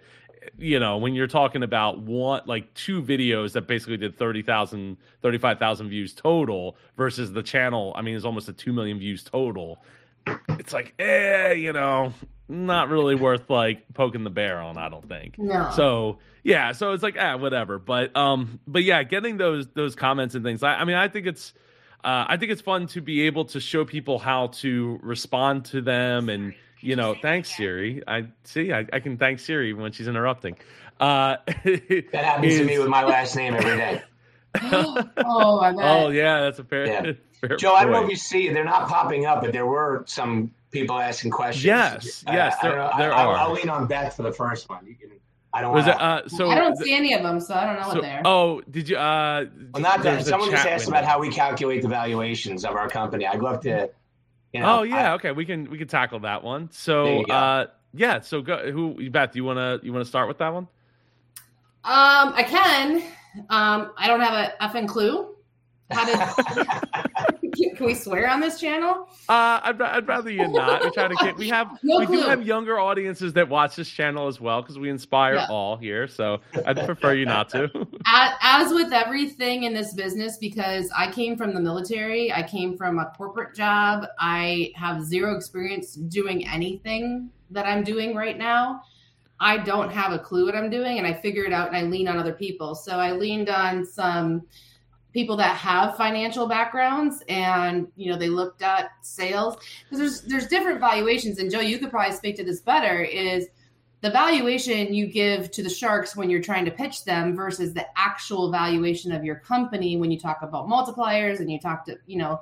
you 0.58 0.80
know, 0.80 0.98
when 0.98 1.14
you're 1.14 1.28
talking 1.28 1.64
about 1.64 2.00
one, 2.00 2.42
like 2.46 2.74
two 2.74 3.02
videos 3.02 3.54
that 3.54 3.68
basically 3.68 3.98
did 3.98 4.18
30,000, 4.18 4.98
35,000 5.22 5.90
views 5.90 6.14
total 6.14 6.78
versus 6.98 7.32
the 7.32 7.44
channel, 7.44 7.94
I 7.96 8.02
mean, 8.02 8.16
it's 8.16 8.26
almost 8.26 8.50
a 8.50 8.54
2 8.54 8.74
million 8.74 9.00
views 9.00 9.24
total. 9.24 9.84
It's 10.50 10.74
like, 10.74 10.94
eh, 11.00 11.54
you 11.54 11.74
know, 11.74 12.14
not 12.48 12.90
really 12.90 13.16
worth 13.16 13.50
like 13.50 13.86
poking 13.94 14.24
the 14.24 14.30
bear 14.30 14.60
on, 14.60 14.78
I 14.78 14.90
don't 14.90 15.08
think. 15.08 15.38
No. 15.38 15.72
So, 15.76 16.20
yeah, 16.44 16.72
so 16.72 16.94
it's 16.94 17.04
like, 17.04 17.16
ah, 17.20 17.38
whatever. 17.38 17.80
But, 17.80 18.16
um, 18.16 18.60
but 18.68 18.84
yeah, 18.84 19.04
getting 19.04 19.38
those, 19.38 19.68
those 19.70 19.96
comments 19.96 20.36
and 20.36 20.44
things, 20.44 20.64
I, 20.64 20.76
I 20.76 20.86
mean, 20.86 20.96
I 20.96 21.08
think 21.08 21.28
it's, 21.28 21.54
uh, 22.04 22.26
I 22.28 22.38
think 22.38 22.52
it's 22.52 22.62
fun 22.62 22.88
to 22.88 23.02
be 23.02 23.22
able 23.22 23.46
to 23.46 23.60
show 23.60 23.86
people 23.86 24.20
how 24.20 24.48
to 24.48 25.00
respond 25.02 25.66
to 25.66 25.82
them 25.82 26.30
and, 26.30 26.54
you 26.84 26.96
know, 26.96 27.16
thanks 27.20 27.56
Siri. 27.56 28.04
I 28.08 28.28
see. 28.44 28.74
I, 28.74 28.86
I 28.92 29.00
can 29.00 29.18
thank 29.18 29.40
Siri 29.40 29.74
when 29.74 29.92
she's 29.92 30.08
interrupting. 30.08 30.58
Uh, 31.00 31.38
that 31.48 32.10
happens 32.14 32.54
is... 32.54 32.60
to 32.60 32.66
me 32.66 32.78
with 32.80 32.90
my 32.90 33.04
last 33.04 33.36
name 33.36 33.54
every 33.54 33.78
day. 33.78 34.02
oh, 34.62 35.60
I 35.60 35.72
bet. 35.72 35.84
oh 35.84 36.10
yeah, 36.10 36.42
that's 36.42 36.60
a 36.60 36.64
fair. 36.64 36.88
Yeah. 36.88 37.12
fair 37.42 37.58
Joe, 37.58 37.70
point. 37.70 37.82
I 37.82 37.84
don't 37.86 37.94
know 37.94 38.04
if 38.04 38.10
you 38.10 38.16
see, 38.16 38.50
they're 38.50 38.64
not 38.64 38.88
popping 38.88 39.26
up, 39.26 39.42
but 39.42 39.52
there 39.52 39.66
were 39.66 40.04
some 40.08 40.52
people 40.72 41.00
asking 41.00 41.32
questions. 41.32 41.66
Yes, 41.66 42.24
yes, 42.28 42.56
there, 42.62 42.82
I, 42.82 42.98
there 43.00 43.14
I, 43.14 43.24
are. 43.24 43.36
I'll, 43.36 43.48
I'll 43.48 43.54
lean 43.54 43.70
on 43.70 43.88
Beth 43.88 44.16
for 44.16 44.24
the 44.24 44.32
first 44.32 44.70
one. 44.70 44.86
You 44.86 44.96
can. 44.96 45.10
I 45.54 45.62
don't. 45.62 45.74
Was 45.74 45.88
it, 45.88 46.00
uh, 46.00 46.28
so 46.28 46.50
I 46.50 46.56
don't 46.56 46.78
see 46.78 46.94
any 46.94 47.14
of 47.14 47.24
them, 47.24 47.40
so 47.40 47.54
I 47.54 47.66
don't 47.66 47.76
know 47.76 47.90
so, 47.90 47.94
what 47.96 48.02
they're. 48.02 48.22
Oh, 48.26 48.62
did 48.70 48.90
you? 48.90 48.98
Uh, 48.98 49.46
well, 49.74 49.82
not 49.82 50.04
that. 50.04 50.26
Someone 50.26 50.52
just 50.52 50.66
asked 50.66 50.86
window. 50.86 51.00
about 51.00 51.10
how 51.10 51.20
we 51.20 51.30
calculate 51.30 51.82
the 51.82 51.88
valuations 51.88 52.66
of 52.66 52.76
our 52.76 52.90
company. 52.90 53.26
I'd 53.26 53.42
love 53.42 53.62
to 53.62 53.90
you 54.54 54.62
know, 54.62 54.80
oh 54.80 54.84
yeah, 54.84 55.12
I, 55.12 55.16
okay, 55.16 55.32
we 55.32 55.46
can 55.46 55.70
we 55.70 55.78
can 55.78 55.88
tackle 55.88 56.20
that 56.22 56.44
one. 56.44 56.70
So 56.72 57.24
uh, 57.24 57.68
yeah, 57.94 58.22
so 58.22 58.42
go 58.42 58.72
who 58.72 59.10
Beth, 59.10 59.34
do 59.34 59.40
you 59.40 59.44
wanna 59.44 59.80
you 59.82 59.92
wanna 59.92 60.06
start 60.06 60.28
with 60.28 60.38
that 60.38 60.54
one? 60.54 60.68
Um, 61.86 62.34
I 62.36 62.44
can. 62.44 63.04
Um, 63.50 63.92
I 63.98 64.08
don't 64.08 64.22
have 64.22 64.34
a 64.34 64.54
effing 64.64 64.88
clue. 64.88 65.36
How 65.92 66.06
did 66.06 67.42
can 67.72 67.86
we 67.86 67.94
swear 67.94 68.30
on 68.30 68.40
this 68.40 68.60
channel? 68.60 69.08
Uh, 69.30 69.60
I'd, 69.64 69.82
I'd 69.82 70.08
rather 70.08 70.30
you 70.30 70.48
not. 70.48 70.84
We 70.84 70.92
try 70.92 71.08
to 71.08 71.16
get. 71.16 71.38
We 71.38 71.50
have. 71.50 71.80
No 71.84 72.00
we 72.00 72.06
clue. 72.06 72.22
do 72.22 72.30
have 72.30 72.46
younger 72.46 72.80
audiences 72.80 73.34
that 73.34 73.50
watch 73.50 73.76
this 73.76 73.90
channel 73.90 74.28
as 74.28 74.40
well 74.40 74.62
because 74.62 74.80
we 74.80 74.90
inspire 74.90 75.36
yeah. 75.36 75.48
all 75.50 75.76
here. 75.76 76.08
So 76.08 76.40
I'd 76.66 76.78
prefer 76.86 77.14
you 77.14 77.26
not 77.26 77.50
to. 77.50 77.64
as, 78.06 78.34
as 78.42 78.74
with 78.74 78.94
everything 78.94 79.64
in 79.64 79.74
this 79.74 79.94
business, 79.94 80.38
because 80.38 80.90
I 80.96 81.12
came 81.12 81.36
from 81.36 81.54
the 81.54 81.60
military, 81.60 82.32
I 82.32 82.44
came 82.44 82.78
from 82.78 83.00
a 83.00 83.14
corporate 83.18 83.56
job. 83.56 84.06
I 84.20 84.72
have 84.76 85.04
zero 85.04 85.36
experience 85.36 85.96
doing 85.96 86.48
anything 86.48 87.30
that 87.52 87.66
I'm 87.66 87.84
doing 87.84 88.16
right 88.16 88.38
now. 88.38 88.82
I 89.40 89.58
don't 89.58 89.92
have 89.92 90.14
a 90.14 90.20
clue 90.20 90.46
what 90.46 90.56
I'm 90.56 90.70
doing, 90.70 91.00
and 91.00 91.08
I 91.08 91.14
figure 91.14 91.44
it 91.44 91.52
out, 91.52 91.68
and 91.68 91.76
I 91.76 91.84
lean 91.84 92.08
on 92.08 92.18
other 92.18 92.34
people. 92.34 92.76
So 92.76 92.94
I 92.94 93.12
leaned 93.12 93.50
on 93.50 93.86
some 93.86 94.44
people 95.14 95.38
that 95.38 95.56
have 95.56 95.96
financial 95.96 96.48
backgrounds 96.48 97.24
and 97.30 97.88
you 97.96 98.12
know 98.12 98.18
they 98.18 98.30
looked 98.30 98.62
at 98.62 98.92
sales. 99.02 99.58
Because 99.84 100.00
there's 100.00 100.22
there's 100.22 100.48
different 100.48 100.80
valuations 100.80 101.40
and 101.40 101.52
joe 101.52 101.60
you 101.60 101.78
could 101.78 101.92
probably 101.92 102.16
speak 102.16 102.36
to 102.38 102.44
this 102.44 102.62
better 102.62 103.02
is 103.02 103.48
the 104.02 104.10
valuation 104.10 104.94
you 104.94 105.08
give 105.08 105.50
to 105.52 105.64
the 105.64 105.70
sharks 105.70 106.16
when 106.16 106.30
you're 106.30 106.42
trying 106.42 106.66
to 106.66 106.72
pitch 106.72 107.06
them 107.06 107.36
versus 107.36 107.74
the 107.74 107.86
actual 107.98 108.52
valuation 108.52 109.14
of 109.14 109.24
your 109.24 109.36
company 109.36 109.96
when 109.96 110.12
you 110.12 110.20
talk 110.20 110.42
about 110.42 110.68
multipliers 110.68 111.40
and 111.40 111.50
you 111.50 111.60
talk 111.60 111.86
to 111.86 111.98
you 112.06 112.18
know 112.18 112.40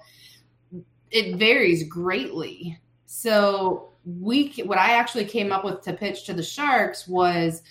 it 1.12 1.36
varies 1.36 1.84
greatly. 1.84 2.80
So 3.06 3.92
we 4.06 4.50
what 4.66 4.78
i 4.78 4.94
actually 4.94 5.26
came 5.26 5.52
up 5.52 5.64
with 5.64 5.82
to 5.82 5.94
pitch 5.94 6.26
to 6.26 6.34
the 6.34 6.44
sharks 6.44 7.08
was 7.08 7.62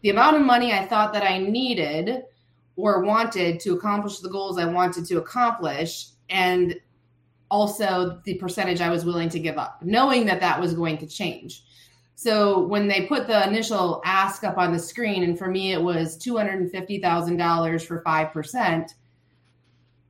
the 0.00 0.10
amount 0.10 0.36
of 0.36 0.42
money 0.42 0.72
i 0.72 0.84
thought 0.86 1.12
that 1.12 1.22
i 1.22 1.36
needed 1.38 2.22
or 2.76 3.02
wanted 3.02 3.60
to 3.60 3.74
accomplish 3.74 4.18
the 4.18 4.28
goals 4.28 4.58
I 4.58 4.64
wanted 4.64 5.04
to 5.06 5.18
accomplish, 5.18 6.06
and 6.28 6.74
also 7.50 8.20
the 8.24 8.34
percentage 8.34 8.80
I 8.80 8.90
was 8.90 9.04
willing 9.04 9.28
to 9.28 9.38
give 9.38 9.58
up, 9.58 9.82
knowing 9.82 10.26
that 10.26 10.40
that 10.40 10.60
was 10.60 10.74
going 10.74 10.98
to 10.98 11.06
change. 11.06 11.64
So 12.16 12.60
when 12.60 12.88
they 12.88 13.06
put 13.06 13.26
the 13.26 13.46
initial 13.46 14.00
ask 14.04 14.44
up 14.44 14.56
on 14.56 14.72
the 14.72 14.78
screen, 14.78 15.22
and 15.24 15.38
for 15.38 15.48
me 15.48 15.72
it 15.72 15.82
was 15.82 16.16
two 16.16 16.36
hundred 16.36 16.60
and 16.60 16.70
fifty 16.70 17.00
thousand 17.00 17.36
dollars 17.36 17.84
for 17.84 18.00
five 18.02 18.32
percent, 18.32 18.94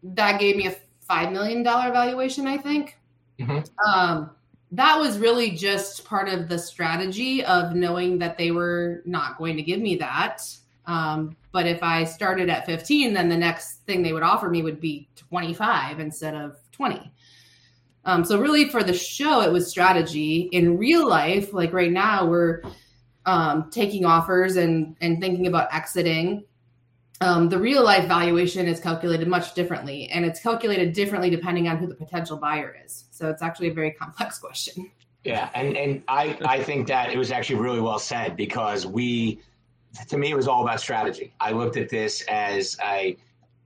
that 0.03 0.39
gave 0.39 0.57
me 0.57 0.67
a 0.67 0.77
five 1.01 1.33
million 1.33 1.63
dollar 1.63 1.93
valuation, 1.93 2.47
I 2.47 2.57
think. 2.59 2.99
Mm-hmm. 3.39 3.91
Um, 3.91 4.31
that 4.73 4.99
was 4.99 5.19
really 5.19 5.51
just 5.51 6.05
part 6.05 6.29
of 6.29 6.49
the 6.49 6.59
strategy 6.59 7.45
of 7.45 7.75
knowing 7.75 8.19
that 8.19 8.37
they 8.39 8.51
were 8.51 9.03
not 9.05 9.39
going 9.39 9.57
to 9.57 9.63
give 9.63 9.81
me 9.81 9.97
that 9.97 10.43
um, 10.87 11.37
but 11.53 11.67
if 11.67 11.83
I 11.83 12.05
started 12.05 12.51
at 12.51 12.67
15, 12.67 13.15
then 13.15 13.29
the 13.29 13.37
next 13.37 13.85
thing 13.87 14.03
they 14.03 14.13
would 14.13 14.23
offer 14.23 14.49
me 14.49 14.63
would 14.63 14.81
be 14.81 15.09
25 15.17 16.01
instead 16.01 16.35
of 16.35 16.57
20. 16.73 17.13
Um, 18.05 18.25
so 18.25 18.39
really 18.39 18.69
for 18.69 18.83
the 18.83 18.93
show, 18.93 19.41
it 19.41 19.51
was 19.53 19.69
strategy. 19.69 20.49
In 20.53 20.77
real 20.77 21.09
life, 21.09 21.55
like 21.55 21.73
right 21.73 21.91
now, 21.91 22.27
we're 22.27 22.63
um, 23.25 23.71
taking 23.71 24.05
offers 24.05 24.57
and 24.57 24.97
and 25.01 25.21
thinking 25.21 25.47
about 25.47 25.73
exiting. 25.73 26.45
um, 27.21 27.49
the 27.49 27.59
real 27.59 27.83
life 27.83 28.07
valuation 28.07 28.67
is 28.67 28.81
calculated 28.81 29.29
much 29.29 29.55
differently, 29.55 30.09
and 30.09 30.25
it's 30.27 30.41
calculated 30.41 30.93
differently 30.93 31.31
depending 31.31 31.69
on 31.69 31.79
who 31.79 31.87
the 31.87 31.95
potential 31.95 32.37
buyer 32.37 32.77
is. 32.85 33.05
So 33.11 33.31
it's 33.31 33.43
actually 33.43 33.69
a 33.69 33.75
very 33.75 33.93
complex 33.93 34.39
question. 34.47 34.91
Yeah, 35.25 35.49
and 35.55 35.77
and 35.77 36.03
I 36.09 36.37
I 36.45 36.63
think 36.63 36.89
that 36.89 37.11
it 37.11 37.17
was 37.17 37.31
actually 37.31 37.61
really 37.61 37.81
well 37.81 37.99
said 37.99 38.37
because 38.37 38.85
we, 38.85 39.41
to 40.09 40.19
me, 40.19 40.31
it 40.31 40.37
was 40.37 40.49
all 40.49 40.63
about 40.63 40.81
strategy. 40.81 41.35
I 41.41 41.53
looked 41.53 41.77
at 41.77 41.89
this 41.89 42.23
as 42.23 42.77
a, 42.85 43.17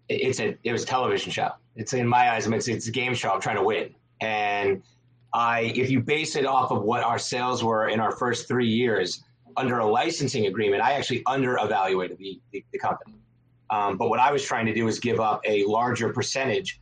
it's 0.09 0.41
a 0.41 0.57
it 0.65 0.73
was 0.73 0.83
a 0.83 0.87
television 0.87 1.31
show. 1.33 1.51
It's 1.77 1.93
in 1.93 2.07
my 2.07 2.33
eyes, 2.33 2.47
I 2.47 2.51
mean, 2.51 2.59
it's, 2.59 2.69
it's 2.69 2.89
a 2.89 2.91
game 2.91 3.15
show. 3.15 3.31
I'm 3.31 3.41
trying 3.41 3.57
to 3.57 3.63
win, 3.63 3.95
and 4.21 4.83
I 5.35 5.73
if 5.75 5.91
you 5.91 6.01
base 6.01 6.35
it 6.37 6.47
off 6.47 6.71
of 6.71 6.83
what 6.83 7.03
our 7.03 7.19
sales 7.19 7.63
were 7.63 7.89
in 7.89 8.01
our 8.01 8.13
first 8.13 8.49
three 8.49 8.69
years 8.69 9.23
under 9.57 9.79
a 9.81 9.87
licensing 9.87 10.47
agreement, 10.47 10.83
I 10.83 10.93
actually 10.93 11.23
under 11.27 11.59
evaluated 11.59 12.19
the, 12.19 12.41
the, 12.53 12.65
the 12.73 12.79
company. 12.79 13.15
Um, 13.71 13.99
but 13.99 14.09
what 14.09 14.21
I 14.21 14.33
was 14.33 14.43
trying 14.43 14.67
to 14.67 14.75
do 14.75 14.89
is 14.89 14.99
give 14.99 15.21
up 15.21 15.41
a 15.45 15.65
larger 15.65 16.13
percentage, 16.13 16.81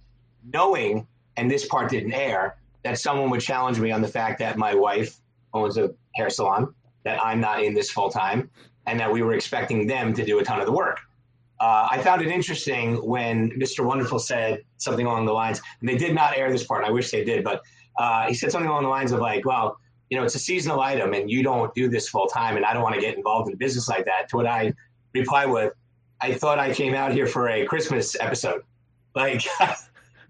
knowing, 0.53 1.07
and 1.37 1.51
this 1.51 1.67
part 1.67 1.91
didn't 1.91 2.13
air, 2.13 2.59
that 2.85 2.99
someone 2.99 3.31
would 3.31 3.41
challenge 3.41 3.81
me 3.81 3.91
on 3.91 4.03
the 4.03 4.09
fact 4.09 4.39
that 4.39 4.57
my 4.57 4.75
wife 4.75 5.19
owns 5.53 5.79
a 5.79 5.91
hair 6.15 6.31
salon, 6.31 6.73
that 7.05 7.19
I'm 7.25 7.41
not 7.41 7.65
in 7.65 7.75
this 7.75 7.91
full 7.91 8.11
time, 8.11 8.51
and 8.87 8.99
that 9.01 9.11
we 9.11 9.23
were 9.23 9.35
expecting 9.35 9.87
them 9.87 10.15
to 10.15 10.25
do 10.25 10.39
a 10.39 10.45
ton 10.45 10.61
of 10.61 10.67
the 10.67 10.73
work. 10.73 11.01
Uh, 11.59 11.89
I 11.91 12.03
found 12.03 12.23
it 12.23 12.29
interesting 12.29 12.97
when 12.97 13.51
Mr. 13.53 13.85
Wonderful 13.85 14.19
said 14.19 14.63
something 14.77 15.07
along 15.07 15.25
the 15.25 15.33
lines, 15.33 15.61
and 15.81 15.89
they 15.89 15.97
did 15.97 16.15
not 16.15 16.37
air 16.37 16.51
this 16.51 16.65
part, 16.65 16.85
I 16.85 16.91
wish 16.91 17.11
they 17.11 17.25
did, 17.25 17.43
but 17.43 17.63
uh, 17.99 18.29
he 18.29 18.35
said 18.35 18.53
something 18.53 18.69
along 18.69 18.83
the 18.83 18.91
lines 18.91 19.13
of 19.13 19.21
like, 19.21 19.47
well, 19.47 19.79
you 20.11 20.19
know, 20.19 20.25
it's 20.25 20.35
a 20.35 20.39
seasonal 20.39 20.81
item 20.81 21.15
and 21.15 21.31
you 21.31 21.43
don't 21.43 21.75
do 21.75 21.89
this 21.89 22.09
full 22.09 22.27
time, 22.27 22.57
and 22.57 22.65
I 22.65 22.73
don't 22.73 22.83
want 22.83 22.95
to 22.95 23.01
get 23.01 23.17
involved 23.17 23.51
in 23.51 23.57
business 23.57 23.89
like 23.89 24.05
that. 24.05 24.29
To 24.29 24.37
what 24.37 24.47
I 24.47 24.73
reply 25.15 25.47
with, 25.47 25.73
I 26.21 26.35
thought 26.35 26.59
I 26.59 26.73
came 26.73 26.95
out 26.95 27.13
here 27.13 27.27
for 27.27 27.49
a 27.49 27.65
Christmas 27.67 28.17
episode. 28.21 28.63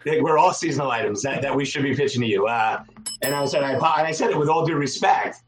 Like, 0.09 0.23
we're 0.23 0.38
all 0.38 0.53
seasonal 0.53 0.88
items 0.88 1.23
that, 1.23 1.42
that 1.42 1.57
we 1.57 1.64
should 1.64 1.83
be 1.83 1.97
pitching 1.97 2.23
to 2.23 2.29
you. 2.29 2.47
Uh, 2.47 2.85
and 3.23 3.35
I 3.35 3.45
said, 3.47 3.64
I, 3.64 3.73
and 3.73 3.83
I 3.83 4.12
said 4.12 4.31
it 4.31 4.38
with 4.38 4.49
all 4.49 4.64
due 4.64 4.77
respect, 4.77 5.38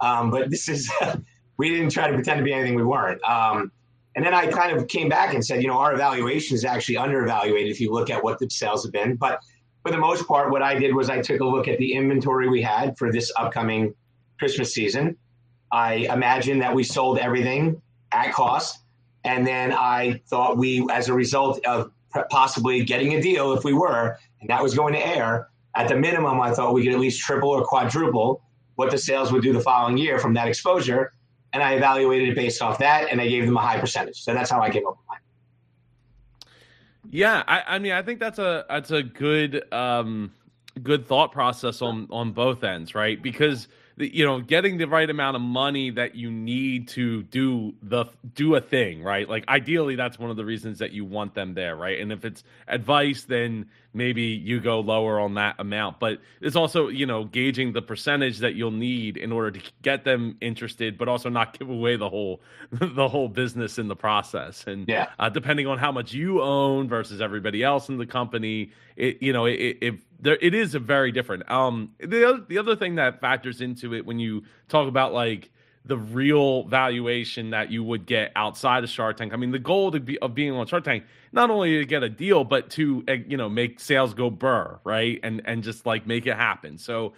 um, 0.00 0.30
but 0.30 0.50
this 0.50 0.68
is, 0.68 0.92
we 1.56 1.70
didn't 1.70 1.90
try 1.90 2.08
to 2.08 2.14
pretend 2.14 2.38
to 2.38 2.44
be 2.44 2.52
anything 2.52 2.74
we 2.74 2.84
weren't. 2.84 3.22
Um, 3.24 3.70
and 4.14 4.24
then 4.24 4.34
I 4.34 4.46
kind 4.46 4.76
of 4.76 4.88
came 4.88 5.08
back 5.08 5.34
and 5.34 5.44
said, 5.44 5.62
you 5.62 5.68
know, 5.68 5.78
our 5.78 5.94
evaluation 5.94 6.54
is 6.54 6.64
actually 6.64 6.96
underevaluated 6.96 7.70
if 7.70 7.80
you 7.80 7.92
look 7.92 8.10
at 8.10 8.22
what 8.22 8.38
the 8.38 8.48
sales 8.50 8.84
have 8.84 8.92
been. 8.92 9.16
But 9.16 9.40
for 9.82 9.90
the 9.90 9.98
most 9.98 10.26
part, 10.26 10.50
what 10.50 10.62
I 10.62 10.78
did 10.78 10.94
was 10.94 11.08
I 11.08 11.20
took 11.20 11.40
a 11.40 11.46
look 11.46 11.68
at 11.68 11.78
the 11.78 11.94
inventory 11.94 12.48
we 12.48 12.62
had 12.62 12.96
for 12.98 13.10
this 13.10 13.32
upcoming 13.36 13.94
Christmas 14.38 14.74
season. 14.74 15.16
I 15.70 16.06
imagined 16.12 16.60
that 16.62 16.74
we 16.74 16.84
sold 16.84 17.18
everything 17.18 17.80
at 18.12 18.32
cost 18.32 18.82
and 19.24 19.46
then 19.46 19.72
I 19.72 20.20
thought 20.28 20.56
we, 20.56 20.86
as 20.90 21.08
a 21.08 21.14
result 21.14 21.64
of 21.66 21.90
possibly 22.30 22.84
getting 22.84 23.14
a 23.14 23.22
deal, 23.22 23.52
if 23.52 23.64
we 23.64 23.72
were, 23.72 24.18
and 24.40 24.50
that 24.50 24.62
was 24.62 24.74
going 24.74 24.94
to 24.94 25.06
air, 25.06 25.48
at 25.74 25.88
the 25.88 25.96
minimum, 25.96 26.40
I 26.40 26.52
thought 26.52 26.74
we 26.74 26.84
could 26.84 26.92
at 26.92 27.00
least 27.00 27.20
triple 27.20 27.50
or 27.50 27.64
quadruple 27.64 28.42
what 28.74 28.90
the 28.90 28.98
sales 28.98 29.32
would 29.32 29.42
do 29.42 29.52
the 29.52 29.60
following 29.60 29.96
year 29.96 30.18
from 30.18 30.34
that 30.34 30.48
exposure. 30.48 31.12
And 31.52 31.62
I 31.62 31.74
evaluated 31.74 32.30
it 32.30 32.34
based 32.34 32.62
off 32.62 32.78
that, 32.78 33.10
and 33.10 33.20
I 33.20 33.28
gave 33.28 33.44
them 33.44 33.56
a 33.56 33.60
high 33.60 33.78
percentage. 33.78 34.22
So 34.22 34.32
that's 34.32 34.50
how 34.50 34.60
I 34.60 34.70
came 34.70 34.86
up 34.86 34.96
with 34.96 35.06
mine. 35.08 35.18
Yeah, 37.10 37.42
I, 37.46 37.62
I 37.66 37.78
mean, 37.78 37.92
I 37.92 38.02
think 38.02 38.20
that's 38.20 38.38
a 38.38 38.64
that's 38.68 38.90
a 38.90 39.02
good 39.02 39.70
um, 39.72 40.32
good 40.82 41.06
thought 41.06 41.30
process 41.30 41.82
on 41.82 42.06
on 42.10 42.32
both 42.32 42.64
ends, 42.64 42.94
right? 42.94 43.20
Because 43.20 43.68
you 43.96 44.24
know 44.24 44.40
getting 44.40 44.78
the 44.78 44.86
right 44.86 45.08
amount 45.08 45.36
of 45.36 45.42
money 45.42 45.90
that 45.90 46.14
you 46.14 46.30
need 46.30 46.88
to 46.88 47.22
do 47.24 47.74
the 47.82 48.06
do 48.34 48.54
a 48.54 48.60
thing 48.60 49.02
right? 49.02 49.28
Like 49.28 49.46
ideally 49.48 49.96
that's 49.96 50.18
one 50.18 50.30
of 50.30 50.36
the 50.36 50.44
reasons 50.44 50.78
that 50.78 50.92
you 50.92 51.04
want 51.04 51.34
them 51.34 51.54
there 51.54 51.76
right? 51.76 52.00
And 52.00 52.12
if 52.12 52.24
it's 52.24 52.42
advice 52.68 53.22
then 53.24 53.66
maybe 53.94 54.22
you 54.22 54.60
go 54.60 54.80
lower 54.80 55.20
on 55.20 55.34
that 55.34 55.56
amount. 55.58 56.00
But 56.00 56.20
it's 56.40 56.56
also 56.56 56.88
you 56.88 57.06
know 57.06 57.24
gauging 57.24 57.72
the 57.72 57.82
percentage 57.82 58.38
that 58.38 58.54
you'll 58.54 58.70
need 58.70 59.16
in 59.16 59.32
order 59.32 59.50
to 59.50 59.72
get 59.82 60.04
them 60.04 60.36
interested 60.40 60.96
but 60.96 61.08
also 61.08 61.28
not 61.28 61.58
give 61.58 61.68
away 61.68 61.96
the 61.96 62.08
whole 62.08 62.40
the 62.70 63.08
whole 63.08 63.28
business 63.28 63.78
in 63.78 63.88
the 63.88 63.96
process. 63.96 64.64
And 64.66 64.88
yeah. 64.88 65.08
uh, 65.18 65.28
depending 65.28 65.66
on 65.66 65.78
how 65.78 65.92
much 65.92 66.12
you 66.12 66.40
own 66.40 66.88
versus 66.88 67.20
everybody 67.20 67.62
else 67.62 67.88
in 67.88 67.98
the 67.98 68.06
company 68.06 68.70
it 68.96 69.22
you 69.22 69.32
know 69.32 69.46
it, 69.46 69.78
it 69.80 69.94
there 70.22 70.38
it 70.40 70.54
is 70.54 70.74
a 70.74 70.78
very 70.78 71.12
different. 71.12 71.50
Um, 71.50 71.90
the 71.98 72.26
other, 72.28 72.44
the 72.48 72.58
other 72.58 72.76
thing 72.76 72.94
that 72.94 73.20
factors 73.20 73.60
into 73.60 73.92
it 73.94 74.06
when 74.06 74.18
you 74.18 74.44
talk 74.68 74.88
about 74.88 75.12
like 75.12 75.50
the 75.84 75.98
real 75.98 76.62
valuation 76.64 77.50
that 77.50 77.70
you 77.70 77.82
would 77.82 78.06
get 78.06 78.30
outside 78.36 78.84
of 78.84 78.90
Shark 78.90 79.16
Tank. 79.16 79.32
I 79.32 79.36
mean, 79.36 79.50
the 79.50 79.58
goal 79.58 79.90
be, 79.90 80.18
of 80.20 80.34
being 80.34 80.52
on 80.52 80.66
Shark 80.66 80.84
Tank 80.84 81.04
not 81.32 81.50
only 81.50 81.78
to 81.78 81.84
get 81.84 82.02
a 82.02 82.08
deal, 82.08 82.44
but 82.44 82.70
to 82.70 83.02
eh, 83.08 83.18
you 83.26 83.36
know 83.36 83.48
make 83.48 83.80
sales 83.80 84.14
go 84.14 84.30
burr, 84.30 84.78
right, 84.84 85.18
and 85.22 85.42
and 85.44 85.62
just 85.62 85.84
like 85.84 86.06
make 86.06 86.26
it 86.26 86.36
happen. 86.36 86.78
So, 86.78 87.14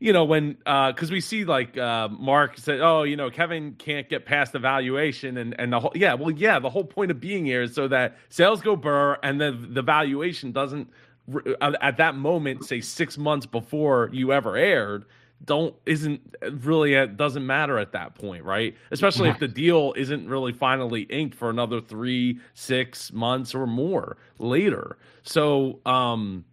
you 0.00 0.12
know, 0.12 0.24
when 0.24 0.54
because 0.54 1.10
uh, 1.10 1.12
we 1.12 1.20
see 1.20 1.44
like 1.44 1.78
uh, 1.78 2.08
Mark 2.08 2.58
said, 2.58 2.80
oh, 2.80 3.04
you 3.04 3.16
know, 3.16 3.30
Kevin 3.30 3.76
can't 3.78 4.08
get 4.08 4.26
past 4.26 4.52
the 4.52 4.58
valuation, 4.58 5.36
and 5.36 5.54
and 5.60 5.72
the 5.72 5.78
whole 5.78 5.92
yeah, 5.94 6.14
well, 6.14 6.32
yeah, 6.32 6.58
the 6.58 6.70
whole 6.70 6.84
point 6.84 7.12
of 7.12 7.20
being 7.20 7.46
here 7.46 7.62
is 7.62 7.74
so 7.74 7.86
that 7.86 8.16
sales 8.30 8.62
go 8.62 8.74
burr, 8.74 9.16
and 9.22 9.40
then 9.40 9.74
the 9.74 9.82
valuation 9.82 10.50
doesn't 10.50 10.88
at 11.60 11.96
that 11.98 12.14
moment, 12.14 12.64
say 12.64 12.80
six 12.80 13.18
months 13.18 13.46
before 13.46 14.10
you 14.12 14.32
ever 14.32 14.56
aired, 14.56 15.04
don't 15.44 15.74
isn't 15.86 16.20
really 16.50 16.94
it 16.94 17.16
doesn't 17.16 17.46
matter 17.46 17.78
at 17.78 17.92
that 17.92 18.14
point, 18.14 18.44
right? 18.44 18.74
Especially 18.90 19.28
if 19.28 19.38
the 19.38 19.48
deal 19.48 19.94
isn't 19.96 20.28
really 20.28 20.52
finally 20.52 21.02
inked 21.02 21.34
for 21.34 21.48
another 21.50 21.80
three, 21.80 22.40
six 22.54 23.12
months 23.12 23.54
or 23.54 23.66
more 23.66 24.16
later. 24.38 24.98
So, 25.22 25.80
um, 25.86 26.44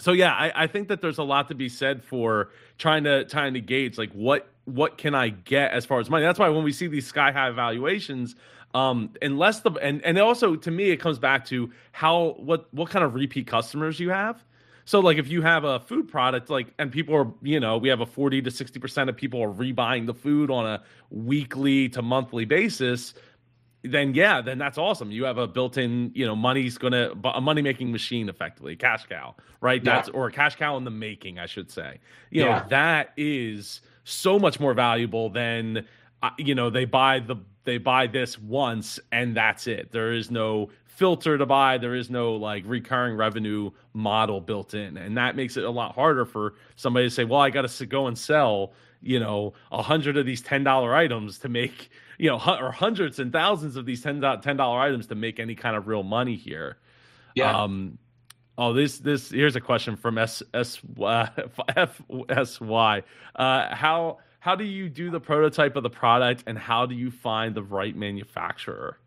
so 0.00 0.12
yeah, 0.12 0.32
I, 0.32 0.64
I 0.64 0.66
think 0.66 0.88
that 0.88 1.00
there's 1.00 1.18
a 1.18 1.22
lot 1.22 1.48
to 1.48 1.54
be 1.54 1.68
said 1.68 2.02
for 2.02 2.50
trying 2.78 3.04
to 3.04 3.24
trying 3.26 3.54
to 3.54 3.60
gauge 3.60 3.96
like 3.98 4.12
what 4.12 4.48
what 4.64 4.98
can 4.98 5.14
I 5.14 5.28
get 5.28 5.72
as 5.72 5.84
far 5.84 6.00
as 6.00 6.10
money. 6.10 6.24
That's 6.24 6.38
why 6.38 6.48
when 6.48 6.64
we 6.64 6.72
see 6.72 6.86
these 6.86 7.06
sky 7.06 7.32
high 7.32 7.50
valuations, 7.50 8.34
um, 8.74 9.10
unless 9.20 9.60
the 9.60 9.72
and 9.72 10.04
and 10.04 10.18
also 10.18 10.56
to 10.56 10.70
me 10.70 10.90
it 10.90 10.98
comes 10.98 11.18
back 11.18 11.44
to 11.46 11.70
how 11.92 12.36
what 12.38 12.72
what 12.72 12.90
kind 12.90 13.04
of 13.04 13.14
repeat 13.14 13.46
customers 13.46 13.98
you 13.98 14.10
have. 14.10 14.42
So 14.84 15.00
like 15.00 15.18
if 15.18 15.28
you 15.28 15.42
have 15.42 15.64
a 15.64 15.80
food 15.80 16.08
product 16.08 16.50
like 16.50 16.72
and 16.78 16.90
people 16.90 17.14
are 17.14 17.32
you 17.42 17.60
know 17.60 17.78
we 17.78 17.88
have 17.88 18.00
a 18.00 18.06
40 18.06 18.42
to 18.42 18.50
60% 18.50 19.08
of 19.08 19.16
people 19.16 19.42
are 19.42 19.52
rebuying 19.52 20.06
the 20.06 20.14
food 20.14 20.50
on 20.50 20.66
a 20.66 20.82
weekly 21.10 21.88
to 21.90 22.02
monthly 22.02 22.44
basis 22.44 23.14
then 23.82 24.14
yeah 24.14 24.40
then 24.40 24.58
that's 24.58 24.76
awesome 24.76 25.10
you 25.10 25.24
have 25.24 25.38
a 25.38 25.46
built-in 25.46 26.10
you 26.14 26.26
know 26.26 26.36
money's 26.36 26.76
gonna 26.76 27.12
a 27.24 27.40
money 27.40 27.62
making 27.62 27.90
machine 27.90 28.28
effectively 28.28 28.76
cash 28.76 29.06
cow 29.06 29.34
right 29.62 29.82
yeah. 29.82 29.94
that's 29.94 30.08
or 30.10 30.26
a 30.26 30.32
cash 30.32 30.56
cow 30.56 30.76
in 30.76 30.84
the 30.84 30.90
making 30.90 31.38
i 31.38 31.46
should 31.46 31.70
say 31.70 31.98
you 32.30 32.42
yeah. 32.42 32.58
know 32.58 32.64
that 32.68 33.12
is 33.16 33.80
so 34.04 34.38
much 34.38 34.60
more 34.60 34.74
valuable 34.74 35.30
than 35.30 35.86
uh, 36.22 36.30
you 36.36 36.54
know 36.54 36.68
they 36.68 36.84
buy 36.84 37.18
the 37.18 37.36
they 37.64 37.78
buy 37.78 38.06
this 38.06 38.38
once 38.38 38.98
and 39.12 39.36
that's 39.36 39.66
it. 39.66 39.92
There 39.92 40.12
is 40.12 40.30
no 40.30 40.70
filter 40.86 41.38
to 41.38 41.46
buy. 41.46 41.78
There 41.78 41.94
is 41.94 42.10
no 42.10 42.34
like 42.34 42.64
recurring 42.66 43.16
revenue 43.16 43.70
model 43.92 44.40
built 44.40 44.74
in, 44.74 44.96
and 44.96 45.16
that 45.16 45.36
makes 45.36 45.56
it 45.56 45.64
a 45.64 45.70
lot 45.70 45.94
harder 45.94 46.24
for 46.24 46.54
somebody 46.76 47.06
to 47.06 47.10
say, 47.10 47.24
"Well, 47.24 47.40
I 47.40 47.50
got 47.50 47.68
to 47.68 47.86
go 47.86 48.06
and 48.06 48.18
sell." 48.18 48.72
you 49.02 49.18
know 49.18 49.54
a 49.72 49.82
hundred 49.82 50.16
of 50.16 50.26
these 50.26 50.42
ten 50.42 50.64
dollar 50.64 50.94
items 50.94 51.38
to 51.38 51.48
make 51.48 51.90
you 52.18 52.28
know 52.28 52.36
or 52.60 52.70
hundreds 52.70 53.18
and 53.18 53.32
thousands 53.32 53.76
of 53.76 53.86
these 53.86 54.02
ten 54.02 54.20
dollar 54.20 54.80
items 54.80 55.06
to 55.06 55.14
make 55.14 55.40
any 55.40 55.54
kind 55.54 55.76
of 55.76 55.86
real 55.86 56.02
money 56.02 56.36
here 56.36 56.76
yeah 57.34 57.62
um 57.62 57.98
oh 58.58 58.72
this 58.72 58.98
this 58.98 59.30
here's 59.30 59.56
a 59.56 59.60
question 59.60 59.96
from 59.96 60.18
s 60.18 60.42
s 60.54 60.80
uh, 61.02 61.26
f 61.76 62.00
s 62.28 62.60
y 62.60 63.02
uh 63.36 63.74
how 63.74 64.18
how 64.40 64.54
do 64.54 64.64
you 64.64 64.88
do 64.88 65.10
the 65.10 65.20
prototype 65.20 65.76
of 65.76 65.82
the 65.82 65.90
product 65.90 66.44
and 66.46 66.58
how 66.58 66.86
do 66.86 66.94
you 66.94 67.10
find 67.10 67.54
the 67.54 67.62
right 67.62 67.94
manufacturer? 67.94 68.98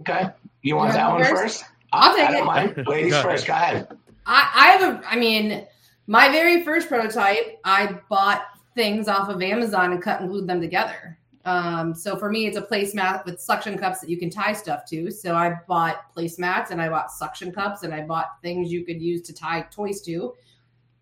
Okay. 0.00 0.30
You 0.62 0.76
want 0.76 0.94
that 0.94 1.10
one 1.10 1.24
first? 1.24 1.64
I'll 1.92 2.16
take 2.16 2.30
it. 2.30 2.44
Mind. 2.44 2.86
Ladies 2.86 3.16
first. 3.22 3.46
Go 3.46 3.52
ahead. 3.52 3.88
I, 4.24 4.50
I 4.54 4.66
have 4.68 4.94
a, 4.94 5.06
I 5.06 5.16
mean, 5.16 5.66
my 6.06 6.28
very 6.28 6.64
first 6.64 6.88
prototype, 6.88 7.58
I 7.64 7.98
bought 8.08 8.44
things 8.76 9.08
off 9.08 9.28
of 9.28 9.42
Amazon 9.42 9.92
and 9.92 10.00
cut 10.00 10.20
and 10.20 10.30
glued 10.30 10.46
them 10.46 10.60
together. 10.60 11.18
Um, 11.44 11.92
so 11.92 12.16
for 12.16 12.30
me, 12.30 12.46
it's 12.46 12.56
a 12.56 12.62
placemat 12.62 13.24
with 13.24 13.40
suction 13.40 13.76
cups 13.76 14.00
that 14.00 14.08
you 14.08 14.16
can 14.16 14.30
tie 14.30 14.52
stuff 14.52 14.84
to. 14.86 15.10
So 15.10 15.34
I 15.34 15.56
bought 15.66 16.14
placemats 16.16 16.70
and 16.70 16.80
I 16.80 16.88
bought 16.88 17.10
suction 17.10 17.50
cups 17.50 17.82
and 17.82 17.92
I 17.92 18.02
bought 18.02 18.40
things 18.42 18.70
you 18.70 18.84
could 18.84 19.02
use 19.02 19.22
to 19.22 19.32
tie 19.32 19.62
toys 19.72 20.02
to 20.02 20.34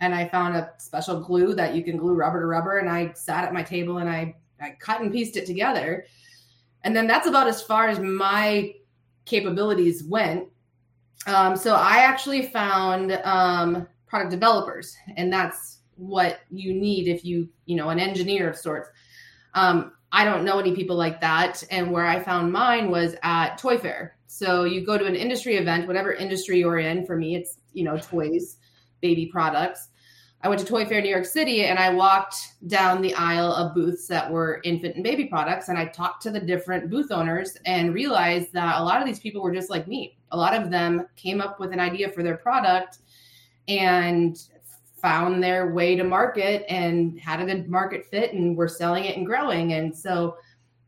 and 0.01 0.15
I 0.15 0.29
found 0.29 0.57
a 0.57 0.73
special 0.79 1.21
glue 1.21 1.55
that 1.55 1.75
you 1.75 1.85
can 1.85 1.97
glue 1.97 2.15
rubber 2.15 2.41
to 2.41 2.47
rubber. 2.47 2.79
And 2.79 2.89
I 2.89 3.13
sat 3.13 3.45
at 3.45 3.53
my 3.53 3.63
table 3.63 3.99
and 3.99 4.09
I, 4.09 4.35
I 4.61 4.77
cut 4.79 5.01
and 5.01 5.13
pieced 5.13 5.37
it 5.37 5.47
together. 5.47 6.07
And 6.83 6.97
then 6.97 7.07
that's 7.07 7.27
about 7.27 7.49
as 7.49 7.63
far 7.63 7.89
as 7.89 7.99
my 7.99 8.75
capabilities 9.27 10.03
went. 10.03 10.49
Um, 11.27 11.55
so 11.57 11.75
I 11.75 11.99
actually 11.99 12.47
found 12.47 13.13
um, 13.25 13.87
product 14.07 14.31
developers, 14.31 14.97
and 15.17 15.31
that's 15.31 15.81
what 15.97 16.41
you 16.51 16.73
need 16.73 17.07
if 17.07 17.25
you, 17.25 17.49
you 17.67 17.77
know, 17.77 17.91
an 17.91 18.01
engineer 18.01 18.49
of 18.49 18.57
sorts. 18.57 18.89
Um, 19.53 19.93
I 20.13 20.25
don't 20.25 20.45
know 20.45 20.59
any 20.59 20.75
people 20.75 20.97
like 20.97 21.21
that. 21.21 21.63
And 21.71 21.93
where 21.93 22.07
I 22.07 22.19
found 22.19 22.51
mine 22.51 22.91
was 22.91 23.15
at 23.23 23.59
Toy 23.59 23.79
Fair. 23.79 24.17
So 24.27 24.65
you 24.65 24.85
go 24.85 24.97
to 24.97 25.05
an 25.05 25.15
industry 25.15 25.57
event, 25.57 25.87
whatever 25.87 26.15
industry 26.15 26.61
you're 26.61 26.79
in. 26.79 27.05
For 27.05 27.17
me, 27.17 27.37
it's, 27.37 27.59
you 27.75 27.85
know, 27.85 27.99
toys, 27.99 28.57
baby 29.01 29.27
products. 29.27 29.90
I 30.43 30.49
went 30.49 30.59
to 30.61 30.67
Toy 30.67 30.87
Fair 30.87 31.03
New 31.03 31.11
York 31.11 31.27
City 31.27 31.67
and 31.67 31.79
I 31.79 31.93
walked 31.93 32.55
down 32.67 33.03
the 33.03 33.13
aisle 33.15 33.53
of 33.53 33.75
booths 33.75 34.07
that 34.07 34.31
were 34.31 34.63
infant 34.65 34.95
and 34.95 35.05
baby 35.05 35.27
products. 35.27 35.69
And 35.69 35.77
I 35.77 35.85
talked 35.85 36.23
to 36.23 36.31
the 36.31 36.41
different 36.41 36.89
booth 36.89 37.13
owners 37.13 37.59
and 37.67 37.93
realized 37.93 38.51
that 38.55 38.79
a 38.79 38.83
lot 38.83 39.03
of 39.03 39.07
these 39.07 39.19
people 39.19 39.43
were 39.43 39.53
just 39.53 39.69
like 39.69 39.87
me. 39.87 40.17
A 40.31 40.37
lot 40.37 40.55
of 40.55 40.71
them 40.71 41.07
came 41.15 41.43
up 41.43 41.61
with 41.61 41.73
an 41.73 41.81
idea 41.81 42.11
for 42.11 42.23
their 42.23 42.39
product 42.39 43.01
and 43.69 44.43
found 44.97 45.43
their 45.43 45.73
way 45.73 45.95
to 45.95 46.05
market 46.05 46.65
and 46.71 47.21
had 47.21 47.41
a 47.41 47.45
good 47.45 47.69
market 47.69 48.07
fit 48.07 48.33
and 48.33 48.57
were 48.57 48.69
selling 48.69 49.05
it 49.05 49.19
and 49.19 49.27
growing. 49.27 49.75
And 49.75 49.95
so 49.95 50.39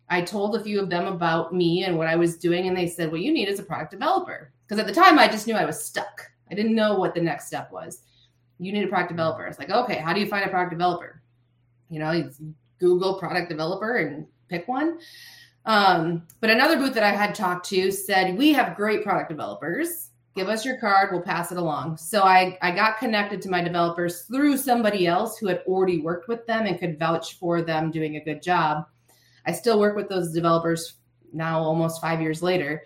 I 0.09 0.23
told 0.23 0.57
a 0.57 0.65
few 0.65 0.81
of 0.81 0.89
them 0.89 1.07
about 1.07 1.55
me 1.55 1.85
and 1.85 1.99
what 1.99 2.07
I 2.07 2.17
was 2.17 2.39
doing. 2.39 2.69
And 2.69 2.77
they 2.77 2.87
said, 2.87 3.11
What 3.11 3.21
you 3.21 3.33
need 3.33 3.49
is 3.49 3.59
a 3.59 3.65
product 3.65 3.91
developer. 3.91 4.51
Because 4.67 4.79
at 4.79 4.87
the 4.87 4.95
time, 4.95 5.19
I 5.19 5.29
just 5.29 5.47
knew 5.47 5.55
I 5.55 5.67
was 5.67 5.83
stuck. 5.83 6.31
I 6.51 6.55
didn't 6.55 6.75
know 6.75 6.97
what 6.97 7.15
the 7.15 7.21
next 7.21 7.47
step 7.47 7.71
was. 7.71 8.03
You 8.63 8.73
need 8.73 8.85
a 8.85 8.89
product 8.89 9.11
developer. 9.11 9.47
It's 9.47 9.59
like, 9.59 9.71
okay, 9.71 9.99
how 9.99 10.13
do 10.13 10.21
you 10.21 10.27
find 10.27 10.45
a 10.45 10.49
product 10.49 10.71
developer? 10.71 11.23
You 11.89 11.99
know, 11.99 12.31
Google 12.79 13.19
product 13.19 13.49
developer 13.49 13.97
and 13.97 14.27
pick 14.49 14.69
one. 14.69 14.99
Um, 15.65 16.27
but 16.41 16.51
another 16.51 16.77
booth 16.77 16.95
that 16.95 17.05
I 17.05 17.11
had 17.13 17.35
talked 17.35 17.69
to 17.69 17.91
said, 17.93 18.37
We 18.37 18.53
have 18.53 18.77
great 18.77 19.05
product 19.05 19.29
developers 19.29 20.11
give 20.35 20.49
us 20.49 20.65
your 20.65 20.79
card 20.79 21.11
we'll 21.13 21.21
pass 21.21 21.53
it 21.53 21.59
along 21.59 21.97
so 21.97 22.23
i 22.23 22.57
i 22.63 22.71
got 22.71 22.99
connected 22.99 23.41
to 23.43 23.51
my 23.51 23.63
developers 23.63 24.23
through 24.23 24.57
somebody 24.57 25.07
else 25.07 25.39
who 25.39 25.47
had 25.47 25.63
already 25.67 26.01
worked 26.01 26.29
with 26.29 26.47
them 26.47 26.67
and 26.67 26.79
could 26.79 26.99
vouch 26.99 27.39
for 27.39 27.63
them 27.63 27.91
doing 27.91 28.17
a 28.17 28.25
good 28.25 28.43
job 28.43 28.87
i 29.47 29.53
still 29.53 29.79
work 29.79 29.97
with 29.97 30.09
those 30.09 30.33
developers 30.33 30.95
now 31.33 31.61
almost 31.61 32.01
five 32.01 32.21
years 32.21 32.43
later 32.43 32.85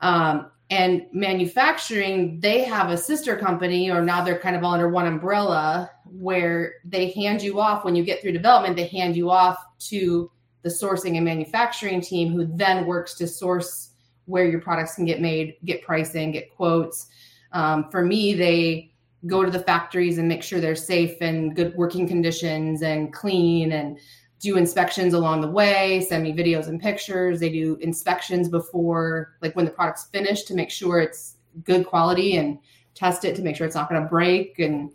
um, 0.00 0.50
and 0.70 1.04
manufacturing 1.12 2.38
they 2.40 2.62
have 2.62 2.90
a 2.90 2.96
sister 2.96 3.36
company 3.36 3.90
or 3.90 4.00
now 4.00 4.22
they're 4.22 4.38
kind 4.38 4.54
of 4.54 4.62
all 4.62 4.72
under 4.72 4.88
one 4.88 5.06
umbrella 5.06 5.90
where 6.04 6.74
they 6.84 7.10
hand 7.10 7.42
you 7.42 7.60
off 7.60 7.84
when 7.84 7.96
you 7.96 8.04
get 8.04 8.22
through 8.22 8.32
development 8.32 8.76
they 8.76 8.86
hand 8.86 9.16
you 9.16 9.30
off 9.30 9.58
to 9.78 10.30
the 10.62 10.68
sourcing 10.68 11.16
and 11.16 11.24
manufacturing 11.24 12.00
team 12.00 12.32
who 12.32 12.46
then 12.56 12.86
works 12.86 13.14
to 13.14 13.26
source 13.26 13.90
where 14.26 14.46
your 14.46 14.60
products 14.60 14.94
can 14.94 15.04
get 15.04 15.20
made, 15.20 15.56
get 15.64 15.82
pricing, 15.82 16.32
get 16.32 16.54
quotes. 16.54 17.08
Um, 17.52 17.90
for 17.90 18.04
me, 18.04 18.34
they 18.34 18.92
go 19.26 19.44
to 19.44 19.50
the 19.50 19.60
factories 19.60 20.18
and 20.18 20.28
make 20.28 20.42
sure 20.42 20.60
they're 20.60 20.76
safe 20.76 21.20
and 21.20 21.54
good 21.54 21.74
working 21.74 22.06
conditions 22.06 22.82
and 22.82 23.12
clean 23.12 23.72
and 23.72 23.98
do 24.40 24.56
inspections 24.56 25.14
along 25.14 25.42
the 25.42 25.50
way, 25.50 26.04
send 26.08 26.22
me 26.22 26.32
videos 26.32 26.68
and 26.68 26.80
pictures. 26.80 27.40
They 27.40 27.50
do 27.50 27.76
inspections 27.80 28.48
before, 28.48 29.36
like 29.42 29.54
when 29.54 29.66
the 29.66 29.70
product's 29.70 30.06
finished 30.06 30.48
to 30.48 30.54
make 30.54 30.70
sure 30.70 30.98
it's 30.98 31.36
good 31.64 31.86
quality 31.86 32.36
and 32.36 32.58
test 32.94 33.24
it 33.24 33.36
to 33.36 33.42
make 33.42 33.54
sure 33.54 33.66
it's 33.66 33.76
not 33.76 33.88
going 33.88 34.02
to 34.02 34.08
break 34.08 34.58
and 34.58 34.92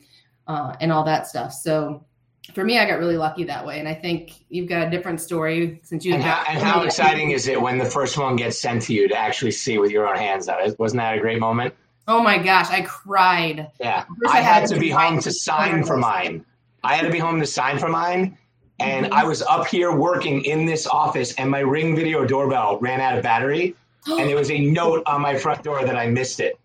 uh, 0.48 0.76
and 0.80 0.92
all 0.92 1.04
that 1.04 1.28
stuff. 1.28 1.54
So 1.54 2.06
for 2.54 2.64
me, 2.64 2.78
I 2.78 2.88
got 2.88 3.00
really 3.00 3.18
lucky 3.18 3.44
that 3.46 3.66
way, 3.66 3.80
and 3.80 3.88
I 3.88 3.94
think 3.94 4.46
you've 4.50 4.70
got 4.70 4.88
a 4.88 4.90
different 4.90 5.20
story 5.20 5.80
since 5.84 6.06
you. 6.06 6.14
And 6.14 6.24
how, 6.24 6.44
and 6.48 6.62
how 6.62 6.84
exciting 6.84 7.32
is 7.32 7.48
it 7.48 7.60
when 7.60 7.78
the 7.78 7.86
first 7.86 8.18
one 8.18 8.36
gets 8.36 8.60
sent 8.60 8.84
to 8.84 8.94
you 8.94 9.08
to 9.08 9.16
actually 9.16 9.52
see 9.52 9.78
with 9.78 9.92
your 9.92 10.08
own 10.08 10.18
hands? 10.18 10.46
That 10.46 10.78
wasn't 10.80 11.02
that 11.02 11.18
a 11.18 11.20
great 11.20 11.40
moment? 11.40 11.74
Oh 12.08 12.22
my 12.22 12.38
gosh, 12.38 12.70
I 12.70 12.82
cried. 12.82 13.72
Yeah, 13.80 14.06
I, 14.28 14.38
I, 14.38 14.42
had, 14.42 14.62
had 14.62 14.70
to 14.70 14.80
be 14.80 14.90
home 14.90 15.20
to 15.22 15.32
sign 15.32 15.84
for 15.84 15.98
mine. 15.98 16.46
I 16.84 16.96
had 16.96 17.06
to 17.06 17.12
be 17.12 17.18
home 17.18 17.40
to 17.40 17.48
sign 17.48 17.80
for 17.80 17.90
mine, 17.90 18.38
and 18.80 19.06
mm-hmm. 19.06 19.14
I 19.14 19.24
was 19.24 19.42
up 19.44 19.68
here 19.68 19.96
working 19.96 20.44
in 20.46 20.66
this 20.66 20.88
office, 20.88 21.34
and 21.36 21.50
my 21.50 21.60
Ring 21.60 21.96
video 21.96 22.26
doorbell 22.26 22.80
ran 22.80 23.02
out 23.02 23.18
of 23.18 23.24
battery, 23.24 23.76
and 24.08 24.30
there 24.30 24.36
was 24.36 24.52
a 24.52 24.60
note 24.60 25.04
on 25.06 25.22
my 25.22 25.36
front 25.36 25.64
door 25.64 25.86
that 25.86 25.96
I 25.96 26.08
missed 26.08 26.40
it, 26.40 26.60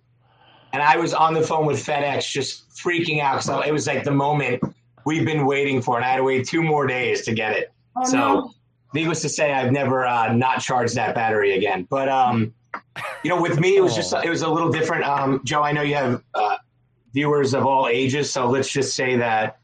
and 0.72 0.82
I 0.82 0.96
was 0.96 1.14
on 1.14 1.34
the 1.34 1.42
phone 1.42 1.66
with 1.66 1.84
FedEx, 1.84 2.30
just 2.30 2.68
freaking 2.70 3.20
out 3.20 3.44
because 3.44 3.66
it 3.66 3.72
was 3.72 3.86
like 3.86 4.04
the 4.04 4.10
moment 4.10 4.62
we've 5.04 5.24
been 5.24 5.46
waiting 5.46 5.82
for, 5.82 5.96
and 5.96 6.04
I 6.04 6.10
had 6.10 6.16
to 6.16 6.24
wait 6.24 6.46
two 6.46 6.62
more 6.62 6.86
days 6.86 7.22
to 7.22 7.32
get 7.32 7.52
it. 7.52 7.72
Oh, 7.96 8.04
so, 8.04 8.16
no. 8.16 8.54
needless 8.94 9.22
to 9.22 9.28
say, 9.28 9.52
I've 9.52 9.72
never 9.72 10.06
uh, 10.06 10.32
not 10.32 10.60
charged 10.60 10.94
that 10.96 11.14
battery 11.14 11.56
again. 11.56 11.86
But 11.88 12.08
um, 12.08 12.54
you 13.22 13.30
know, 13.30 13.40
with 13.40 13.58
me, 13.60 13.76
it 13.76 13.80
was 13.80 13.94
just 13.94 14.12
it 14.12 14.30
was 14.30 14.42
a 14.42 14.48
little 14.48 14.70
different. 14.70 15.04
Um, 15.04 15.40
Joe, 15.44 15.62
I 15.62 15.72
know 15.72 15.82
you 15.82 15.94
have 15.94 16.22
uh, 16.34 16.56
viewers 17.12 17.54
of 17.54 17.66
all 17.66 17.88
ages, 17.88 18.30
so 18.30 18.48
let's 18.48 18.70
just 18.70 18.94
say 18.94 19.16
that 19.16 19.59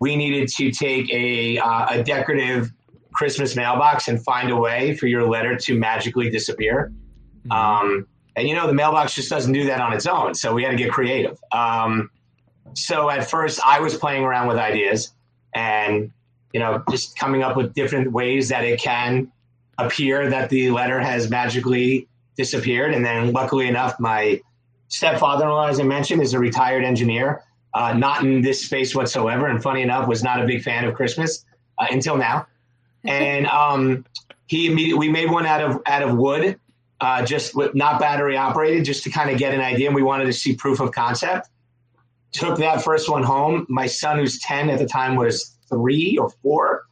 we 0.00 0.16
needed 0.16 0.48
to 0.48 0.70
take 0.70 1.12
a 1.12 1.58
uh, 1.58 1.86
a 1.90 2.02
decorative 2.02 2.72
Christmas 3.12 3.54
mailbox 3.54 4.08
and 4.08 4.22
find 4.24 4.50
a 4.50 4.56
way 4.56 4.96
for 4.96 5.06
your 5.06 5.28
letter 5.28 5.56
to 5.56 5.78
magically 5.78 6.30
disappear. 6.30 6.92
Mm-hmm. 7.46 7.52
Um, 7.52 8.06
and 8.36 8.48
you 8.48 8.54
know, 8.54 8.66
the 8.66 8.74
mailbox 8.74 9.14
just 9.14 9.30
doesn't 9.30 9.52
do 9.52 9.64
that 9.66 9.80
on 9.80 9.92
its 9.92 10.06
own, 10.06 10.34
so 10.34 10.54
we 10.54 10.62
had 10.62 10.70
to 10.70 10.76
get 10.76 10.90
creative. 10.90 11.38
Um, 11.52 12.10
so 12.74 13.10
at 13.10 13.28
first 13.28 13.60
I 13.64 13.80
was 13.80 13.96
playing 13.96 14.22
around 14.22 14.48
with 14.48 14.56
ideas 14.56 15.12
and, 15.54 16.12
you 16.52 16.60
know, 16.60 16.82
just 16.90 17.18
coming 17.18 17.42
up 17.42 17.56
with 17.56 17.74
different 17.74 18.12
ways 18.12 18.48
that 18.48 18.64
it 18.64 18.80
can 18.80 19.30
appear 19.78 20.30
that 20.30 20.50
the 20.50 20.70
letter 20.70 21.00
has 21.00 21.30
magically 21.30 22.08
disappeared. 22.36 22.94
And 22.94 23.04
then 23.04 23.32
luckily 23.32 23.66
enough, 23.66 23.98
my 23.98 24.40
stepfather-in-law, 24.88 25.66
as 25.66 25.80
I 25.80 25.84
mentioned, 25.84 26.22
is 26.22 26.34
a 26.34 26.38
retired 26.38 26.84
engineer, 26.84 27.42
uh, 27.74 27.92
not 27.92 28.24
in 28.24 28.42
this 28.42 28.64
space 28.64 28.94
whatsoever. 28.94 29.46
And 29.46 29.62
funny 29.62 29.82
enough, 29.82 30.08
was 30.08 30.22
not 30.22 30.42
a 30.42 30.46
big 30.46 30.62
fan 30.62 30.84
of 30.84 30.94
Christmas 30.94 31.44
uh, 31.78 31.86
until 31.90 32.16
now. 32.16 32.46
And 33.02 33.46
um, 33.46 34.04
he 34.44 34.66
immediately, 34.66 35.08
we 35.08 35.10
made 35.10 35.30
one 35.30 35.46
out 35.46 35.62
of, 35.62 35.80
out 35.86 36.02
of 36.02 36.18
wood, 36.18 36.60
uh, 37.00 37.24
just 37.24 37.54
with 37.54 37.74
not 37.74 37.98
battery 37.98 38.36
operated, 38.36 38.84
just 38.84 39.04
to 39.04 39.10
kind 39.10 39.30
of 39.30 39.38
get 39.38 39.54
an 39.54 39.62
idea. 39.62 39.86
And 39.86 39.94
we 39.94 40.02
wanted 40.02 40.26
to 40.26 40.34
see 40.34 40.54
proof 40.54 40.80
of 40.80 40.92
concept 40.92 41.48
took 42.32 42.58
that 42.58 42.82
first 42.82 43.08
one 43.08 43.22
home. 43.22 43.66
My 43.68 43.86
son, 43.86 44.18
who's 44.18 44.38
10 44.40 44.70
at 44.70 44.78
the 44.78 44.86
time, 44.86 45.16
was 45.16 45.56
three 45.68 46.16
or 46.18 46.30
four. 46.42 46.86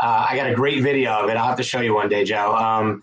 Uh, 0.00 0.26
I 0.28 0.36
got 0.36 0.50
a 0.50 0.54
great 0.54 0.82
video 0.82 1.12
of 1.12 1.30
it. 1.30 1.36
I'll 1.36 1.48
have 1.48 1.56
to 1.56 1.62
show 1.62 1.80
you 1.80 1.94
one 1.94 2.08
day, 2.08 2.24
Joe. 2.24 2.54
Um, 2.54 3.02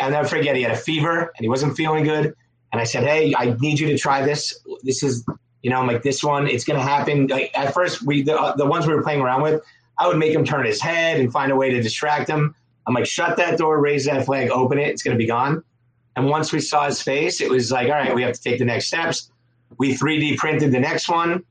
I'll 0.00 0.10
never 0.10 0.28
forget. 0.28 0.54
He 0.54 0.62
had 0.62 0.72
a 0.72 0.76
fever 0.76 1.20
and 1.20 1.40
he 1.40 1.48
wasn't 1.48 1.76
feeling 1.76 2.04
good. 2.04 2.34
And 2.70 2.80
I 2.80 2.84
said, 2.84 3.04
"Hey, 3.04 3.34
I 3.36 3.56
need 3.60 3.80
you 3.80 3.88
to 3.88 3.98
try 3.98 4.24
this. 4.24 4.62
This 4.82 5.02
is, 5.02 5.24
you 5.62 5.70
know, 5.70 5.78
I'm 5.78 5.86
like 5.86 6.02
this 6.02 6.22
one. 6.22 6.46
It's 6.46 6.64
going 6.64 6.78
to 6.78 6.84
happen." 6.84 7.26
Like 7.26 7.50
at 7.54 7.74
first, 7.74 8.02
we 8.02 8.22
the, 8.22 8.54
the 8.56 8.66
ones 8.66 8.86
we 8.86 8.94
were 8.94 9.02
playing 9.02 9.20
around 9.20 9.42
with, 9.42 9.62
I 9.98 10.06
would 10.06 10.18
make 10.18 10.32
him 10.32 10.44
turn 10.44 10.64
his 10.66 10.80
head 10.80 11.20
and 11.20 11.32
find 11.32 11.52
a 11.52 11.56
way 11.56 11.70
to 11.70 11.82
distract 11.82 12.28
him. 12.28 12.54
I'm 12.86 12.94
like, 12.94 13.06
"Shut 13.06 13.36
that 13.36 13.58
door, 13.58 13.80
raise 13.80 14.04
that 14.06 14.24
flag, 14.24 14.50
open 14.50 14.78
it. 14.78 14.88
It's 14.88 15.02
going 15.02 15.16
to 15.16 15.18
be 15.18 15.26
gone." 15.26 15.62
And 16.16 16.26
once 16.26 16.52
we 16.52 16.60
saw 16.60 16.86
his 16.86 17.00
face, 17.00 17.40
it 17.40 17.50
was 17.50 17.70
like, 17.70 17.86
"All 17.88 17.94
right, 17.94 18.14
we 18.14 18.22
have 18.22 18.34
to 18.34 18.40
take 18.40 18.58
the 18.58 18.64
next 18.64 18.86
steps." 18.86 19.30
We 19.76 19.94
3D 19.94 20.38
printed 20.38 20.72
the 20.72 20.80
next 20.80 21.08
one. 21.08 21.44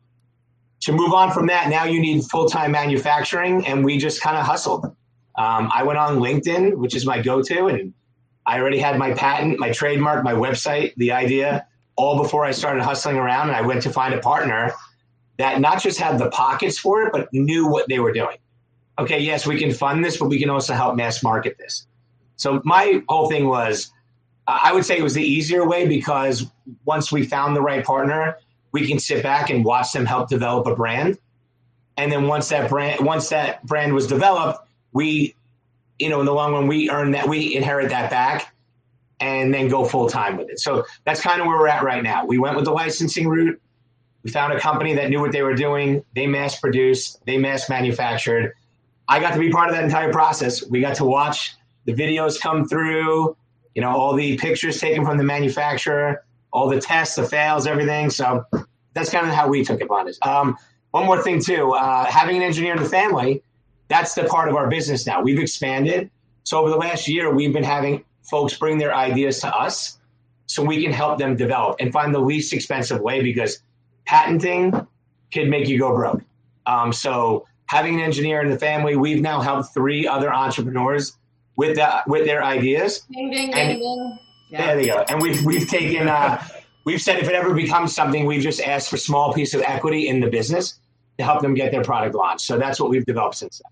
To 0.81 0.91
move 0.91 1.13
on 1.13 1.31
from 1.31 1.47
that, 1.47 1.69
now 1.69 1.85
you 1.85 1.99
need 1.99 2.23
full 2.25 2.47
time 2.49 2.71
manufacturing, 2.71 3.65
and 3.65 3.83
we 3.83 3.97
just 3.97 4.21
kind 4.21 4.37
of 4.37 4.45
hustled. 4.45 4.85
Um, 5.37 5.69
I 5.73 5.83
went 5.83 5.99
on 5.99 6.17
LinkedIn, 6.17 6.75
which 6.75 6.95
is 6.95 7.05
my 7.05 7.21
go 7.21 7.41
to, 7.43 7.67
and 7.67 7.93
I 8.45 8.59
already 8.59 8.79
had 8.79 8.97
my 8.97 9.13
patent, 9.13 9.59
my 9.59 9.71
trademark, 9.71 10.23
my 10.23 10.33
website, 10.33 10.95
the 10.95 11.11
idea, 11.11 11.67
all 11.97 12.21
before 12.21 12.45
I 12.45 12.51
started 12.51 12.83
hustling 12.83 13.17
around. 13.17 13.49
And 13.49 13.57
I 13.57 13.61
went 13.61 13.81
to 13.83 13.91
find 13.91 14.13
a 14.13 14.19
partner 14.19 14.71
that 15.37 15.59
not 15.59 15.81
just 15.81 15.99
had 15.99 16.17
the 16.17 16.29
pockets 16.29 16.79
for 16.79 17.01
it, 17.03 17.11
but 17.11 17.27
knew 17.33 17.67
what 17.67 17.89
they 17.89 17.99
were 17.99 18.13
doing. 18.13 18.37
Okay, 18.99 19.19
yes, 19.19 19.45
we 19.45 19.59
can 19.59 19.71
fund 19.73 20.03
this, 20.03 20.17
but 20.17 20.29
we 20.29 20.39
can 20.39 20.49
also 20.49 20.73
help 20.73 20.95
mass 20.95 21.21
market 21.21 21.57
this. 21.57 21.87
So 22.37 22.61
my 22.63 23.03
whole 23.09 23.29
thing 23.29 23.47
was 23.47 23.91
I 24.47 24.71
would 24.71 24.85
say 24.85 24.97
it 24.97 25.03
was 25.03 25.13
the 25.13 25.23
easier 25.23 25.67
way 25.67 25.87
because 25.87 26.49
once 26.85 27.11
we 27.11 27.25
found 27.25 27.55
the 27.55 27.61
right 27.61 27.83
partner, 27.83 28.37
we 28.71 28.87
can 28.87 28.97
sit 28.97 29.21
back 29.21 29.49
and 29.49 29.65
watch 29.65 29.91
them 29.91 30.05
help 30.05 30.29
develop 30.29 30.65
a 30.67 30.75
brand. 30.75 31.17
And 31.97 32.11
then 32.11 32.27
once 32.27 32.47
that 32.49 32.69
brand 32.69 33.05
once 33.05 33.29
that 33.29 33.65
brand 33.65 33.93
was 33.93 34.07
developed, 34.07 34.67
we, 34.93 35.35
you 35.99 36.09
know, 36.09 36.19
in 36.19 36.25
the 36.25 36.33
long 36.33 36.53
run, 36.53 36.67
we 36.67 36.89
earn 36.89 37.11
that 37.11 37.27
we 37.27 37.55
inherit 37.55 37.89
that 37.89 38.09
back 38.09 38.53
and 39.19 39.53
then 39.53 39.67
go 39.67 39.85
full 39.85 40.09
time 40.09 40.37
with 40.37 40.49
it. 40.49 40.59
So 40.59 40.85
that's 41.05 41.21
kind 41.21 41.41
of 41.41 41.47
where 41.47 41.57
we're 41.57 41.67
at 41.67 41.83
right 41.83 42.03
now. 42.03 42.25
We 42.25 42.37
went 42.37 42.55
with 42.55 42.65
the 42.65 42.71
licensing 42.71 43.27
route. 43.27 43.59
We 44.23 44.31
found 44.31 44.53
a 44.53 44.59
company 44.59 44.93
that 44.95 45.09
knew 45.09 45.19
what 45.19 45.31
they 45.31 45.41
were 45.41 45.55
doing. 45.55 46.03
They 46.15 46.27
mass 46.27 46.59
produced, 46.59 47.25
they 47.25 47.37
mass 47.37 47.69
manufactured. 47.69 48.53
I 49.07 49.19
got 49.19 49.33
to 49.33 49.39
be 49.39 49.49
part 49.49 49.69
of 49.69 49.75
that 49.75 49.83
entire 49.83 50.11
process. 50.11 50.67
We 50.67 50.81
got 50.81 50.95
to 50.95 51.05
watch 51.05 51.55
the 51.85 51.93
videos 51.93 52.39
come 52.39 52.67
through 52.67 53.37
you 53.77 53.81
know, 53.81 53.91
all 53.91 54.15
the 54.15 54.35
pictures 54.39 54.81
taken 54.81 55.05
from 55.05 55.19
the 55.19 55.23
manufacturer, 55.23 56.25
all 56.51 56.67
the 56.67 56.81
tests, 56.81 57.15
the 57.15 57.23
fails, 57.23 57.67
everything. 57.67 58.09
So 58.09 58.43
that's 58.95 59.11
kind 59.11 59.27
of 59.27 59.35
how 59.35 59.49
we 59.49 59.63
took 59.63 59.79
it 59.81 59.91
on 59.91 60.07
it. 60.07 60.17
Um, 60.23 60.57
one 60.89 61.05
more 61.05 61.21
thing 61.21 61.39
too, 61.39 61.73
uh, 61.73 62.05
having 62.05 62.37
an 62.37 62.41
engineer 62.41 62.75
in 62.75 62.81
the 62.81 62.89
family, 62.89 63.43
that's 63.87 64.15
the 64.15 64.23
part 64.23 64.49
of 64.49 64.55
our 64.55 64.67
business 64.67 65.05
now. 65.05 65.21
We've 65.21 65.37
expanded. 65.37 66.09
So 66.43 66.59
over 66.59 66.71
the 66.71 66.75
last 66.75 67.07
year, 67.07 67.31
we've 67.31 67.53
been 67.53 67.63
having 67.63 68.03
folks 68.29 68.57
bring 68.57 68.77
their 68.77 68.93
ideas 68.93 69.39
to 69.41 69.47
us 69.55 69.97
so 70.45 70.63
we 70.63 70.81
can 70.83 70.91
help 70.93 71.17
them 71.19 71.35
develop 71.35 71.77
and 71.79 71.91
find 71.91 72.13
the 72.13 72.19
least 72.19 72.53
expensive 72.53 72.99
way 73.01 73.21
because 73.21 73.59
patenting 74.05 74.87
can 75.31 75.49
make 75.49 75.67
you 75.67 75.77
go 75.79 75.93
broke. 75.95 76.21
Um, 76.65 76.93
so 76.93 77.45
having 77.65 77.95
an 77.95 78.01
engineer 78.01 78.41
in 78.41 78.49
the 78.49 78.59
family, 78.59 78.95
we've 78.95 79.21
now 79.21 79.41
helped 79.41 79.73
three 79.73 80.07
other 80.07 80.33
entrepreneurs 80.33 81.17
with 81.55 81.75
the, 81.75 82.03
with 82.07 82.25
their 82.25 82.43
ideas. 82.43 83.01
Ding 83.11 83.29
ding 83.31 83.53
And- 83.53 83.69
ding 83.69 83.79
ding. 83.79 84.19
Yeah. 84.49 84.65
There 84.67 84.75
they 84.77 84.85
go. 84.87 85.03
And 85.09 85.21
we've 85.21 85.43
we've 85.43 85.67
taken 85.67 86.07
uh, 86.07 86.41
we've 86.85 87.01
said 87.01 87.19
if 87.19 87.27
it 87.27 87.35
ever 87.35 87.53
becomes 87.53 87.93
something, 87.93 88.25
we've 88.25 88.41
just 88.41 88.61
asked 88.61 88.89
for 88.89 88.95
small 88.95 89.33
piece 89.33 89.53
of 89.53 89.59
equity 89.61 90.07
in 90.07 90.21
the 90.21 90.27
business 90.27 90.79
to 91.17 91.25
help 91.25 91.41
them 91.41 91.53
get 91.53 91.73
their 91.73 91.83
product 91.83 92.15
launched. 92.15 92.45
So 92.45 92.57
that's 92.57 92.79
what 92.79 92.89
we've 92.89 93.05
developed 93.05 93.35
since 93.35 93.61
then. 93.61 93.71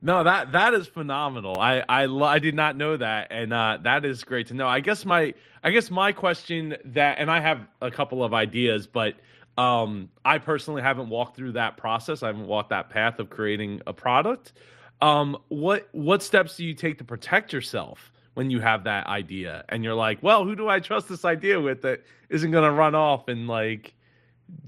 No, 0.00 0.22
that 0.22 0.52
that 0.52 0.74
is 0.74 0.86
phenomenal. 0.86 1.58
I 1.58 1.82
I, 1.88 2.06
I 2.06 2.38
did 2.38 2.54
not 2.54 2.76
know 2.76 2.96
that, 2.96 3.28
and 3.30 3.52
uh, 3.52 3.78
that 3.82 4.04
is 4.04 4.22
great 4.22 4.48
to 4.48 4.54
know. 4.54 4.68
I 4.68 4.80
guess 4.80 5.04
my 5.04 5.34
I 5.62 5.70
guess 5.70 5.90
my 5.90 6.12
question 6.12 6.76
that, 6.86 7.18
and 7.18 7.30
I 7.30 7.40
have 7.40 7.60
a 7.80 7.90
couple 7.90 8.22
of 8.22 8.32
ideas, 8.32 8.86
but 8.86 9.14
um, 9.56 10.08
I 10.24 10.38
personally 10.38 10.82
haven't 10.82 11.08
walked 11.08 11.36
through 11.36 11.52
that 11.52 11.76
process. 11.76 12.22
I 12.22 12.28
haven't 12.28 12.46
walked 12.46 12.70
that 12.70 12.90
path 12.90 13.18
of 13.18 13.28
creating 13.28 13.82
a 13.86 13.92
product. 13.92 14.52
Um, 15.00 15.36
what 15.48 15.88
what 15.92 16.22
steps 16.22 16.56
do 16.56 16.64
you 16.64 16.74
take 16.74 16.98
to 16.98 17.04
protect 17.04 17.52
yourself 17.52 18.12
when 18.34 18.50
you 18.50 18.60
have 18.60 18.84
that 18.84 19.08
idea 19.08 19.64
and 19.68 19.82
you're 19.82 19.94
like, 19.94 20.22
well, 20.22 20.44
who 20.44 20.54
do 20.54 20.68
I 20.68 20.78
trust 20.78 21.08
this 21.08 21.24
idea 21.24 21.60
with 21.60 21.82
that 21.82 22.04
isn't 22.28 22.52
going 22.52 22.62
to 22.62 22.70
run 22.70 22.94
off 22.94 23.26
and 23.26 23.48
like 23.48 23.94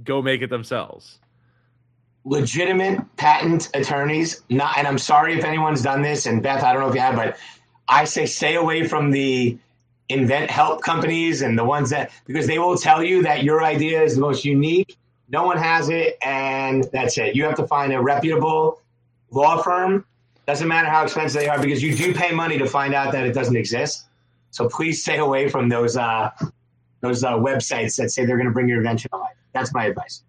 go 0.02 0.22
make 0.22 0.42
it 0.42 0.50
themselves? 0.50 1.20
Legitimate 2.30 3.00
patent 3.16 3.68
attorneys. 3.74 4.42
Not, 4.48 4.78
and 4.78 4.86
I'm 4.86 4.98
sorry 4.98 5.36
if 5.36 5.44
anyone's 5.44 5.82
done 5.82 6.00
this. 6.00 6.26
And 6.26 6.40
Beth, 6.40 6.62
I 6.62 6.72
don't 6.72 6.80
know 6.80 6.88
if 6.88 6.94
you 6.94 7.00
have, 7.00 7.16
but 7.16 7.36
I 7.88 8.04
say 8.04 8.24
stay 8.24 8.54
away 8.54 8.86
from 8.86 9.10
the 9.10 9.58
invent 10.08 10.48
help 10.48 10.80
companies 10.80 11.42
and 11.42 11.58
the 11.58 11.64
ones 11.64 11.90
that 11.90 12.12
because 12.26 12.46
they 12.46 12.58
will 12.60 12.76
tell 12.76 13.02
you 13.02 13.24
that 13.24 13.42
your 13.42 13.64
idea 13.64 14.02
is 14.02 14.14
the 14.14 14.20
most 14.20 14.44
unique. 14.44 14.96
No 15.28 15.44
one 15.44 15.58
has 15.58 15.88
it, 15.88 16.18
and 16.24 16.84
that's 16.92 17.18
it. 17.18 17.34
You 17.34 17.44
have 17.44 17.56
to 17.56 17.66
find 17.66 17.92
a 17.92 18.00
reputable 18.00 18.80
law 19.30 19.60
firm. 19.60 20.04
Doesn't 20.46 20.68
matter 20.68 20.88
how 20.88 21.04
expensive 21.04 21.40
they 21.40 21.48
are 21.48 21.60
because 21.60 21.82
you 21.82 21.96
do 21.96 22.14
pay 22.14 22.32
money 22.32 22.58
to 22.58 22.66
find 22.66 22.94
out 22.94 23.12
that 23.12 23.26
it 23.26 23.32
doesn't 23.32 23.56
exist. 23.56 24.06
So 24.52 24.68
please 24.68 25.02
stay 25.02 25.18
away 25.18 25.48
from 25.48 25.68
those 25.68 25.96
uh, 25.96 26.30
those 27.00 27.24
uh, 27.24 27.32
websites 27.32 27.96
that 27.96 28.10
say 28.10 28.24
they're 28.24 28.36
going 28.36 28.48
to 28.48 28.52
bring 28.52 28.68
your 28.68 28.78
invention 28.78 29.10
to 29.10 29.16
life. 29.16 29.36
That's 29.52 29.74
my 29.74 29.86
advice. 29.86 30.22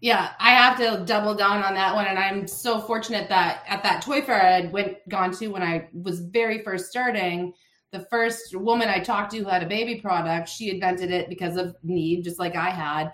Yeah, 0.00 0.30
I 0.38 0.50
have 0.50 0.78
to 0.78 1.04
double 1.04 1.34
down 1.34 1.62
on 1.64 1.74
that 1.74 1.94
one, 1.94 2.06
and 2.06 2.18
I'm 2.18 2.46
so 2.46 2.80
fortunate 2.80 3.28
that 3.30 3.64
at 3.66 3.82
that 3.82 4.00
toy 4.00 4.22
fair 4.22 4.40
I 4.40 4.60
had 4.60 4.72
went 4.72 4.96
gone 5.08 5.32
to 5.32 5.48
when 5.48 5.62
I 5.62 5.88
was 5.92 6.20
very 6.20 6.62
first 6.62 6.88
starting, 6.88 7.52
the 7.90 8.06
first 8.10 8.54
woman 8.54 8.88
I 8.88 9.00
talked 9.00 9.32
to 9.32 9.38
who 9.38 9.48
had 9.48 9.62
a 9.62 9.66
baby 9.66 10.00
product, 10.00 10.48
she 10.48 10.70
invented 10.70 11.10
it 11.10 11.28
because 11.28 11.56
of 11.56 11.74
need, 11.82 12.22
just 12.22 12.38
like 12.38 12.54
I 12.54 12.70
had. 12.70 13.12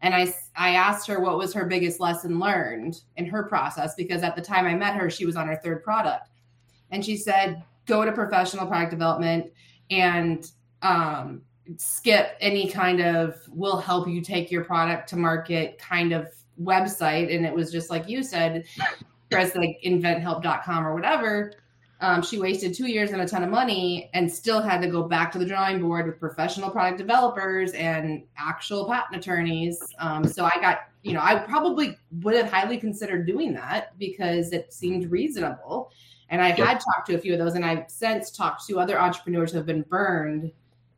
And 0.00 0.14
I, 0.14 0.32
I 0.56 0.70
asked 0.70 1.06
her 1.08 1.20
what 1.20 1.38
was 1.38 1.52
her 1.52 1.66
biggest 1.66 2.00
lesson 2.00 2.38
learned 2.38 3.00
in 3.16 3.26
her 3.26 3.44
process 3.44 3.94
because 3.94 4.22
at 4.22 4.34
the 4.34 4.42
time 4.42 4.64
I 4.64 4.74
met 4.74 4.96
her, 4.96 5.10
she 5.10 5.26
was 5.26 5.36
on 5.36 5.48
her 5.48 5.60
third 5.62 5.84
product. 5.84 6.28
And 6.90 7.04
she 7.04 7.16
said, 7.16 7.62
go 7.86 8.04
to 8.04 8.12
professional 8.12 8.66
product 8.66 8.90
development 8.90 9.52
and 9.90 10.50
um, 10.82 11.42
skip 11.78 12.36
any 12.40 12.68
kind 12.68 13.00
of 13.00 13.36
will 13.48 13.76
help 13.78 14.08
you 14.08 14.20
take 14.20 14.50
your 14.50 14.64
product 14.64 15.08
to 15.10 15.16
market 15.16 15.78
kind 15.78 16.12
of 16.12 16.28
website. 16.60 17.34
And 17.34 17.44
it 17.46 17.54
was 17.54 17.72
just 17.72 17.90
like 17.90 18.08
you 18.08 18.22
said, 18.22 18.64
Chris, 19.30 19.54
like 19.54 19.78
inventhelp.com 19.84 20.86
or 20.86 20.94
whatever. 20.94 21.52
Um, 22.00 22.20
she 22.20 22.38
wasted 22.38 22.74
two 22.74 22.88
years 22.88 23.12
and 23.12 23.22
a 23.22 23.26
ton 23.28 23.44
of 23.44 23.50
money 23.50 24.10
and 24.12 24.30
still 24.30 24.60
had 24.60 24.82
to 24.82 24.88
go 24.88 25.04
back 25.04 25.30
to 25.32 25.38
the 25.38 25.46
drawing 25.46 25.80
board 25.80 26.06
with 26.06 26.18
professional 26.18 26.68
product 26.68 26.98
developers 26.98 27.72
and 27.74 28.24
actual 28.36 28.86
patent 28.88 29.16
attorneys. 29.16 29.80
Um, 30.00 30.26
so 30.26 30.44
I 30.44 30.60
got, 30.60 30.80
you 31.02 31.12
know, 31.12 31.20
I 31.22 31.36
probably 31.36 31.96
would 32.22 32.34
have 32.34 32.50
highly 32.50 32.76
considered 32.76 33.24
doing 33.24 33.54
that 33.54 33.96
because 33.98 34.52
it 34.52 34.72
seemed 34.72 35.12
reasonable. 35.12 35.92
And 36.28 36.42
I've 36.42 36.58
Yeah. 36.58 36.66
had 36.66 36.80
talked 36.80 37.06
to 37.08 37.14
a 37.14 37.18
few 37.18 37.34
of 37.34 37.38
those, 37.38 37.54
and 37.54 37.64
I've 37.64 37.84
since 37.88 38.30
talked 38.32 38.66
to 38.66 38.80
other 38.80 38.98
entrepreneurs 38.98 39.52
who 39.52 39.58
have 39.58 39.66
been 39.66 39.82
burned 39.82 40.50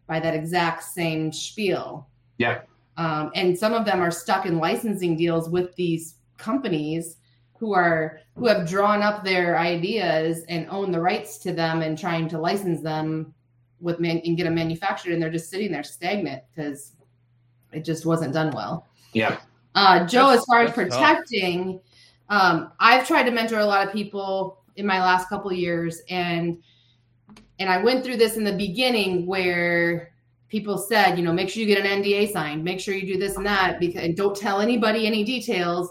by 0.06 0.20
that 0.20 0.34
exact 0.34 0.82
same 0.82 1.32
spiel. 1.32 2.08
Yeah. 2.38 2.62
Um, 2.96 3.30
and 3.34 3.58
some 3.58 3.72
of 3.72 3.84
them 3.84 4.00
are 4.00 4.10
stuck 4.10 4.46
in 4.46 4.58
licensing 4.58 5.16
deals 5.16 5.48
with 5.48 5.74
these 5.76 6.16
companies 6.36 7.16
who 7.58 7.72
are 7.72 8.20
who 8.36 8.46
have 8.46 8.68
drawn 8.68 9.02
up 9.02 9.24
their 9.24 9.58
ideas 9.58 10.44
and 10.48 10.68
own 10.68 10.90
the 10.90 11.00
rights 11.00 11.38
to 11.38 11.52
them 11.52 11.82
and 11.82 11.98
trying 11.98 12.28
to 12.28 12.38
license 12.38 12.80
them 12.82 13.32
with 13.80 14.00
man 14.00 14.20
and 14.24 14.36
get 14.36 14.44
them 14.44 14.54
manufactured 14.54 15.12
and 15.12 15.22
they're 15.22 15.30
just 15.30 15.50
sitting 15.50 15.70
there 15.70 15.82
stagnant 15.82 16.42
because 16.50 16.92
it 17.72 17.84
just 17.84 18.06
wasn't 18.06 18.32
done 18.32 18.50
well. 18.50 18.86
Yeah. 19.12 19.38
Uh, 19.74 20.06
Joe, 20.06 20.28
That's- 20.28 20.38
as 20.40 20.44
far 20.44 20.60
as 20.62 20.72
protecting, 20.72 21.80
um, 22.28 22.72
I've 22.78 23.06
tried 23.06 23.24
to 23.24 23.30
mentor 23.30 23.58
a 23.58 23.66
lot 23.66 23.86
of 23.86 23.92
people 23.92 24.62
in 24.76 24.86
my 24.86 25.00
last 25.00 25.28
couple 25.28 25.50
of 25.50 25.56
years, 25.56 26.00
and 26.08 26.62
and 27.58 27.70
I 27.70 27.78
went 27.78 28.04
through 28.04 28.16
this 28.16 28.36
in 28.36 28.44
the 28.44 28.52
beginning 28.52 29.26
where 29.26 30.12
people 30.48 30.78
said, 30.78 31.18
you 31.18 31.24
know, 31.24 31.32
make 31.32 31.48
sure 31.48 31.62
you 31.62 31.66
get 31.66 31.84
an 31.84 32.02
NDA 32.02 32.32
signed, 32.32 32.64
make 32.64 32.80
sure 32.80 32.94
you 32.94 33.06
do 33.12 33.18
this 33.18 33.36
and 33.36 33.46
that, 33.46 33.80
because 33.80 34.02
and 34.02 34.16
don't 34.16 34.36
tell 34.36 34.60
anybody 34.60 35.06
any 35.06 35.24
details. 35.24 35.90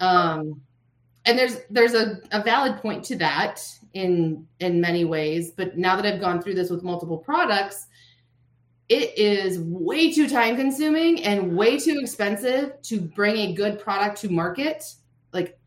Um, 0.00 0.60
and 1.24 1.38
there's 1.38 1.58
there's 1.70 1.94
a, 1.94 2.20
a 2.32 2.42
valid 2.42 2.78
point 2.78 3.04
to 3.04 3.16
that 3.16 3.60
in 3.94 4.46
in 4.60 4.80
many 4.80 5.04
ways, 5.04 5.52
but 5.52 5.76
now 5.78 5.96
that 5.96 6.06
I've 6.06 6.20
gone 6.20 6.42
through 6.42 6.54
this 6.54 6.70
with 6.70 6.82
multiple 6.82 7.18
products, 7.18 7.86
it 8.88 9.16
is 9.16 9.58
way 9.60 10.12
too 10.12 10.28
time 10.28 10.56
consuming 10.56 11.24
and 11.24 11.56
way 11.56 11.78
too 11.78 11.98
expensive 12.00 12.80
to 12.82 13.00
bring 13.00 13.36
a 13.36 13.52
good 13.54 13.78
product 13.78 14.20
to 14.22 14.28
market. 14.28 14.84
Like 15.32 15.58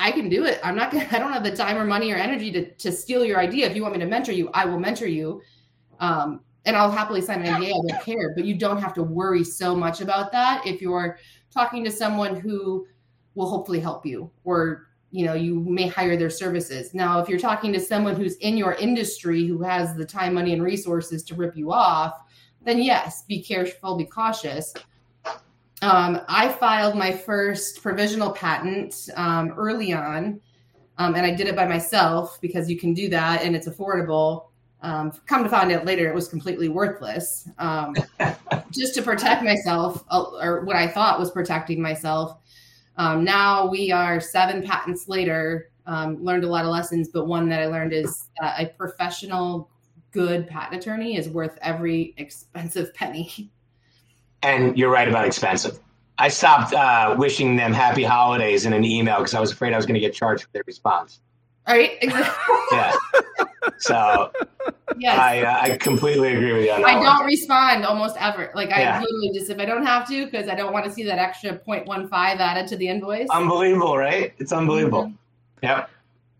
I 0.00 0.10
can 0.10 0.28
do 0.28 0.44
it. 0.44 0.58
I'm 0.64 0.74
not 0.74 0.90
gonna 0.90 1.06
I 1.12 1.18
don't 1.18 1.32
have 1.32 1.44
the 1.44 1.54
time 1.54 1.76
or 1.76 1.84
money 1.84 2.10
or 2.12 2.16
energy 2.16 2.50
to 2.52 2.70
to 2.70 2.90
steal 2.90 3.24
your 3.24 3.38
idea. 3.38 3.68
If 3.68 3.76
you 3.76 3.82
want 3.82 3.94
me 3.94 4.00
to 4.00 4.06
mentor 4.06 4.32
you, 4.32 4.50
I 4.54 4.64
will 4.64 4.80
mentor 4.80 5.06
you. 5.06 5.42
Um 6.00 6.40
and 6.66 6.76
I'll 6.76 6.90
happily 6.90 7.22
sign 7.22 7.42
an 7.42 7.54
NDA, 7.54 7.68
I 7.68 7.92
don't 7.92 8.04
care. 8.04 8.34
But 8.34 8.44
you 8.44 8.54
don't 8.54 8.80
have 8.82 8.94
to 8.94 9.02
worry 9.02 9.44
so 9.44 9.74
much 9.74 10.00
about 10.00 10.30
that 10.32 10.66
if 10.66 10.82
you're 10.82 11.18
talking 11.50 11.84
to 11.84 11.90
someone 11.90 12.36
who 12.38 12.86
will 13.34 13.48
hopefully 13.48 13.80
help 13.80 14.04
you 14.04 14.30
or 14.44 14.88
you 15.10 15.24
know 15.24 15.34
you 15.34 15.60
may 15.60 15.88
hire 15.88 16.16
their 16.16 16.30
services 16.30 16.94
now 16.94 17.20
if 17.20 17.28
you're 17.28 17.38
talking 17.38 17.72
to 17.72 17.80
someone 17.80 18.14
who's 18.14 18.36
in 18.36 18.56
your 18.56 18.74
industry 18.74 19.46
who 19.46 19.60
has 19.62 19.96
the 19.96 20.04
time 20.04 20.34
money 20.34 20.52
and 20.52 20.62
resources 20.62 21.22
to 21.24 21.34
rip 21.34 21.56
you 21.56 21.72
off 21.72 22.14
then 22.62 22.80
yes 22.80 23.24
be 23.26 23.42
careful 23.42 23.96
be 23.96 24.04
cautious 24.04 24.72
um, 25.82 26.20
i 26.28 26.48
filed 26.48 26.94
my 26.94 27.12
first 27.12 27.82
provisional 27.82 28.30
patent 28.32 29.08
um, 29.16 29.52
early 29.56 29.92
on 29.92 30.40
um, 30.98 31.14
and 31.14 31.24
i 31.24 31.34
did 31.34 31.46
it 31.46 31.56
by 31.56 31.66
myself 31.66 32.38
because 32.40 32.70
you 32.70 32.78
can 32.78 32.94
do 32.94 33.08
that 33.08 33.42
and 33.42 33.56
it's 33.56 33.68
affordable. 33.68 34.46
Um, 34.82 35.12
come 35.26 35.42
to 35.42 35.50
find 35.50 35.70
out 35.72 35.84
later 35.84 36.08
it 36.08 36.14
was 36.14 36.26
completely 36.26 36.70
worthless. 36.70 37.46
Um, 37.58 37.94
just 38.70 38.94
to 38.94 39.02
protect 39.02 39.44
myself 39.44 40.04
uh, 40.10 40.24
or 40.40 40.64
what 40.64 40.76
i 40.76 40.86
thought 40.86 41.18
was 41.18 41.30
protecting 41.30 41.82
myself. 41.82 42.38
Um, 42.96 43.24
now 43.24 43.66
we 43.66 43.90
are 43.90 44.20
seven 44.20 44.62
patents 44.62 45.08
later, 45.08 45.70
um, 45.86 46.22
learned 46.22 46.44
a 46.44 46.48
lot 46.48 46.64
of 46.64 46.70
lessons, 46.70 47.08
but 47.08 47.26
one 47.26 47.48
that 47.48 47.60
I 47.60 47.66
learned 47.66 47.94
is 47.94 48.28
uh, 48.42 48.52
a 48.58 48.66
professional, 48.66 49.70
good 50.10 50.46
patent 50.46 50.82
attorney 50.82 51.16
is 51.16 51.28
worth 51.28 51.58
every 51.62 52.14
expensive 52.18 52.92
penny. 53.00 53.50
And 54.42 54.76
you're 54.78 54.90
right 54.90 55.08
about 55.08 55.26
expensive. 55.26 55.78
I 56.18 56.28
stopped 56.28 56.72
uh, 56.74 57.14
wishing 57.18 57.56
them 57.56 57.72
happy 57.72 58.04
holidays 58.04 58.66
in 58.66 58.72
an 58.72 58.84
email 58.84 59.18
because 59.18 59.34
I 59.34 59.40
was 59.40 59.52
afraid 59.52 59.72
I 59.72 59.76
was 59.76 59.86
going 59.86 59.94
to 59.94 60.00
get 60.00 60.14
charged 60.14 60.44
for 60.44 60.50
their 60.52 60.62
response. 60.66 61.20
Right? 61.66 61.92
Exactly. 62.00 62.34
Yeah. 62.72 62.92
so 63.78 64.30
yes. 64.98 65.18
I, 65.18 65.42
uh, 65.42 65.58
I 65.72 65.76
completely 65.76 66.34
agree 66.34 66.52
with 66.52 66.64
you 66.66 66.70
on 66.72 66.82
that 66.82 66.88
I 66.90 66.96
one. 66.96 67.04
don't 67.04 67.26
respond 67.26 67.84
almost 67.84 68.16
ever. 68.20 68.52
Like 68.54 68.70
I 68.70 68.82
Yeah. 68.82 69.00
literally 69.00 69.30
just 69.34 69.50
if 69.50 69.58
I 69.58 69.64
don't 69.64 69.84
have 69.84 70.06
to 70.08 70.24
because 70.26 70.48
I 70.48 70.54
don't 70.54 70.72
want 70.72 70.84
to 70.84 70.92
see 70.92 71.02
that 71.02 71.18
extra 71.18 71.58
0.15 71.58 72.10
added 72.12 72.68
to 72.68 72.76
the 72.76 72.86
invoice. 72.88 73.26
Unbelievable, 73.30 73.98
right? 73.98 74.32
It's 74.38 74.52
unbelievable. 74.52 75.06
Mhm. 75.06 75.14
Yep. 75.64 75.90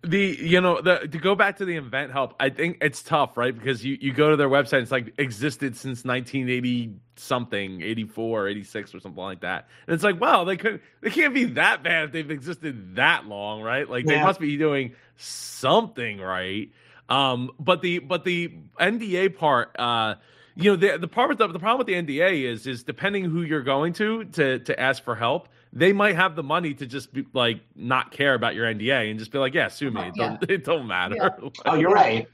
The 0.03 0.39
you 0.41 0.61
know 0.61 0.81
the 0.81 1.07
to 1.09 1.19
go 1.19 1.35
back 1.35 1.59
to 1.59 1.67
the 1.67 1.77
invent 1.77 2.11
help 2.11 2.35
i 2.41 2.49
think 2.49 2.79
it's 2.81 3.03
tough 3.03 3.37
right? 3.37 3.57
Because 3.57 3.85
you 3.85 3.99
you 4.01 4.13
go 4.13 4.31
to 4.31 4.37
their 4.37 4.49
website 4.49 4.83
it's 4.83 4.91
like 4.91 5.15
existed 5.19 5.77
since 5.77 6.05
1980 6.05 6.95
something 7.17 7.83
84 7.83 8.49
86 8.49 8.95
or 8.95 9.01
something 9.01 9.23
like 9.23 9.41
that. 9.41 9.69
And 9.87 9.95
it's 9.95 10.05
like 10.05 10.21
wow 10.21 10.45
they 10.45 10.57
could 10.57 10.81
they 11.01 11.11
can't 11.11 11.35
be 11.35 11.45
that 11.45 11.83
bad 11.83 12.05
if 12.05 12.13
they've 12.13 12.31
existed 12.31 12.97
that 12.97 13.27
long 13.27 13.63
right? 13.63 13.89
Like 13.89 14.07
they 14.07 14.23
must 14.23 14.41
be 14.41 14.57
doing 14.57 14.95
something 15.17 16.19
right? 16.19 16.71
Um 17.09 17.51
but 17.59 17.83
the 17.83 17.99
but 17.99 18.25
the 18.25 18.53
nda 18.81 19.37
part 19.37 19.79
uh 19.79 20.15
you 20.55 20.71
know 20.71 20.77
the 20.77 20.99
the 20.99 21.09
part 21.09 21.29
with 21.29 21.39
the, 21.39 21.47
the 21.49 21.59
problem 21.59 21.79
with 21.79 21.87
the 21.87 21.95
nda 21.95 22.45
is 22.45 22.67
is 22.67 22.85
depending 22.85 23.25
who 23.25 23.43
you're 23.43 23.63
going 23.63 23.93
to 23.95 24.25
to 24.25 24.61
to 24.61 24.81
ask 24.81 25.05
for 25.05 25.15
help 25.15 25.49
they 25.73 25.93
might 25.93 26.17
have 26.17 26.35
the 26.37 26.43
money 26.43 26.75
to 26.75 26.87
just 26.87 27.13
be 27.13 27.25
like 27.33 27.61
not 27.77 28.11
care 28.11 28.35
about 28.35 28.55
your 28.55 28.67
NDA 28.67 29.11
and 29.11 29.19
just 29.19 29.31
be 29.31 29.39
like, 29.39 29.55
yeah, 29.55 29.69
sue 29.69 29.91
me. 29.91 30.03
It 30.09 30.15
don't, 30.15 30.43
it 30.51 30.65
don't 30.65 30.87
matter. 30.87 31.17
Yeah. 31.17 31.49
Oh, 31.65 31.75
you're 31.75 31.91
right. 31.93 32.29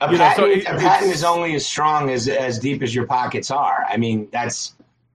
A 0.00 0.06
You 0.10 0.18
know, 0.18 0.24
patent, 0.24 0.36
so 0.36 0.44
it- 0.50 0.64
a 0.76 0.78
patent 0.78 1.12
is 1.12 1.24
only 1.24 1.54
as 1.54 1.64
strong 1.64 2.10
as 2.10 2.28
as 2.28 2.58
deep 2.58 2.82
as 2.82 2.94
your 2.94 3.06
pockets 3.06 3.50
are. 3.50 3.84
I 3.88 3.96
mean, 3.96 4.28
that's 4.32 4.74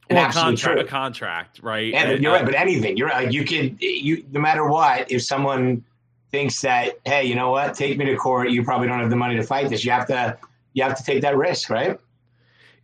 an 0.09 0.15
well, 0.15 0.25
absolute 0.25 0.43
contract, 0.45 0.77
truth. 0.79 0.87
a 0.87 0.89
contract, 0.89 1.59
right? 1.61 1.93
And 1.93 2.11
And, 2.13 2.23
you're 2.23 2.31
uh, 2.31 2.37
right, 2.37 2.45
but 2.45 2.55
anything, 2.55 2.97
you're 2.97 3.09
right. 3.09 3.31
You 3.31 3.45
could, 3.45 3.79
you 3.81 4.25
no 4.31 4.39
matter 4.39 4.67
what, 4.67 5.11
if 5.11 5.21
someone 5.23 5.83
thinks 6.31 6.61
that, 6.61 6.93
hey, 7.05 7.25
you 7.25 7.35
know 7.35 7.51
what, 7.51 7.75
take 7.75 7.97
me 7.97 8.05
to 8.05 8.15
court, 8.15 8.49
you 8.49 8.63
probably 8.63 8.87
don't 8.87 8.99
have 8.99 9.09
the 9.11 9.15
money 9.15 9.35
to 9.35 9.43
fight 9.43 9.69
this. 9.69 9.83
You 9.85 9.91
have 9.91 10.07
to, 10.07 10.37
you 10.73 10.83
have 10.83 10.97
to 10.97 11.03
take 11.03 11.21
that 11.21 11.35
risk, 11.37 11.69
right? 11.69 11.99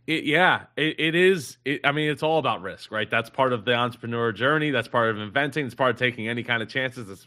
It, 0.06 0.24
yeah, 0.24 0.64
it, 0.76 1.00
it 1.00 1.14
is. 1.14 1.58
It, 1.64 1.80
I 1.84 1.92
mean, 1.92 2.10
it's 2.10 2.22
all 2.22 2.38
about 2.38 2.62
risk, 2.62 2.92
right? 2.92 3.10
That's 3.10 3.28
part 3.30 3.52
of 3.52 3.64
the 3.64 3.74
entrepreneur 3.74 4.30
journey. 4.32 4.70
That's 4.70 4.88
part 4.88 5.10
of 5.10 5.18
inventing. 5.18 5.66
It's 5.66 5.74
part 5.74 5.90
of 5.90 5.96
taking 5.96 6.28
any 6.28 6.42
kind 6.44 6.62
of 6.62 6.68
chances. 6.68 7.10
It's 7.10 7.26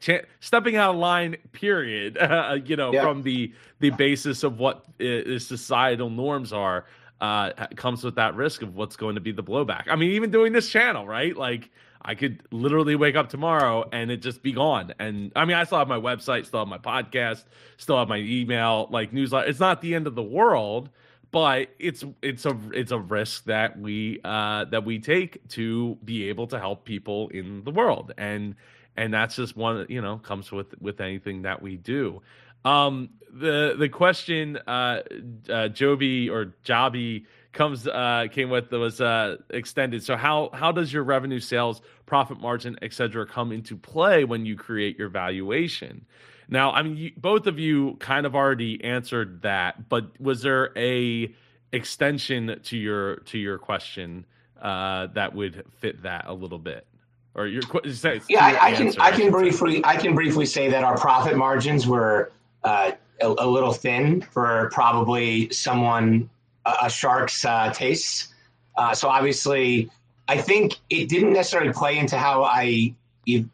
ch- 0.00 0.26
stepping 0.40 0.76
out 0.76 0.90
of 0.94 0.96
line. 0.96 1.36
Period. 1.52 2.18
Uh, 2.18 2.58
you 2.64 2.74
know, 2.76 2.92
Yeah. 2.92 3.02
from 3.02 3.22
the 3.22 3.52
the 3.80 3.90
basis 3.90 4.42
of 4.42 4.58
what 4.58 4.84
i- 5.00 5.38
societal 5.38 6.10
norms 6.10 6.52
are, 6.52 6.86
uh, 7.20 7.52
comes 7.76 8.02
with 8.02 8.16
that 8.16 8.34
risk 8.34 8.62
of 8.62 8.74
what's 8.74 8.96
going 8.96 9.14
to 9.14 9.20
be 9.20 9.30
the 9.32 9.42
blowback. 9.44 9.84
I 9.88 9.94
mean, 9.96 10.10
even 10.12 10.30
doing 10.32 10.52
this 10.52 10.68
channel, 10.68 11.06
right? 11.06 11.36
Like, 11.36 11.70
I 12.02 12.14
could 12.16 12.42
literally 12.50 12.96
wake 12.96 13.14
up 13.16 13.28
tomorrow 13.28 13.84
and 13.92 14.10
it 14.10 14.18
just 14.22 14.42
be 14.42 14.52
gone. 14.52 14.92
And 14.98 15.30
I 15.36 15.44
mean, 15.44 15.56
I 15.56 15.62
still 15.64 15.78
have 15.78 15.88
my 15.88 15.98
website, 15.98 16.46
still 16.46 16.60
have 16.60 16.68
my 16.68 16.78
podcast, 16.78 17.44
still 17.76 17.98
have 17.98 18.08
my 18.08 18.18
email, 18.18 18.88
like 18.90 19.12
newsletter. 19.12 19.48
It's 19.48 19.60
not 19.60 19.82
the 19.82 19.94
end 19.94 20.06
of 20.08 20.14
the 20.16 20.22
world 20.22 20.90
but 21.30 21.68
it's 21.78 22.04
it's 22.22 22.46
a 22.46 22.56
it's 22.72 22.90
a 22.90 22.98
risk 22.98 23.44
that 23.44 23.78
we 23.78 24.20
uh 24.24 24.64
that 24.66 24.84
we 24.84 24.98
take 24.98 25.46
to 25.48 25.98
be 26.04 26.28
able 26.28 26.46
to 26.48 26.58
help 26.58 26.84
people 26.84 27.28
in 27.28 27.64
the 27.64 27.70
world. 27.70 28.12
And 28.16 28.54
and 28.96 29.12
that's 29.12 29.36
just 29.36 29.56
one 29.56 29.86
you 29.88 30.00
know 30.00 30.18
comes 30.18 30.50
with 30.50 30.80
with 30.80 31.00
anything 31.00 31.42
that 31.42 31.60
we 31.60 31.76
do. 31.76 32.22
Um 32.64 33.10
the 33.32 33.76
the 33.78 33.88
question 33.88 34.56
uh 34.66 35.02
uh 35.50 35.68
joby 35.68 36.30
or 36.30 36.54
jobby 36.64 37.26
comes 37.52 37.86
uh 37.86 38.26
came 38.30 38.48
with 38.48 38.72
was 38.72 39.00
uh 39.00 39.36
extended. 39.50 40.02
So 40.02 40.16
how 40.16 40.50
how 40.54 40.72
does 40.72 40.92
your 40.92 41.04
revenue 41.04 41.40
sales 41.40 41.82
profit 42.06 42.40
margin 42.40 42.78
etc 42.80 43.26
come 43.26 43.52
into 43.52 43.76
play 43.76 44.24
when 44.24 44.46
you 44.46 44.56
create 44.56 44.98
your 44.98 45.10
valuation 45.10 46.06
now, 46.48 46.72
I 46.72 46.82
mean, 46.82 46.96
you, 46.96 47.12
both 47.16 47.46
of 47.46 47.58
you 47.58 47.96
kind 48.00 48.26
of 48.26 48.34
already 48.34 48.82
answered 48.82 49.42
that, 49.42 49.88
but 49.88 50.18
was 50.20 50.42
there 50.42 50.70
a 50.76 51.32
extension 51.72 52.58
to 52.64 52.76
your 52.76 53.16
to 53.16 53.38
your 53.38 53.58
question 53.58 54.24
uh, 54.60 55.08
that 55.08 55.34
would 55.34 55.64
fit 55.78 56.02
that 56.02 56.24
a 56.26 56.32
little 56.34 56.58
bit, 56.58 56.86
or 57.34 57.46
your 57.46 57.62
say- 57.92 58.20
Yeah, 58.28 58.50
your 58.50 58.60
I, 58.60 58.68
I 58.68 58.72
can, 58.72 58.86
answer, 58.86 59.00
I 59.00 59.10
should 59.10 59.20
can 59.20 59.26
say. 59.26 59.30
briefly, 59.30 59.80
I 59.84 59.96
can 59.96 60.14
briefly 60.14 60.46
say 60.46 60.68
that 60.70 60.84
our 60.84 60.96
profit 60.96 61.36
margins 61.36 61.86
were 61.86 62.32
uh, 62.64 62.92
a, 63.20 63.26
a 63.26 63.46
little 63.46 63.72
thin 63.72 64.22
for 64.22 64.70
probably 64.72 65.50
someone 65.50 66.28
a, 66.66 66.74
a 66.84 66.90
shark's 66.90 67.44
uh, 67.44 67.70
tastes. 67.74 68.34
Uh, 68.76 68.94
so 68.94 69.08
obviously, 69.08 69.90
I 70.28 70.38
think 70.38 70.74
it 70.88 71.08
didn't 71.08 71.32
necessarily 71.32 71.72
play 71.72 71.98
into 71.98 72.16
how 72.16 72.44
I 72.44 72.94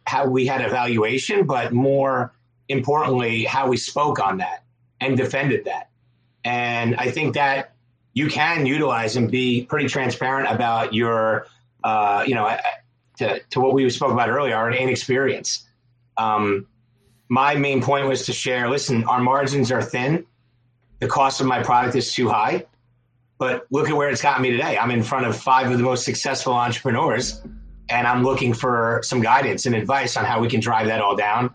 how 0.06 0.26
we 0.26 0.46
had 0.46 0.60
evaluation, 0.64 1.46
but 1.46 1.72
more 1.72 2.32
importantly, 2.68 3.44
how 3.44 3.68
we 3.68 3.76
spoke 3.76 4.18
on 4.18 4.38
that 4.38 4.64
and 5.00 5.16
defended 5.16 5.64
that. 5.66 5.90
And 6.44 6.96
I 6.96 7.10
think 7.10 7.34
that 7.34 7.74
you 8.12 8.28
can 8.28 8.66
utilize 8.66 9.16
and 9.16 9.30
be 9.30 9.64
pretty 9.64 9.88
transparent 9.88 10.50
about 10.50 10.94
your, 10.94 11.46
uh, 11.82 12.24
you 12.26 12.34
know, 12.34 12.56
to, 13.18 13.40
to 13.50 13.60
what 13.60 13.72
we 13.72 13.88
spoke 13.90 14.12
about 14.12 14.28
earlier, 14.28 14.56
our 14.56 14.70
inexperience. 14.70 15.66
Um, 16.16 16.66
my 17.28 17.54
main 17.54 17.82
point 17.82 18.06
was 18.06 18.26
to 18.26 18.32
share 18.32 18.68
listen, 18.68 19.04
our 19.04 19.20
margins 19.20 19.72
are 19.72 19.82
thin. 19.82 20.26
The 21.00 21.08
cost 21.08 21.40
of 21.40 21.46
my 21.46 21.62
product 21.62 21.96
is 21.96 22.12
too 22.12 22.28
high. 22.28 22.66
But 23.36 23.66
look 23.70 23.90
at 23.90 23.96
where 23.96 24.08
it's 24.10 24.22
gotten 24.22 24.42
me 24.42 24.50
today. 24.52 24.78
I'm 24.78 24.92
in 24.92 25.02
front 25.02 25.26
of 25.26 25.36
five 25.36 25.70
of 25.70 25.76
the 25.76 25.82
most 25.82 26.04
successful 26.04 26.52
entrepreneurs, 26.52 27.42
and 27.88 28.06
I'm 28.06 28.22
looking 28.22 28.54
for 28.54 29.00
some 29.02 29.20
guidance 29.20 29.66
and 29.66 29.74
advice 29.74 30.16
on 30.16 30.24
how 30.24 30.40
we 30.40 30.48
can 30.48 30.60
drive 30.60 30.86
that 30.86 31.00
all 31.00 31.16
down 31.16 31.52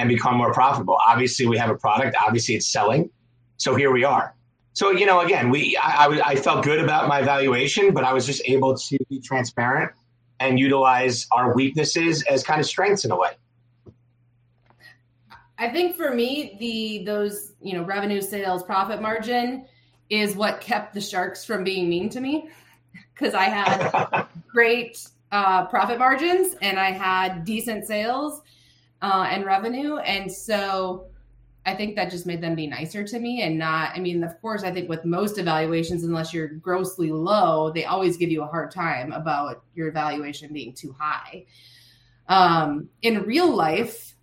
and 0.00 0.08
become 0.08 0.34
more 0.36 0.52
profitable. 0.52 0.98
Obviously, 1.06 1.46
we 1.46 1.58
have 1.58 1.68
a 1.68 1.74
product, 1.74 2.16
obviously, 2.26 2.54
it's 2.54 2.66
selling. 2.66 3.10
So 3.58 3.74
here 3.74 3.92
we 3.92 4.02
are. 4.02 4.34
So, 4.72 4.90
you 4.90 5.04
know, 5.04 5.20
again, 5.20 5.50
we 5.50 5.76
I, 5.76 6.06
I, 6.06 6.28
I 6.30 6.36
felt 6.36 6.64
good 6.64 6.80
about 6.80 7.06
my 7.06 7.20
valuation, 7.20 7.92
but 7.92 8.02
I 8.02 8.14
was 8.14 8.24
just 8.24 8.40
able 8.46 8.74
to 8.78 8.98
be 9.10 9.20
transparent 9.20 9.92
and 10.38 10.58
utilize 10.58 11.26
our 11.32 11.54
weaknesses 11.54 12.22
as 12.22 12.42
kind 12.42 12.60
of 12.60 12.66
strengths 12.66 13.04
in 13.04 13.10
a 13.10 13.16
way. 13.16 13.32
I 15.58 15.68
think 15.68 15.96
for 15.96 16.14
me, 16.14 16.56
the 16.58 17.04
those 17.04 17.52
you 17.60 17.74
know 17.74 17.82
revenue, 17.82 18.22
sales, 18.22 18.62
profit 18.62 19.02
margin 19.02 19.66
is 20.08 20.34
what 20.34 20.62
kept 20.62 20.94
the 20.94 21.00
sharks 21.00 21.44
from 21.44 21.62
being 21.62 21.90
mean 21.90 22.08
to 22.08 22.20
me 22.20 22.48
because 23.12 23.34
I 23.34 23.44
had 23.44 24.26
great 24.48 25.06
uh, 25.30 25.66
profit 25.66 25.98
margins 25.98 26.56
and 26.62 26.80
I 26.80 26.90
had 26.90 27.44
decent 27.44 27.86
sales 27.86 28.40
uh, 29.02 29.26
and 29.30 29.44
revenue, 29.44 29.96
and 29.98 30.30
so 30.30 31.06
I 31.66 31.74
think 31.74 31.94
that 31.96 32.10
just 32.10 32.26
made 32.26 32.40
them 32.40 32.54
be 32.54 32.66
nicer 32.66 33.04
to 33.04 33.18
me 33.18 33.42
and 33.42 33.58
not. 33.58 33.92
I 33.94 34.00
mean, 34.00 34.24
of 34.24 34.40
course, 34.40 34.62
I 34.62 34.72
think 34.72 34.88
with 34.88 35.04
most 35.04 35.38
evaluations, 35.38 36.04
unless 36.04 36.32
you're 36.32 36.48
grossly 36.48 37.12
low, 37.12 37.70
they 37.70 37.84
always 37.84 38.16
give 38.16 38.30
you 38.30 38.42
a 38.42 38.46
hard 38.46 38.70
time 38.70 39.12
about 39.12 39.62
your 39.74 39.88
evaluation 39.88 40.52
being 40.52 40.72
too 40.72 40.94
high. 40.98 41.44
Um, 42.28 42.88
in 43.02 43.22
real 43.22 43.54
life, 43.54 44.14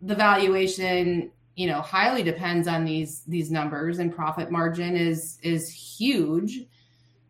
the 0.00 0.14
valuation 0.14 1.30
you 1.54 1.66
know 1.66 1.80
highly 1.80 2.22
depends 2.22 2.66
on 2.66 2.84
these 2.84 3.22
these 3.28 3.50
numbers 3.50 3.98
and 3.98 4.14
profit 4.14 4.50
margin 4.50 4.96
is 4.96 5.38
is 5.42 5.68
huge 5.70 6.60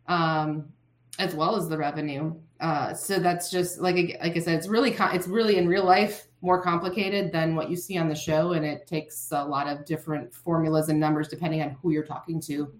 um 0.07 0.65
as 1.19 1.35
well 1.35 1.55
as 1.55 1.67
the 1.67 1.77
revenue 1.77 2.33
uh 2.61 2.93
so 2.93 3.19
that's 3.19 3.51
just 3.51 3.79
like 3.79 4.17
like 4.21 4.35
i 4.35 4.39
said 4.39 4.55
it's 4.57 4.67
really 4.67 4.95
it's 5.13 5.27
really 5.27 5.57
in 5.57 5.67
real 5.67 5.83
life 5.83 6.27
more 6.43 6.61
complicated 6.61 7.31
than 7.31 7.55
what 7.55 7.69
you 7.69 7.75
see 7.75 7.97
on 7.97 8.09
the 8.09 8.15
show 8.15 8.51
and 8.51 8.65
it 8.65 8.85
takes 8.85 9.29
a 9.31 9.43
lot 9.43 9.65
of 9.65 9.85
different 9.85 10.31
formulas 10.33 10.89
and 10.89 10.99
numbers 10.99 11.27
depending 11.29 11.61
on 11.61 11.71
who 11.81 11.91
you're 11.91 12.03
talking 12.03 12.39
to 12.39 12.71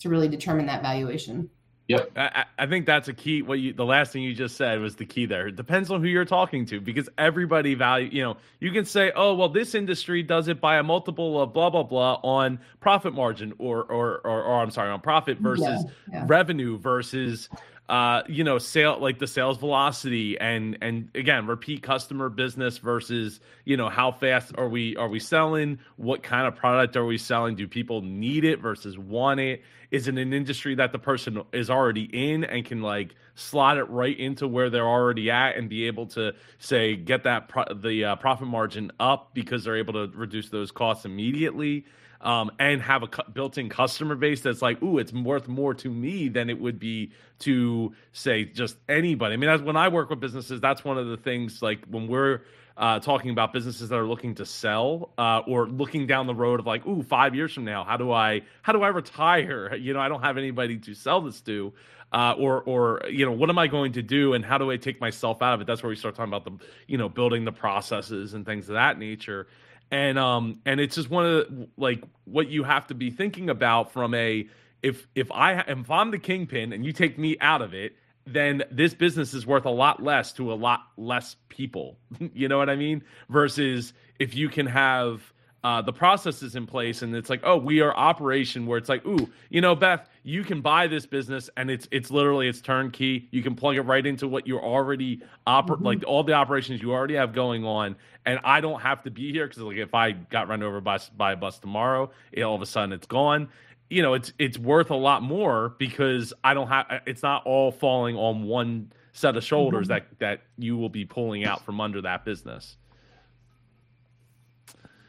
to 0.00 0.08
really 0.08 0.28
determine 0.28 0.64
that 0.66 0.82
valuation 0.82 1.48
Yep. 1.88 2.12
I, 2.16 2.44
I 2.58 2.66
think 2.66 2.84
that's 2.84 3.08
a 3.08 3.14
key. 3.14 3.40
What 3.40 3.60
you, 3.60 3.72
the 3.72 3.84
last 3.84 4.12
thing 4.12 4.22
you 4.22 4.34
just 4.34 4.58
said 4.58 4.78
was 4.78 4.94
the 4.96 5.06
key 5.06 5.24
there. 5.24 5.48
It 5.48 5.56
depends 5.56 5.90
on 5.90 6.02
who 6.02 6.08
you're 6.08 6.26
talking 6.26 6.66
to 6.66 6.82
because 6.82 7.08
everybody 7.16 7.72
value. 7.74 8.10
You 8.12 8.22
know, 8.24 8.36
you 8.60 8.72
can 8.72 8.84
say, 8.84 9.10
"Oh, 9.16 9.34
well, 9.34 9.48
this 9.48 9.74
industry 9.74 10.22
does 10.22 10.48
it 10.48 10.60
by 10.60 10.76
a 10.76 10.82
multiple 10.82 11.40
of 11.40 11.54
blah 11.54 11.70
blah 11.70 11.84
blah 11.84 12.20
on 12.22 12.60
profit 12.80 13.14
margin, 13.14 13.54
or 13.56 13.84
or 13.84 14.18
or, 14.18 14.42
or 14.42 14.60
I'm 14.60 14.70
sorry, 14.70 14.90
on 14.90 15.00
profit 15.00 15.38
versus 15.38 15.64
Yeah, 15.66 15.90
yeah. 16.12 16.24
revenue 16.26 16.76
versus." 16.76 17.48
Uh, 17.88 18.22
you 18.28 18.44
know, 18.44 18.58
sale 18.58 18.98
like 19.00 19.18
the 19.18 19.26
sales 19.26 19.56
velocity 19.56 20.38
and 20.38 20.76
and 20.82 21.08
again, 21.14 21.46
repeat 21.46 21.82
customer 21.82 22.28
business 22.28 22.76
versus 22.78 23.40
you 23.64 23.76
know 23.76 23.88
how 23.88 24.12
fast 24.12 24.52
are 24.58 24.68
we 24.68 24.94
are 24.96 25.08
we 25.08 25.18
selling? 25.18 25.78
What 25.96 26.22
kind 26.22 26.46
of 26.46 26.54
product 26.54 26.96
are 26.96 27.06
we 27.06 27.16
selling? 27.16 27.56
Do 27.56 27.66
people 27.66 28.02
need 28.02 28.44
it 28.44 28.60
versus 28.60 28.98
want 28.98 29.40
it? 29.40 29.62
is 29.90 30.06
in 30.06 30.18
an 30.18 30.32
industry 30.32 30.74
that 30.74 30.92
the 30.92 30.98
person 30.98 31.42
is 31.52 31.70
already 31.70 32.04
in 32.12 32.44
and 32.44 32.64
can 32.64 32.82
like 32.82 33.14
slot 33.34 33.78
it 33.78 33.84
right 33.84 34.18
into 34.18 34.46
where 34.46 34.68
they're 34.68 34.86
already 34.86 35.30
at 35.30 35.56
and 35.56 35.68
be 35.68 35.86
able 35.86 36.06
to 36.06 36.32
say 36.58 36.94
get 36.94 37.24
that 37.24 37.48
pro- 37.48 37.72
the 37.74 38.04
uh, 38.04 38.16
profit 38.16 38.46
margin 38.46 38.92
up 39.00 39.30
because 39.32 39.64
they're 39.64 39.78
able 39.78 39.94
to 39.94 40.10
reduce 40.14 40.50
those 40.50 40.70
costs 40.70 41.04
immediately 41.04 41.86
um, 42.20 42.50
and 42.58 42.82
have 42.82 43.02
a 43.02 43.06
cu- 43.06 43.30
built-in 43.32 43.68
customer 43.68 44.14
base 44.14 44.40
that's 44.40 44.62
like 44.62 44.82
ooh 44.82 44.98
it's 44.98 45.12
worth 45.12 45.48
more 45.48 45.74
to 45.74 45.88
me 45.88 46.28
than 46.28 46.50
it 46.50 46.60
would 46.60 46.78
be 46.78 47.12
to 47.38 47.94
say 48.12 48.44
just 48.44 48.76
anybody 48.88 49.34
i 49.34 49.36
mean 49.36 49.48
that's, 49.48 49.62
when 49.62 49.76
i 49.76 49.88
work 49.88 50.10
with 50.10 50.20
businesses 50.20 50.60
that's 50.60 50.84
one 50.84 50.98
of 50.98 51.06
the 51.06 51.16
things 51.16 51.62
like 51.62 51.84
when 51.86 52.08
we're 52.08 52.42
uh, 52.78 53.00
talking 53.00 53.32
about 53.32 53.52
businesses 53.52 53.88
that 53.88 53.96
are 53.96 54.06
looking 54.06 54.36
to 54.36 54.46
sell 54.46 55.10
uh, 55.18 55.40
or 55.48 55.66
looking 55.66 56.06
down 56.06 56.28
the 56.28 56.34
road 56.34 56.60
of 56.60 56.66
like, 56.66 56.86
ooh, 56.86 57.02
five 57.02 57.34
years 57.34 57.52
from 57.52 57.64
now, 57.64 57.82
how 57.82 57.96
do 57.96 58.12
I 58.12 58.42
how 58.62 58.72
do 58.72 58.82
I 58.82 58.88
retire? 58.88 59.74
You 59.88 59.94
know, 59.94 60.00
I 60.00 60.08
don't 60.08 60.22
have 60.22 60.36
anybody 60.36 60.76
to 60.78 60.94
sell 60.94 61.22
this 61.22 61.40
to, 61.42 61.72
uh, 62.12 62.34
or 62.38 62.62
or 62.62 63.00
you 63.08 63.24
know, 63.24 63.32
what 63.32 63.48
am 63.48 63.58
I 63.58 63.66
going 63.66 63.92
to 63.92 64.02
do, 64.02 64.34
and 64.34 64.44
how 64.44 64.58
do 64.58 64.70
I 64.70 64.76
take 64.76 65.00
myself 65.00 65.40
out 65.40 65.54
of 65.54 65.60
it? 65.60 65.66
That's 65.66 65.82
where 65.82 65.88
we 65.88 65.96
start 65.96 66.14
talking 66.14 66.32
about 66.32 66.44
the 66.44 66.64
you 66.86 66.98
know 66.98 67.08
building 67.08 67.44
the 67.44 67.52
processes 67.52 68.34
and 68.34 68.44
things 68.44 68.68
of 68.68 68.74
that 68.74 68.98
nature, 68.98 69.46
and 69.90 70.18
um 70.18 70.60
and 70.64 70.80
it's 70.80 70.94
just 70.94 71.10
one 71.10 71.26
of 71.26 71.32
the, 71.32 71.68
like 71.76 72.02
what 72.24 72.48
you 72.48 72.64
have 72.64 72.86
to 72.88 72.94
be 72.94 73.10
thinking 73.10 73.50
about 73.50 73.92
from 73.92 74.14
a 74.14 74.46
if 74.82 75.06
if 75.14 75.30
I 75.32 75.60
if 75.60 75.90
I'm 75.90 76.10
the 76.10 76.18
kingpin 76.18 76.72
and 76.72 76.84
you 76.84 76.92
take 76.92 77.18
me 77.18 77.36
out 77.40 77.62
of 77.62 77.74
it 77.74 77.94
then 78.32 78.62
this 78.70 78.94
business 78.94 79.32
is 79.32 79.46
worth 79.46 79.64
a 79.64 79.70
lot 79.70 80.02
less 80.02 80.32
to 80.34 80.52
a 80.52 80.54
lot 80.54 80.80
less 80.96 81.36
people. 81.48 81.96
you 82.34 82.48
know 82.48 82.58
what 82.58 82.68
I 82.68 82.76
mean? 82.76 83.02
Versus 83.28 83.92
if 84.18 84.34
you 84.34 84.48
can 84.48 84.66
have 84.66 85.32
uh, 85.64 85.82
the 85.82 85.92
processes 85.92 86.54
in 86.54 86.66
place 86.66 87.02
and 87.02 87.14
it's 87.16 87.28
like, 87.28 87.40
oh, 87.42 87.56
we 87.56 87.80
are 87.80 87.96
operation 87.96 88.64
where 88.66 88.78
it's 88.78 88.88
like, 88.88 89.04
ooh, 89.04 89.28
you 89.50 89.60
know, 89.60 89.74
Beth, 89.74 90.08
you 90.22 90.44
can 90.44 90.60
buy 90.60 90.86
this 90.86 91.04
business 91.04 91.50
and 91.56 91.70
it's 91.70 91.88
it's 91.90 92.10
literally 92.10 92.48
it's 92.48 92.60
turnkey. 92.60 93.28
You 93.32 93.42
can 93.42 93.54
plug 93.54 93.76
it 93.76 93.82
right 93.82 94.06
into 94.06 94.28
what 94.28 94.46
you're 94.46 94.62
already 94.62 95.22
oper- 95.46 95.70
mm-hmm. 95.70 95.84
like 95.84 96.04
all 96.06 96.22
the 96.22 96.34
operations 96.34 96.80
you 96.80 96.92
already 96.92 97.14
have 97.14 97.32
going 97.32 97.64
on, 97.64 97.96
and 98.24 98.38
I 98.44 98.60
don't 98.60 98.80
have 98.80 99.02
to 99.02 99.10
be 99.10 99.32
here 99.32 99.48
because 99.48 99.62
like 99.62 99.78
if 99.78 99.94
I 99.94 100.12
got 100.12 100.48
run 100.48 100.62
over 100.62 100.80
by 100.80 100.98
by 101.16 101.32
a 101.32 101.36
bus 101.36 101.58
tomorrow, 101.58 102.10
it, 102.30 102.42
all 102.42 102.54
of 102.54 102.62
a 102.62 102.66
sudden 102.66 102.92
it's 102.92 103.06
gone 103.06 103.48
you 103.90 104.02
know 104.02 104.12
it's 104.12 104.34
it's 104.38 104.58
worth 104.58 104.90
a 104.90 104.94
lot 104.94 105.22
more 105.22 105.74
because 105.78 106.32
I 106.44 106.52
don't 106.52 106.68
have 106.68 107.00
it's 107.06 107.22
not 107.22 107.46
all 107.46 107.72
falling 107.72 108.16
on 108.16 108.44
one 108.44 108.92
set 109.12 109.36
of 109.36 109.44
shoulders 109.44 109.88
mm-hmm. 109.88 110.04
that 110.18 110.18
that 110.18 110.40
you 110.58 110.76
will 110.76 110.88
be 110.88 111.04
pulling 111.04 111.44
out 111.44 111.64
from 111.64 111.80
under 111.80 112.02
that 112.02 112.24
business. 112.24 112.76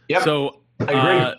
Yeah. 0.10 0.24
So 0.24 0.60
I 0.80 0.84
agree. 0.84 1.00
Uh, 1.00 1.36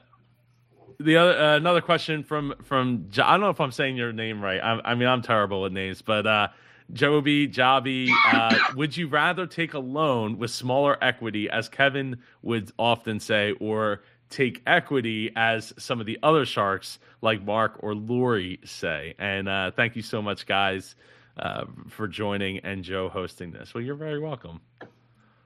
the 0.99 1.17
other 1.17 1.39
uh, 1.39 1.57
another 1.57 1.81
question 1.81 2.23
from 2.23 2.55
from 2.63 3.11
I 3.19 3.33
don't 3.33 3.41
know 3.41 3.51
if 3.51 3.61
I'm 3.61 3.73
saying 3.73 3.97
your 3.97 4.13
name 4.13 4.43
right. 4.43 4.61
I, 4.61 4.81
I 4.85 4.95
mean 4.95 5.09
I'm 5.09 5.23
terrible 5.23 5.63
with 5.63 5.73
names, 5.73 6.03
but 6.03 6.27
uh, 6.27 6.49
Joby 6.93 7.49
Jabi, 7.49 8.11
uh, 8.33 8.57
would 8.77 8.97
you 8.97 9.09
rather 9.09 9.47
take 9.47 9.75
a 9.75 9.79
loan 9.79 10.39
with 10.39 10.51
smaller 10.51 11.03
equity, 11.03 11.49
as 11.49 11.69
Kevin 11.69 12.19
would 12.43 12.73
often 12.79 13.21
say, 13.21 13.53
or 13.61 14.03
take 14.29 14.63
equity, 14.67 15.33
as 15.37 15.73
some 15.79 16.01
of 16.01 16.07
the 16.07 16.19
other 16.23 16.45
sharks 16.45 16.99
like 17.23 17.43
Mark 17.43 17.77
or 17.81 17.95
Lori 17.95 18.61
say? 18.65 19.15
And 19.19 19.49
uh, 19.49 19.71
thank 19.71 19.97
you 19.97 20.03
so 20.03 20.21
much, 20.21 20.47
guys, 20.47 20.97
uh, 21.39 21.65
for 21.89 22.09
joining 22.09 22.59
and 22.59 22.85
Joe 22.85 23.09
hosting 23.09 23.53
this. 23.53 23.73
Well, 23.73 23.83
you're 23.83 23.95
very 23.95 24.21
welcome. 24.21 24.61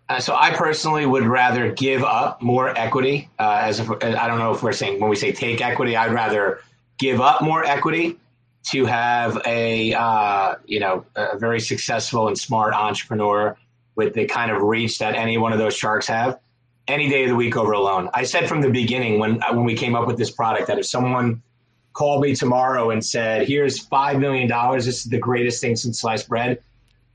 Uh, 0.08 0.20
so 0.20 0.36
I 0.38 0.54
personally 0.54 1.06
would 1.06 1.24
rather 1.24 1.72
give 1.72 2.04
up 2.04 2.42
more 2.42 2.76
equity. 2.78 3.30
Uh, 3.38 3.60
as 3.62 3.80
if, 3.80 3.90
I 3.90 4.26
don't 4.26 4.38
know 4.38 4.52
if 4.52 4.62
we're 4.62 4.72
saying 4.72 5.00
when 5.00 5.08
we 5.08 5.16
say 5.16 5.32
take 5.32 5.62
equity, 5.62 5.96
I'd 5.96 6.12
rather 6.12 6.60
give 6.98 7.20
up 7.20 7.40
more 7.42 7.64
equity 7.64 8.18
to 8.64 8.84
have 8.86 9.40
a 9.46 9.94
uh, 9.94 10.56
you 10.66 10.80
know 10.80 11.04
a 11.16 11.38
very 11.38 11.60
successful 11.60 12.28
and 12.28 12.38
smart 12.38 12.74
entrepreneur 12.74 13.56
with 13.94 14.14
the 14.14 14.26
kind 14.26 14.50
of 14.50 14.62
reach 14.62 14.98
that 14.98 15.14
any 15.14 15.38
one 15.38 15.52
of 15.52 15.58
those 15.58 15.76
sharks 15.76 16.06
have 16.06 16.38
any 16.86 17.08
day 17.08 17.24
of 17.24 17.30
the 17.30 17.36
week 17.36 17.56
over 17.56 17.72
a 17.72 17.80
loan. 17.80 18.10
I 18.12 18.24
said 18.24 18.48
from 18.48 18.60
the 18.60 18.70
beginning 18.70 19.18
when 19.18 19.40
when 19.52 19.64
we 19.64 19.74
came 19.74 19.94
up 19.94 20.06
with 20.06 20.18
this 20.18 20.30
product 20.30 20.66
that 20.66 20.78
if 20.78 20.86
someone 20.86 21.42
called 21.94 22.22
me 22.22 22.34
tomorrow 22.34 22.90
and 22.90 23.02
said, 23.02 23.48
"Here's 23.48 23.78
five 23.78 24.18
million 24.18 24.48
dollars. 24.48 24.84
This 24.84 24.98
is 24.98 25.04
the 25.04 25.18
greatest 25.18 25.62
thing 25.62 25.76
since 25.76 26.00
sliced 26.02 26.28
bread," 26.28 26.62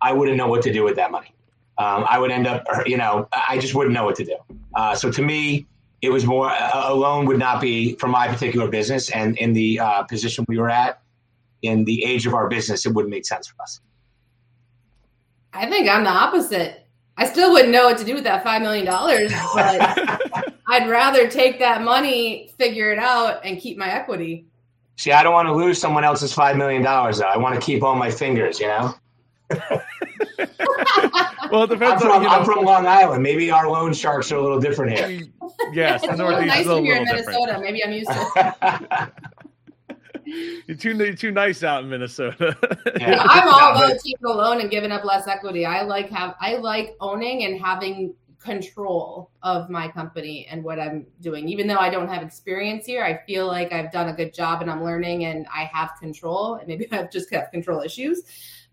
I 0.02 0.14
wouldn't 0.14 0.38
know 0.38 0.48
what 0.48 0.64
to 0.64 0.74
do 0.74 0.84
with 0.84 0.96
that 0.96 1.12
money 1.12 1.36
um, 1.80 2.06
I 2.10 2.20
would 2.20 2.30
end 2.30 2.46
up, 2.46 2.66
you 2.86 2.98
know, 2.98 3.28
I 3.32 3.58
just 3.58 3.74
wouldn't 3.74 3.94
know 3.94 4.04
what 4.04 4.16
to 4.16 4.26
do. 4.26 4.36
Uh, 4.76 4.94
so 4.96 5.10
to 5.12 5.22
me, 5.22 5.66
it 6.02 6.10
was 6.10 6.26
more 6.26 6.52
a 6.74 6.94
loan 6.94 7.26
would 7.26 7.40
not 7.40 7.62
be 7.62 7.96
for 7.96 8.08
my 8.08 8.28
particular 8.28 8.68
business, 8.68 9.10
and 9.12 9.38
in 9.38 9.54
the 9.54 9.80
uh, 9.80 10.04
position 10.04 10.46
we 10.48 10.58
were 10.58 10.70
at, 10.70 11.02
in 11.62 11.86
the 11.86 12.04
age 12.04 12.26
of 12.26 12.34
our 12.34 12.48
business, 12.48 12.86
it 12.86 12.94
wouldn't 12.94 13.12
make 13.12 13.26
sense 13.26 13.48
for 13.48 13.62
us. 13.62 13.82
I 15.54 15.70
think 15.70 15.90
I'm 15.90 16.04
the 16.04 16.10
opposite. 16.10 16.86
I 17.18 17.26
still 17.26 17.52
wouldn't 17.52 17.72
know 17.72 17.86
what 17.86 17.98
to 17.98 18.06
do 18.06 18.14
with 18.14 18.24
that 18.26 18.44
five 18.44 18.62
million 18.62 18.86
dollars, 18.86 19.32
but 19.54 20.54
I'd 20.68 20.90
rather 20.90 21.28
take 21.30 21.60
that 21.60 21.82
money, 21.82 22.54
figure 22.58 22.92
it 22.92 23.00
out, 23.00 23.46
and 23.46 23.60
keep 23.60 23.78
my 23.78 23.90
equity. 23.90 24.46
See, 24.98 25.14
I 25.14 25.24
don't 25.24 25.34
want 25.34 25.48
to 25.48 25.54
lose 25.54 25.80
someone 25.80 26.04
else's 26.04 26.34
five 26.34 26.58
million 26.58 26.82
dollars. 26.82 27.20
Though 27.20 27.26
I 27.26 27.38
want 27.38 27.56
to 27.56 27.62
keep 27.62 27.84
all 27.84 27.96
my 27.96 28.12
fingers, 28.12 28.60
you 28.60 28.68
know. 28.68 28.96
well, 31.52 31.64
it 31.64 31.70
depends. 31.70 31.94
I'm 31.94 32.00
from, 32.00 32.12
on, 32.12 32.22
you 32.22 32.28
know, 32.28 32.36
I'm 32.36 32.46
from 32.46 32.64
Long 32.64 32.86
Island. 32.86 33.24
Maybe 33.24 33.50
our 33.52 33.70
loan 33.70 33.94
sharks 33.94 34.32
are 34.32 34.36
a 34.36 34.42
little 34.42 34.60
different 34.60 34.98
here. 34.98 35.28
yes, 35.74 36.04
it's 36.04 36.20
a 36.20 36.26
little 36.26 36.46
nicer 36.46 36.80
here 36.82 36.98
in 36.98 37.06
Minnesota. 37.06 37.54
Different. 37.54 37.64
Maybe 37.64 37.84
I'm 37.84 37.92
used 37.92 38.12
to. 38.12 39.12
you're 40.68 40.78
too 40.78 40.96
you're 40.96 41.14
too 41.14 41.32
nice 41.32 41.64
out 41.64 41.84
in 41.84 41.90
Minnesota. 41.90 42.56
yeah, 43.00 43.24
I'm 43.28 43.48
all 43.48 43.76
about 43.76 44.00
taking 44.00 44.26
a 44.26 44.30
loan 44.30 44.62
and 44.62 44.70
giving 44.70 44.92
up 44.92 45.04
less 45.04 45.28
equity. 45.28 45.66
I 45.66 45.82
like 45.82 46.10
have 46.10 46.36
I 46.40 46.58
like 46.58 46.96
owning 47.00 47.46
and 47.46 47.60
having 47.60 48.14
control 48.40 49.32
of 49.44 49.70
my 49.70 49.88
company 49.88 50.48
and 50.50 50.64
what 50.64 50.80
I'm 50.80 51.06
doing. 51.22 51.50
Even 51.50 51.68
though 51.68 51.78
I 51.78 51.90
don't 51.90 52.08
have 52.08 52.24
experience 52.24 52.86
here, 52.86 53.04
I 53.04 53.20
feel 53.26 53.48
like 53.48 53.74
I've 53.74 53.92
done 53.92 54.10
a 54.10 54.14
good 54.14 54.34
job 54.34 54.62
and 54.62 54.72
I'm 54.72 54.84
learning 54.84 55.26
and 55.26 55.46
I 55.54 55.70
have 55.74 55.92
control. 56.00 56.56
And 56.56 56.68
maybe 56.68 56.88
I've 56.92 57.12
just 57.12 57.30
got 57.30 57.52
control 57.52 57.82
issues 57.82 58.24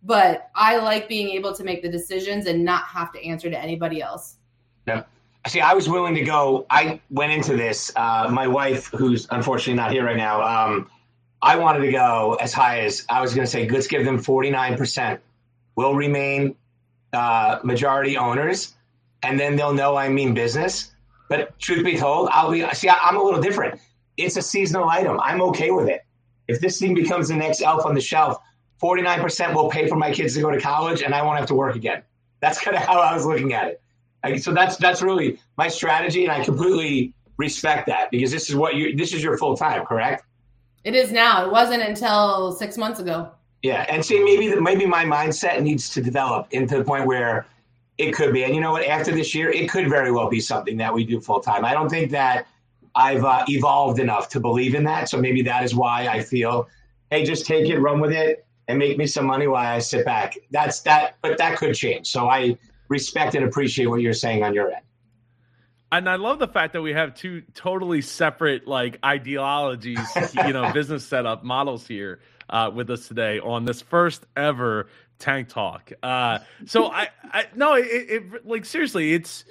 but 0.06 0.50
I 0.54 0.78
like 0.78 1.08
being 1.08 1.30
able 1.30 1.52
to 1.54 1.64
make 1.64 1.82
the 1.82 1.88
decisions 1.88 2.46
and 2.46 2.64
not 2.64 2.84
have 2.84 3.12
to 3.12 3.24
answer 3.24 3.50
to 3.50 3.58
anybody 3.58 4.00
else. 4.00 4.36
Yeah. 4.86 5.02
See, 5.48 5.60
I 5.60 5.74
was 5.74 5.88
willing 5.88 6.14
to 6.14 6.22
go. 6.22 6.66
I 6.70 7.00
went 7.10 7.32
into 7.32 7.56
this. 7.56 7.92
Uh, 7.94 8.28
my 8.30 8.46
wife, 8.46 8.86
who's 8.86 9.26
unfortunately 9.30 9.74
not 9.74 9.92
here 9.92 10.04
right 10.04 10.16
now, 10.16 10.42
um, 10.42 10.90
I 11.42 11.56
wanted 11.56 11.80
to 11.80 11.92
go 11.92 12.36
as 12.40 12.52
high 12.52 12.80
as 12.80 13.04
I 13.08 13.20
was 13.20 13.34
going 13.34 13.44
to 13.44 13.50
say. 13.50 13.68
Let's 13.68 13.86
give 13.86 14.04
them 14.04 14.18
forty 14.18 14.50
nine 14.50 14.76
percent. 14.76 15.20
We'll 15.76 15.94
remain 15.94 16.56
uh, 17.12 17.58
majority 17.62 18.16
owners, 18.16 18.74
and 19.22 19.38
then 19.38 19.56
they'll 19.56 19.74
know 19.74 19.96
I 19.96 20.08
mean 20.08 20.34
business. 20.34 20.92
But 21.28 21.58
truth 21.58 21.84
be 21.84 21.96
told, 21.96 22.28
I'll 22.32 22.50
be 22.50 22.66
see. 22.74 22.88
I, 22.88 22.96
I'm 23.02 23.16
a 23.16 23.22
little 23.22 23.40
different. 23.40 23.80
It's 24.16 24.36
a 24.36 24.42
seasonal 24.42 24.88
item. 24.88 25.20
I'm 25.20 25.42
okay 25.42 25.70
with 25.70 25.88
it. 25.88 26.04
If 26.48 26.60
this 26.60 26.78
thing 26.78 26.94
becomes 26.94 27.28
the 27.28 27.36
next 27.36 27.60
elf 27.60 27.84
on 27.84 27.94
the 27.94 28.00
shelf, 28.00 28.38
49% 28.82 29.54
will 29.54 29.68
pay 29.70 29.88
for 29.88 29.96
my 29.96 30.12
kids 30.12 30.34
to 30.34 30.40
go 30.40 30.50
to 30.50 30.60
college 30.60 31.02
and 31.02 31.14
I 31.14 31.22
won't 31.22 31.38
have 31.38 31.46
to 31.48 31.54
work 31.54 31.76
again. 31.76 32.02
That's 32.40 32.60
kind 32.60 32.76
of 32.76 32.82
how 32.82 33.00
I 33.00 33.14
was 33.14 33.24
looking 33.24 33.54
at 33.54 33.78
it. 34.24 34.42
so 34.42 34.52
that's 34.52 34.76
that's 34.76 35.02
really 35.02 35.38
my 35.56 35.68
strategy 35.68 36.24
and 36.24 36.32
I 36.32 36.44
completely 36.44 37.14
respect 37.38 37.86
that 37.86 38.10
because 38.10 38.30
this 38.30 38.48
is 38.48 38.56
what 38.56 38.74
you 38.74 38.96
this 38.96 39.12
is 39.12 39.22
your 39.22 39.38
full 39.38 39.56
time, 39.56 39.84
correct? 39.86 40.24
It 40.84 40.94
is 40.94 41.10
now. 41.10 41.44
It 41.44 41.50
wasn't 41.50 41.82
until 41.82 42.52
6 42.52 42.78
months 42.78 43.00
ago. 43.00 43.30
Yeah, 43.62 43.86
and 43.88 44.04
see 44.04 44.22
maybe 44.22 44.54
maybe 44.60 44.86
my 44.86 45.04
mindset 45.04 45.62
needs 45.62 45.88
to 45.90 46.02
develop 46.02 46.48
into 46.50 46.76
the 46.78 46.84
point 46.84 47.06
where 47.06 47.46
it 47.98 48.12
could 48.12 48.32
be. 48.32 48.44
And 48.44 48.54
you 48.54 48.60
know 48.60 48.72
what? 48.72 48.86
After 48.86 49.10
this 49.10 49.34
year, 49.34 49.50
it 49.50 49.70
could 49.70 49.88
very 49.88 50.12
well 50.12 50.28
be 50.28 50.40
something 50.40 50.76
that 50.76 50.92
we 50.92 51.04
do 51.04 51.20
full 51.20 51.40
time. 51.40 51.64
I 51.64 51.72
don't 51.72 51.88
think 51.88 52.10
that 52.10 52.46
I've 52.94 53.24
uh, 53.24 53.44
evolved 53.48 53.98
enough 53.98 54.28
to 54.30 54.40
believe 54.40 54.74
in 54.74 54.84
that. 54.84 55.08
So 55.08 55.18
maybe 55.18 55.42
that 55.42 55.64
is 55.64 55.74
why 55.74 56.06
I 56.08 56.22
feel, 56.22 56.68
hey, 57.10 57.24
just 57.24 57.46
take 57.46 57.68
it, 57.68 57.78
run 57.78 58.00
with 58.00 58.12
it 58.12 58.45
and 58.68 58.78
make 58.78 58.98
me 58.98 59.06
some 59.06 59.26
money 59.26 59.46
while 59.46 59.66
I 59.66 59.78
sit 59.78 60.04
back. 60.04 60.36
That's 60.50 60.80
that, 60.80 61.16
but 61.22 61.38
that 61.38 61.56
could 61.56 61.74
change. 61.74 62.08
So 62.08 62.28
I 62.28 62.58
respect 62.88 63.34
and 63.34 63.44
appreciate 63.44 63.86
what 63.86 64.00
you're 64.00 64.12
saying 64.12 64.42
on 64.42 64.54
your 64.54 64.70
end. 64.70 64.82
And 65.92 66.08
I 66.08 66.16
love 66.16 66.40
the 66.40 66.48
fact 66.48 66.72
that 66.72 66.82
we 66.82 66.92
have 66.92 67.14
two 67.14 67.42
totally 67.54 68.02
separate 68.02 68.66
like 68.66 68.98
ideologies, 69.04 70.00
you 70.46 70.52
know, 70.52 70.72
business 70.72 71.06
setup 71.06 71.44
models 71.44 71.86
here 71.86 72.20
uh, 72.50 72.70
with 72.74 72.90
us 72.90 73.06
today 73.06 73.38
on 73.38 73.64
this 73.64 73.82
first 73.82 74.26
ever 74.36 74.88
tank 75.18 75.48
talk. 75.48 75.92
Uh, 76.02 76.40
so 76.66 76.86
I, 76.86 77.08
I 77.24 77.46
no, 77.54 77.74
it, 77.74 77.84
it, 77.86 78.46
like 78.46 78.64
seriously, 78.64 79.14
it's 79.14 79.44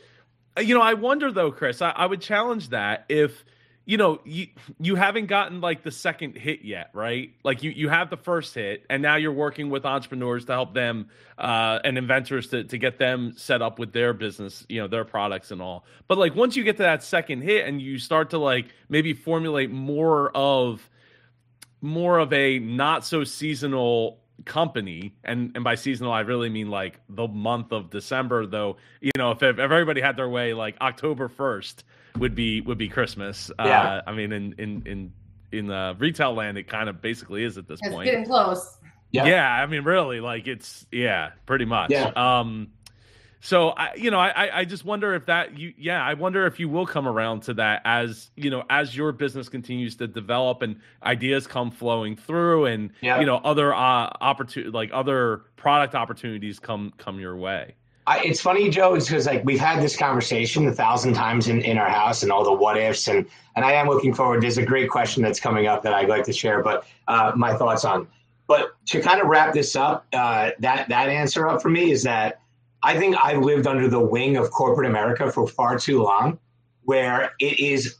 you 0.59 0.75
know, 0.75 0.81
I 0.81 0.93
wonder 0.93 1.31
though, 1.31 1.51
Chris, 1.51 1.81
I, 1.81 1.89
I 1.91 2.05
would 2.05 2.21
challenge 2.21 2.69
that 2.69 3.05
if 3.09 3.45
you 3.85 3.97
know 3.97 4.19
you 4.25 4.47
you 4.79 4.95
haven't 4.95 5.27
gotten 5.27 5.61
like 5.61 5.83
the 5.83 5.91
second 5.91 6.35
hit 6.35 6.63
yet 6.63 6.89
right? 6.93 7.31
Like 7.43 7.63
you 7.63 7.71
you 7.71 7.89
have 7.89 8.09
the 8.09 8.17
first 8.17 8.53
hit 8.55 8.85
and 8.89 9.01
now 9.01 9.15
you're 9.15 9.31
working 9.31 9.69
with 9.69 9.85
entrepreneurs 9.85 10.45
to 10.45 10.53
help 10.53 10.73
them 10.73 11.09
uh, 11.37 11.79
and 11.83 11.97
inventors 11.97 12.47
to, 12.47 12.63
to 12.63 12.77
get 12.77 12.97
them 12.97 13.33
set 13.37 13.61
up 13.61 13.79
with 13.79 13.93
their 13.93 14.13
business 14.13 14.65
you 14.67 14.81
know 14.81 14.87
their 14.87 15.05
products 15.05 15.51
and 15.51 15.61
all. 15.61 15.85
But 16.07 16.17
like 16.17 16.35
once 16.35 16.55
you 16.55 16.63
get 16.63 16.77
to 16.77 16.83
that 16.83 17.03
second 17.03 17.41
hit 17.41 17.67
and 17.67 17.81
you 17.81 17.99
start 17.99 18.31
to 18.31 18.39
like 18.39 18.67
maybe 18.89 19.13
formulate 19.13 19.69
more 19.69 20.31
of 20.35 20.89
more 21.81 22.17
of 22.17 22.33
a 22.33 22.57
not 22.59 23.05
so 23.05 23.23
seasonal 23.23 24.19
company 24.43 25.15
and 25.23 25.51
and 25.55 25.63
by 25.63 25.75
seasonal 25.75 26.11
i 26.11 26.19
really 26.19 26.49
mean 26.49 26.69
like 26.69 26.99
the 27.07 27.25
month 27.25 27.71
of 27.71 27.89
december 27.89 28.45
though 28.45 28.75
you 28.99 29.11
know 29.17 29.31
if, 29.31 29.41
if 29.41 29.59
everybody 29.59 30.01
had 30.01 30.17
their 30.17 30.27
way 30.27 30.53
like 30.53 30.75
october 30.81 31.29
1st 31.29 31.83
would 32.17 32.35
be 32.35 32.61
would 32.61 32.77
be 32.77 32.89
Christmas. 32.89 33.51
Yeah. 33.59 33.81
Uh, 33.81 34.01
I 34.07 34.13
mean, 34.13 34.31
in 34.31 34.53
in 34.57 34.83
in 34.85 35.13
in 35.51 35.67
the 35.67 35.95
retail 35.97 36.33
land, 36.33 36.57
it 36.57 36.67
kind 36.67 36.89
of 36.89 37.01
basically 37.01 37.43
is 37.43 37.57
at 37.57 37.67
this 37.67 37.79
point. 37.79 37.87
it's 37.87 37.95
point. 37.95 38.05
Getting 38.05 38.25
close. 38.25 38.77
Yeah. 39.11 39.25
yeah, 39.27 39.49
I 39.49 39.65
mean, 39.65 39.83
really, 39.83 40.19
like 40.19 40.47
it's 40.47 40.85
yeah, 40.91 41.31
pretty 41.45 41.65
much. 41.65 41.91
Yeah. 41.91 42.11
Um, 42.15 42.71
so 43.45 43.69
I, 43.69 43.93
you 43.95 44.09
know, 44.09 44.19
I 44.19 44.61
I 44.61 44.65
just 44.65 44.83
wonder 44.83 45.13
if 45.13 45.27
that 45.27 45.57
you 45.57 45.73
yeah, 45.77 46.03
I 46.03 46.15
wonder 46.15 46.47
if 46.47 46.59
you 46.59 46.67
will 46.67 46.87
come 46.87 47.07
around 47.07 47.43
to 47.43 47.53
that 47.53 47.83
as 47.85 48.31
you 48.35 48.49
know 48.49 48.63
as 48.69 48.97
your 48.97 49.11
business 49.11 49.49
continues 49.49 49.97
to 49.97 50.07
develop 50.07 50.63
and 50.63 50.79
ideas 51.03 51.45
come 51.45 51.69
flowing 51.69 52.15
through 52.15 52.65
and 52.65 52.89
yeah. 53.01 53.19
you 53.19 53.27
know 53.27 53.37
other 53.37 53.71
uh 53.71 54.09
opportunity 54.19 54.71
like 54.71 54.89
other 54.91 55.43
product 55.57 55.93
opportunities 55.93 56.59
come 56.59 56.91
come 56.97 57.19
your 57.19 57.37
way. 57.37 57.75
I, 58.07 58.19
it's 58.23 58.39
funny, 58.39 58.69
Joe, 58.69 58.93
it's 58.93 59.07
because 59.07 59.25
like 59.25 59.43
we've 59.43 59.59
had 59.59 59.81
this 59.81 59.97
conversation 59.97 60.67
a 60.67 60.71
thousand 60.71 61.15
times 61.15 61.47
in, 61.47 61.61
in 61.61 61.77
our 61.77 61.89
house 61.89 62.21
and 62.21 62.31
all 62.31 62.43
the 62.43 62.53
what 62.53 62.77
ifs, 62.77 63.07
and 63.07 63.25
and 63.55 63.65
I 63.65 63.73
am 63.73 63.87
looking 63.87 64.13
forward. 64.13 64.43
There's 64.43 64.59
a 64.59 64.65
great 64.65 64.89
question 64.89 65.23
that's 65.23 65.39
coming 65.39 65.65
up 65.65 65.81
that 65.83 65.93
I'd 65.93 66.09
like 66.09 66.23
to 66.25 66.33
share, 66.33 66.61
but 66.61 66.85
uh, 67.07 67.31
my 67.35 67.55
thoughts 67.55 67.83
on. 67.83 68.07
But 68.47 68.75
to 68.87 69.01
kind 69.01 69.19
of 69.19 69.27
wrap 69.27 69.53
this 69.53 69.75
up, 69.75 70.05
uh, 70.13 70.51
that 70.59 70.87
that 70.89 71.09
answer 71.09 71.47
up 71.47 71.63
for 71.63 71.69
me 71.69 71.89
is 71.89 72.03
that 72.03 72.41
I 72.83 72.97
think 72.99 73.15
I've 73.17 73.39
lived 73.39 73.65
under 73.65 73.87
the 73.87 73.99
wing 73.99 74.37
of 74.37 74.51
corporate 74.51 74.87
America 74.87 75.31
for 75.31 75.47
far 75.47 75.79
too 75.79 76.03
long, 76.03 76.37
where 76.83 77.33
it 77.39 77.59
is 77.59 77.97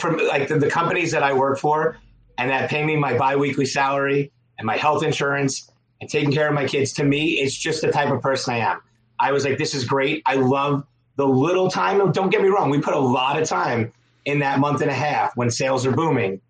from 0.00 0.18
like 0.26 0.48
the, 0.48 0.58
the 0.58 0.68
companies 0.68 1.12
that 1.12 1.22
I 1.22 1.32
work 1.32 1.60
for 1.60 1.96
and 2.38 2.50
that 2.50 2.68
pay 2.68 2.84
me 2.84 2.96
my 2.96 3.16
biweekly 3.16 3.66
salary 3.66 4.32
and 4.58 4.66
my 4.66 4.76
health 4.76 5.04
insurance 5.04 5.70
and 6.00 6.10
taking 6.10 6.32
care 6.32 6.48
of 6.48 6.54
my 6.54 6.66
kids. 6.66 6.92
To 6.94 7.04
me, 7.04 7.34
it's 7.34 7.54
just 7.54 7.82
the 7.82 7.92
type 7.92 8.10
of 8.10 8.20
person 8.20 8.54
I 8.54 8.58
am. 8.58 8.80
I 9.20 9.32
was 9.32 9.44
like, 9.44 9.58
this 9.58 9.74
is 9.74 9.84
great. 9.84 10.22
I 10.26 10.34
love 10.34 10.84
the 11.16 11.26
little 11.26 11.70
time. 11.70 12.12
Don't 12.12 12.30
get 12.30 12.42
me 12.42 12.48
wrong. 12.48 12.70
We 12.70 12.80
put 12.80 12.94
a 12.94 12.98
lot 12.98 13.40
of 13.40 13.48
time 13.48 13.92
in 14.24 14.38
that 14.40 14.58
month 14.58 14.82
and 14.82 14.90
a 14.90 14.94
half 14.94 15.36
when 15.36 15.50
sales 15.50 15.86
are 15.86 15.92
booming. 15.92 16.40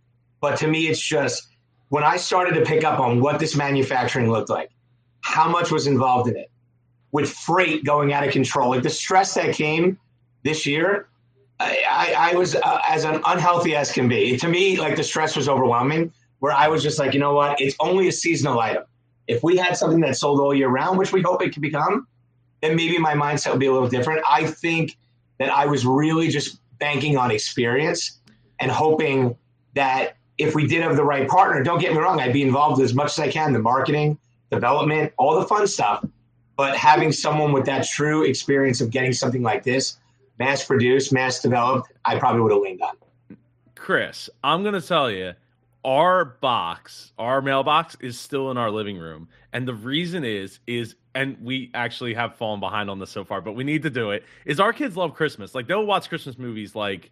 But 0.41 0.59
to 0.59 0.69
me, 0.69 0.89
it's 0.89 1.01
just 1.01 1.49
when 1.89 2.05
I 2.05 2.17
started 2.17 2.55
to 2.55 2.65
pick 2.65 2.85
up 2.85 3.01
on 3.01 3.21
what 3.21 3.39
this 3.39 3.57
manufacturing 3.57 4.31
looked 4.31 4.51
like, 4.51 4.71
how 5.21 5.49
much 5.49 5.71
was 5.71 5.87
involved 5.87 6.29
in 6.29 6.37
it, 6.37 6.51
with 7.13 7.31
freight 7.31 7.85
going 7.85 8.13
out 8.13 8.27
of 8.27 8.33
control, 8.33 8.71
like 8.71 8.83
the 8.83 8.91
stress 8.91 9.35
that 9.35 9.55
came 9.55 9.99
this 10.43 10.67
year, 10.67 11.09
I, 11.61 12.15
I, 12.17 12.35
was 12.37 12.55
uh, 12.55 12.81
as 12.87 13.05
unhealthy 13.05 13.75
as 13.75 13.91
can 13.91 14.09
be. 14.09 14.37
To 14.37 14.49
me, 14.49 14.79
like 14.79 14.97
the 14.97 15.03
stress 15.03 15.35
was 15.35 15.49
overwhelming. 15.49 16.13
Where 16.39 16.53
I 16.53 16.69
was 16.69 16.85
just 16.85 17.01
like, 17.01 17.15
you 17.15 17.21
know 17.21 17.33
what? 17.33 17.61
It's 17.61 17.75
only 17.81 18.07
a 18.07 18.13
seasonal 18.13 18.61
item. 18.61 18.85
If 19.27 19.43
we 19.43 19.57
had 19.57 19.77
something 19.77 20.01
that 20.01 20.17
sold 20.17 20.41
all 20.41 20.55
year 20.55 20.69
round, 20.69 20.99
which 20.99 21.13
we 21.13 21.21
hope 21.21 21.43
it 21.43 21.53
could 21.53 21.63
become, 21.63 22.07
then 22.61 22.77
maybe 22.77 22.99
my 22.99 23.15
mindset 23.15 23.51
would 23.51 23.61
be 23.61 23.67
a 23.67 23.73
little 23.73 23.89
different. 23.89 24.23
I 24.29 24.47
think 24.47 24.97
that 25.39 25.51
I 25.51 25.67
was 25.67 25.87
really 25.87 26.29
just 26.29 26.61
banking 26.79 27.17
on 27.17 27.31
experience 27.31 28.21
and 28.61 28.71
hoping 28.71 29.37
that 29.75 30.17
if 30.39 30.55
we 30.55 30.67
did 30.67 30.83
have 30.83 30.97
the 30.97 31.05
right 31.05 31.29
partner, 31.29 31.63
don't 31.63 31.81
get 31.81 31.93
me 31.93 31.99
wrong, 31.99 32.21
I'd 32.21 32.33
be 32.33 32.43
involved 32.43 32.81
as 32.81 32.95
much 32.95 33.19
as 33.19 33.19
I 33.19 33.31
can, 33.31 33.53
the 33.53 33.59
marketing, 33.59 34.19
development, 34.51 35.13
all 35.19 35.39
the 35.39 35.47
fun 35.47 35.67
stuff. 35.67 36.05
But 36.57 36.77
having 36.77 37.13
someone 37.13 37.53
with 37.53 37.67
that 37.67 37.87
true 37.87 38.25
experience 38.25 38.81
of 38.81 38.91
getting 38.91 39.13
something 39.13 39.43
like 39.43 39.63
this 39.63 39.99
mass 40.39 40.65
produced, 40.65 41.13
mass 41.13 41.41
developed, 41.41 41.93
I 42.05 42.19
probably 42.19 42.43
would 42.43 42.53
have 42.53 42.61
leaned 42.63 42.83
on. 42.83 42.97
Chris, 43.75 44.31
I'm 44.43 44.63
going 44.63 44.75
to 44.75 44.81
tell 44.81 45.11
you, 45.11 45.35
our 45.89 46.23
box, 46.27 47.15
our 47.19 47.41
mailbox 47.41 47.97
is 48.01 48.21
still 48.21 48.51
in 48.51 48.59
our 48.59 48.71
living 48.71 48.99
room. 48.99 49.27
And 49.55 49.67
the 49.67 49.73
reason 49.73 50.23
is, 50.23 50.61
is, 50.67 50.95
and 51.15 51.39
we 51.41 51.71
actually 51.73 52.13
have 52.13 52.37
fallen 52.37 52.61
behind 52.61 52.91
on 52.91 52.99
this 52.99 53.11
so 53.11 53.25
far, 53.25 53.41
but 53.41 53.53
we 53.53 53.65
need 53.65 53.85
to 53.85 53.91
do 53.91 54.11
it, 54.11 54.23
is 54.45 54.61
our 54.61 54.75
kids 54.75 54.99
love 54.99 55.15
Christmas. 55.15 55.55
Like 55.55 55.67
they'll 55.67 55.87
watch 55.87 56.11
Christmas 56.11 56.37
movies 56.37 56.75
like 56.75 57.11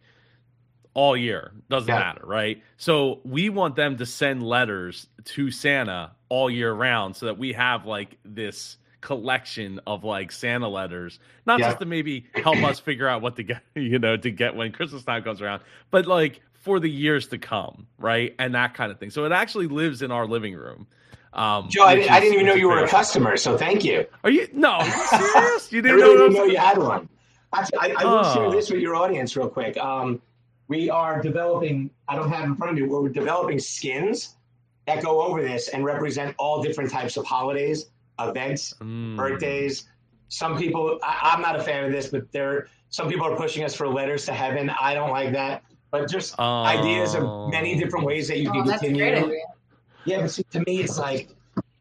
all 0.92 1.16
year. 1.16 1.52
Doesn't 1.70 1.88
yeah. 1.88 2.00
matter, 2.00 2.26
right? 2.26 2.62
So 2.76 3.20
we 3.24 3.48
want 3.48 3.76
them 3.76 3.96
to 3.96 4.04
send 4.04 4.42
letters 4.42 5.06
to 5.24 5.50
Santa 5.50 6.12
all 6.28 6.50
year 6.50 6.70
round 6.70 7.16
so 7.16 7.26
that 7.26 7.38
we 7.38 7.54
have 7.54 7.86
like 7.86 8.18
this 8.26 8.76
collection 9.00 9.80
of 9.86 10.04
like 10.04 10.32
Santa 10.32 10.68
letters, 10.68 11.18
not 11.46 11.60
yeah. 11.60 11.68
just 11.68 11.78
to 11.78 11.86
maybe 11.86 12.26
help 12.34 12.58
us 12.58 12.78
figure 12.78 13.08
out 13.08 13.22
what 13.22 13.36
to 13.36 13.42
get, 13.42 13.62
you 13.74 13.98
know, 13.98 14.18
to 14.18 14.30
get 14.30 14.54
when 14.54 14.70
Christmas 14.70 15.02
time 15.02 15.22
comes 15.22 15.40
around, 15.40 15.62
but 15.90 16.06
like 16.06 16.42
for 16.66 16.80
the 16.80 16.90
years 16.90 17.28
to 17.28 17.38
come, 17.38 17.86
right? 17.96 18.34
And 18.40 18.56
that 18.56 18.74
kind 18.74 18.90
of 18.90 18.98
thing. 18.98 19.10
So 19.10 19.24
it 19.24 19.30
actually 19.30 19.68
lives 19.68 20.02
in 20.02 20.10
our 20.10 20.26
living 20.26 20.56
room. 20.56 20.88
Um, 21.32 21.68
Joe, 21.68 21.84
I, 21.84 21.94
is, 21.94 22.08
I, 22.08 22.18
didn't 22.18 22.34
even 22.34 22.46
know 22.46 22.54
you 22.54 22.66
were 22.66 22.82
a 22.82 22.88
customer, 22.88 23.36
so 23.36 23.56
thank 23.56 23.84
you. 23.84 24.04
Are 24.24 24.30
you? 24.30 24.48
No, 24.52 24.80
serious? 25.10 25.70
You 25.70 25.80
didn't 25.80 26.00
I 26.00 26.02
really 26.02 26.16
know, 26.16 26.22
didn't 26.22 26.34
know 26.34 26.44
you 26.46 26.56
had 26.56 26.78
one. 26.78 27.08
Actually, 27.54 27.78
I, 27.78 27.94
I 27.98 28.04
will 28.04 28.24
oh. 28.24 28.34
share 28.34 28.50
this 28.50 28.68
with 28.68 28.80
your 28.80 28.96
audience 28.96 29.36
real 29.36 29.48
quick. 29.48 29.76
Um, 29.76 30.20
we 30.66 30.90
are 30.90 31.22
developing. 31.22 31.90
I 32.08 32.16
don't 32.16 32.30
have 32.32 32.44
in 32.44 32.56
front 32.56 32.72
of 32.72 32.82
me. 32.82 32.88
We're 32.88 33.10
developing 33.10 33.60
skins 33.60 34.34
that 34.86 35.04
go 35.04 35.22
over 35.22 35.40
this 35.40 35.68
and 35.68 35.84
represent 35.84 36.34
all 36.36 36.62
different 36.64 36.90
types 36.90 37.16
of 37.16 37.24
holidays 37.24 37.86
events, 38.18 38.74
mm. 38.80 39.16
birthdays. 39.16 39.84
Some 40.28 40.58
people, 40.58 40.98
I, 41.04 41.34
am 41.34 41.42
not 41.42 41.54
a 41.54 41.62
fan 41.62 41.84
of 41.84 41.92
this, 41.92 42.08
but 42.08 42.32
there, 42.32 42.66
some 42.88 43.08
people 43.08 43.26
are 43.26 43.36
pushing 43.36 43.62
us 43.62 43.74
for 43.74 43.86
letters 43.86 44.24
to 44.26 44.32
heaven. 44.32 44.70
I 44.70 44.94
don't 44.94 45.10
like 45.10 45.32
that, 45.32 45.62
but 45.90 46.08
just 46.08 46.34
oh. 46.38 46.64
ideas 46.64 47.14
of 47.14 47.50
many 47.50 47.76
oh. 47.76 47.80
different 47.80 48.04
ways 48.04 48.28
that 48.28 48.38
you 48.38 48.50
oh, 48.50 48.52
can 48.52 48.64
continue. 48.64 49.40
Yeah, 50.04 50.20
but 50.20 50.30
see, 50.30 50.44
to 50.52 50.60
me, 50.60 50.80
it's 50.80 50.98
like, 50.98 51.30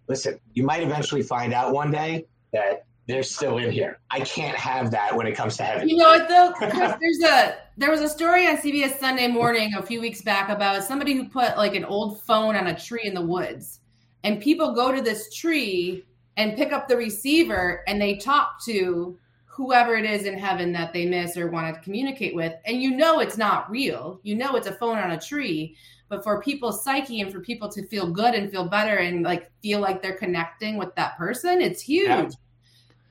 listen, 0.07 0.39
you 0.53 0.63
might 0.63 0.81
eventually 0.81 1.21
find 1.21 1.53
out 1.53 1.73
one 1.73 1.91
day 1.91 2.25
that 2.53 2.85
they're 3.07 3.23
still 3.23 3.59
in 3.59 3.71
here. 3.71 3.99
I 4.09 4.21
can't 4.21 4.57
have 4.57 4.89
that 4.91 5.15
when 5.15 5.27
it 5.27 5.35
comes 5.35 5.57
to 5.57 5.63
heaven. 5.63 5.87
You 5.87 5.97
know 5.97 6.09
what 6.09 6.27
though? 6.27 6.53
there's 6.99 7.21
a 7.21 7.57
there 7.77 7.91
was 7.91 8.01
a 8.01 8.09
story 8.09 8.47
on 8.47 8.57
CBS 8.57 8.97
Sunday 8.99 9.27
Morning 9.27 9.75
a 9.75 9.83
few 9.83 10.01
weeks 10.01 10.21
back 10.21 10.49
about 10.49 10.83
somebody 10.83 11.13
who 11.13 11.29
put 11.29 11.57
like 11.57 11.75
an 11.75 11.85
old 11.85 12.21
phone 12.23 12.55
on 12.55 12.67
a 12.67 12.79
tree 12.79 13.03
in 13.03 13.13
the 13.13 13.21
woods, 13.21 13.81
and 14.23 14.41
people 14.41 14.73
go 14.73 14.91
to 14.91 15.01
this 15.01 15.33
tree 15.35 16.03
and 16.37 16.57
pick 16.57 16.73
up 16.73 16.87
the 16.87 16.97
receiver 16.97 17.83
and 17.87 18.01
they 18.01 18.15
talk 18.15 18.63
to 18.65 19.17
whoever 19.55 19.95
it 19.95 20.03
is 20.03 20.25
in 20.25 20.37
heaven 20.37 20.73
that 20.73 20.91
they 20.91 21.05
miss 21.05 21.37
or 21.37 21.49
want 21.49 21.73
to 21.73 21.81
communicate 21.81 22.35
with 22.35 22.53
and 22.65 22.81
you 22.81 22.91
know 22.91 23.19
it's 23.19 23.37
not 23.37 23.69
real 23.71 24.19
you 24.23 24.35
know 24.35 24.55
it's 24.55 24.67
a 24.67 24.73
phone 24.73 24.97
on 24.97 25.11
a 25.11 25.19
tree 25.19 25.73
but 26.09 26.21
for 26.23 26.41
people's 26.41 26.83
psyche 26.83 27.21
and 27.21 27.31
for 27.31 27.39
people 27.39 27.69
to 27.69 27.87
feel 27.87 28.11
good 28.11 28.35
and 28.35 28.51
feel 28.51 28.65
better 28.65 28.97
and 28.97 29.23
like 29.23 29.49
feel 29.61 29.79
like 29.79 30.01
they're 30.01 30.17
connecting 30.17 30.75
with 30.77 30.93
that 30.95 31.17
person 31.17 31.61
it's 31.61 31.81
huge 31.81 32.07
yeah. 32.09 32.29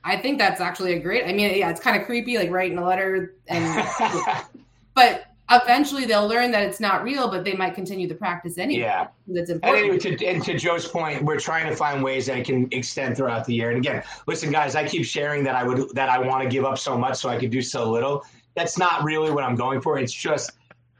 i 0.03 0.15
think 0.15 0.37
that's 0.37 0.61
actually 0.61 0.93
a 0.93 0.99
great 0.99 1.25
i 1.25 1.33
mean 1.33 1.57
yeah 1.57 1.71
it's 1.71 1.79
kind 1.79 1.99
of 1.99 2.05
creepy 2.05 2.37
like 2.37 2.51
writing 2.51 2.77
a 2.77 2.85
letter 2.85 3.33
and 3.47 3.87
but 4.93 5.34
eventually 5.51 6.05
they'll 6.05 6.27
learn 6.27 6.51
that 6.51 6.63
it's 6.63 6.79
not 6.79 7.03
real, 7.03 7.29
but 7.29 7.43
they 7.43 7.53
might 7.53 7.75
continue 7.75 8.07
the 8.07 8.15
practice 8.15 8.57
anyway. 8.57 8.81
Yeah, 8.81 9.07
that's 9.27 9.49
important. 9.49 9.83
And, 9.83 10.03
anyway, 10.03 10.17
to, 10.17 10.25
and 10.25 10.43
to 10.43 10.57
Joe's 10.57 10.87
point, 10.87 11.23
we're 11.23 11.39
trying 11.39 11.69
to 11.69 11.75
find 11.75 12.03
ways 12.03 12.25
that 12.27 12.37
it 12.37 12.45
can 12.45 12.67
extend 12.71 13.17
throughout 13.17 13.45
the 13.45 13.53
year. 13.53 13.69
And 13.69 13.77
again, 13.77 14.03
listen, 14.27 14.51
guys, 14.51 14.75
I 14.75 14.87
keep 14.87 15.05
sharing 15.05 15.43
that 15.43 15.55
I 15.55 15.63
would 15.63 15.89
that 15.95 16.09
I 16.09 16.19
want 16.19 16.43
to 16.43 16.49
give 16.49 16.65
up 16.65 16.77
so 16.77 16.97
much 16.97 17.17
so 17.17 17.29
I 17.29 17.37
could 17.37 17.51
do 17.51 17.61
so 17.61 17.89
little. 17.89 18.25
That's 18.55 18.77
not 18.77 19.03
really 19.03 19.31
what 19.31 19.43
I'm 19.43 19.55
going 19.55 19.81
for. 19.81 19.99
It's 19.99 20.13
just 20.13 20.51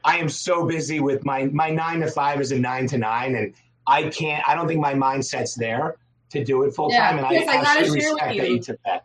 I 0.04 0.18
am 0.18 0.28
so 0.28 0.64
busy 0.66 1.00
with 1.00 1.24
my 1.24 1.44
my 1.46 1.70
nine 1.70 2.00
to 2.00 2.10
five 2.10 2.40
is 2.40 2.52
a 2.52 2.58
nine 2.58 2.86
to 2.88 2.98
nine, 2.98 3.34
and 3.34 3.54
I 3.86 4.08
can't. 4.10 4.46
I 4.48 4.54
don't 4.54 4.68
think 4.68 4.80
my 4.80 4.94
mindset's 4.94 5.54
there 5.54 5.96
to 6.30 6.44
do 6.44 6.62
it 6.64 6.74
full 6.74 6.90
time. 6.90 7.18
Yeah, 7.18 7.26
and 7.26 7.34
yes, 7.34 7.48
I, 7.48 7.58
I 7.58 7.62
gotta 7.62 8.00
share 8.00 8.14
with 8.14 8.34
you. 8.34 8.42
you 8.54 8.60
took 8.60 8.78
that 8.84 9.04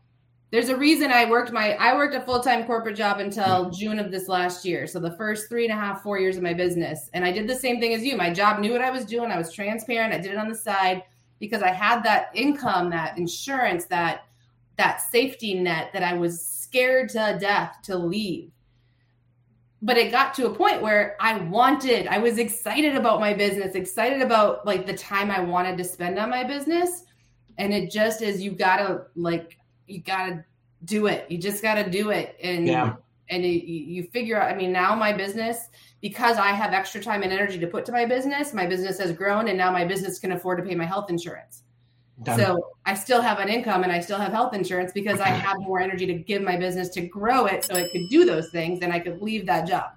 there's 0.52 0.68
a 0.68 0.76
reason 0.76 1.12
I 1.12 1.30
worked 1.30 1.54
my 1.54 1.76
I 1.76 1.96
worked 1.96 2.14
a 2.14 2.22
full 2.22 2.42
time 2.42 2.66
corporate 2.66 2.98
job 2.98 3.20
until 3.20 3.70
June 3.70 4.00
of 4.00 4.12
this 4.12 4.28
last 4.28 4.66
year. 4.66 4.86
So 4.86 5.00
the 5.00 5.16
first 5.16 5.48
three 5.48 5.64
and 5.64 5.74
a 5.74 5.82
half, 5.82 6.04
four 6.04 6.20
years 6.20 6.36
of 6.36 6.44
my 6.44 6.54
business, 6.54 7.10
and 7.14 7.24
I 7.24 7.32
did 7.32 7.48
the 7.48 7.56
same 7.56 7.80
thing 7.80 7.94
as 7.94 8.04
you. 8.04 8.18
My 8.18 8.32
job 8.32 8.60
knew 8.60 8.74
what 8.74 8.82
I 8.82 8.92
was 8.92 9.06
doing. 9.06 9.32
I 9.32 9.38
was 9.38 9.54
transparent. 9.54 10.14
I 10.14 10.18
did 10.18 10.32
it 10.32 10.38
on 10.38 10.50
the 10.50 10.56
side 10.56 11.04
because 11.40 11.64
I 11.64 11.72
had 11.72 12.04
that 12.04 12.32
income, 12.36 12.90
that 12.90 13.18
insurance, 13.18 13.86
that 13.86 14.26
that 14.76 15.02
safety 15.02 15.54
net 15.54 15.92
that 15.94 16.04
I 16.04 16.14
was 16.14 16.46
scared 16.46 17.10
to 17.10 17.38
death 17.40 17.78
to 17.84 17.98
leave. 17.98 18.52
But 19.82 19.98
it 19.98 20.12
got 20.12 20.34
to 20.36 20.48
a 20.48 20.54
point 20.54 20.82
where 20.82 21.16
I 21.20 21.38
wanted, 21.38 22.08
I 22.08 22.20
was 22.20 22.38
excited 22.38 22.96
about 22.96 23.20
my 23.20 23.34
business, 23.34 23.74
excited 23.74 24.22
about 24.22 24.66
like 24.66 24.86
the 24.86 24.94
time 24.94 25.32
I 25.32 25.40
wanted 25.40 25.78
to 25.78 25.84
spend 25.84 26.20
on 26.20 26.30
my 26.30 26.44
business. 26.44 27.06
And 27.58 27.74
it 27.74 27.90
just 27.90 28.22
is 28.22 28.42
you 28.42 28.52
gotta 28.52 29.06
like 29.16 29.58
you 29.92 30.02
gotta 30.02 30.44
do 30.86 31.08
it. 31.08 31.30
You 31.30 31.38
just 31.38 31.62
gotta 31.62 31.90
do 31.90 32.12
it, 32.12 32.38
and 32.42 32.68
yeah. 32.68 32.96
and 33.30 33.44
it, 33.44 33.66
you 33.66 34.04
figure 34.04 34.42
out. 34.42 34.52
I 34.52 34.56
mean, 34.56 34.72
now 34.72 34.96
my 34.96 35.14
business 35.14 35.70
because 36.02 36.38
I 36.38 36.48
have 36.48 36.74
extra 36.74 37.02
time 37.02 37.22
and 37.24 37.32
energy 37.32 37.60
to 37.60 37.68
put 37.68 37.86
to 37.86 37.92
my 37.92 38.06
business. 38.06 38.54
My 38.54 38.66
business 38.66 39.00
has 39.00 39.12
grown, 39.12 39.48
and 39.48 39.58
now 39.58 39.72
my 39.72 39.86
business 39.86 40.20
can 40.20 40.32
afford 40.32 40.58
to 40.60 40.64
pay 40.64 40.76
my 40.76 40.86
health 40.86 41.10
insurance. 41.10 41.64
Done. 42.24 42.38
So 42.38 42.68
I 42.86 42.94
still 42.94 43.22
have 43.22 43.40
an 43.40 43.50
income 43.50 43.84
and 43.84 43.92
I 43.92 44.00
still 44.00 44.20
have 44.20 44.32
health 44.32 44.54
insurance 44.54 44.92
because 44.92 45.20
I 45.20 45.30
have 45.30 45.60
more 45.60 45.80
energy 45.80 46.06
to 46.06 46.14
give 46.14 46.44
my 46.44 46.56
business 46.56 46.90
to 46.90 47.02
grow 47.02 47.48
it 47.48 47.64
so 47.64 47.76
it 47.76 47.92
could 47.92 48.10
do 48.12 48.26
those 48.26 48.50
things 48.50 48.80
and 48.84 48.94
I 48.94 49.00
could 49.00 49.24
leave 49.24 49.48
that 49.48 49.68
job. 49.68 49.94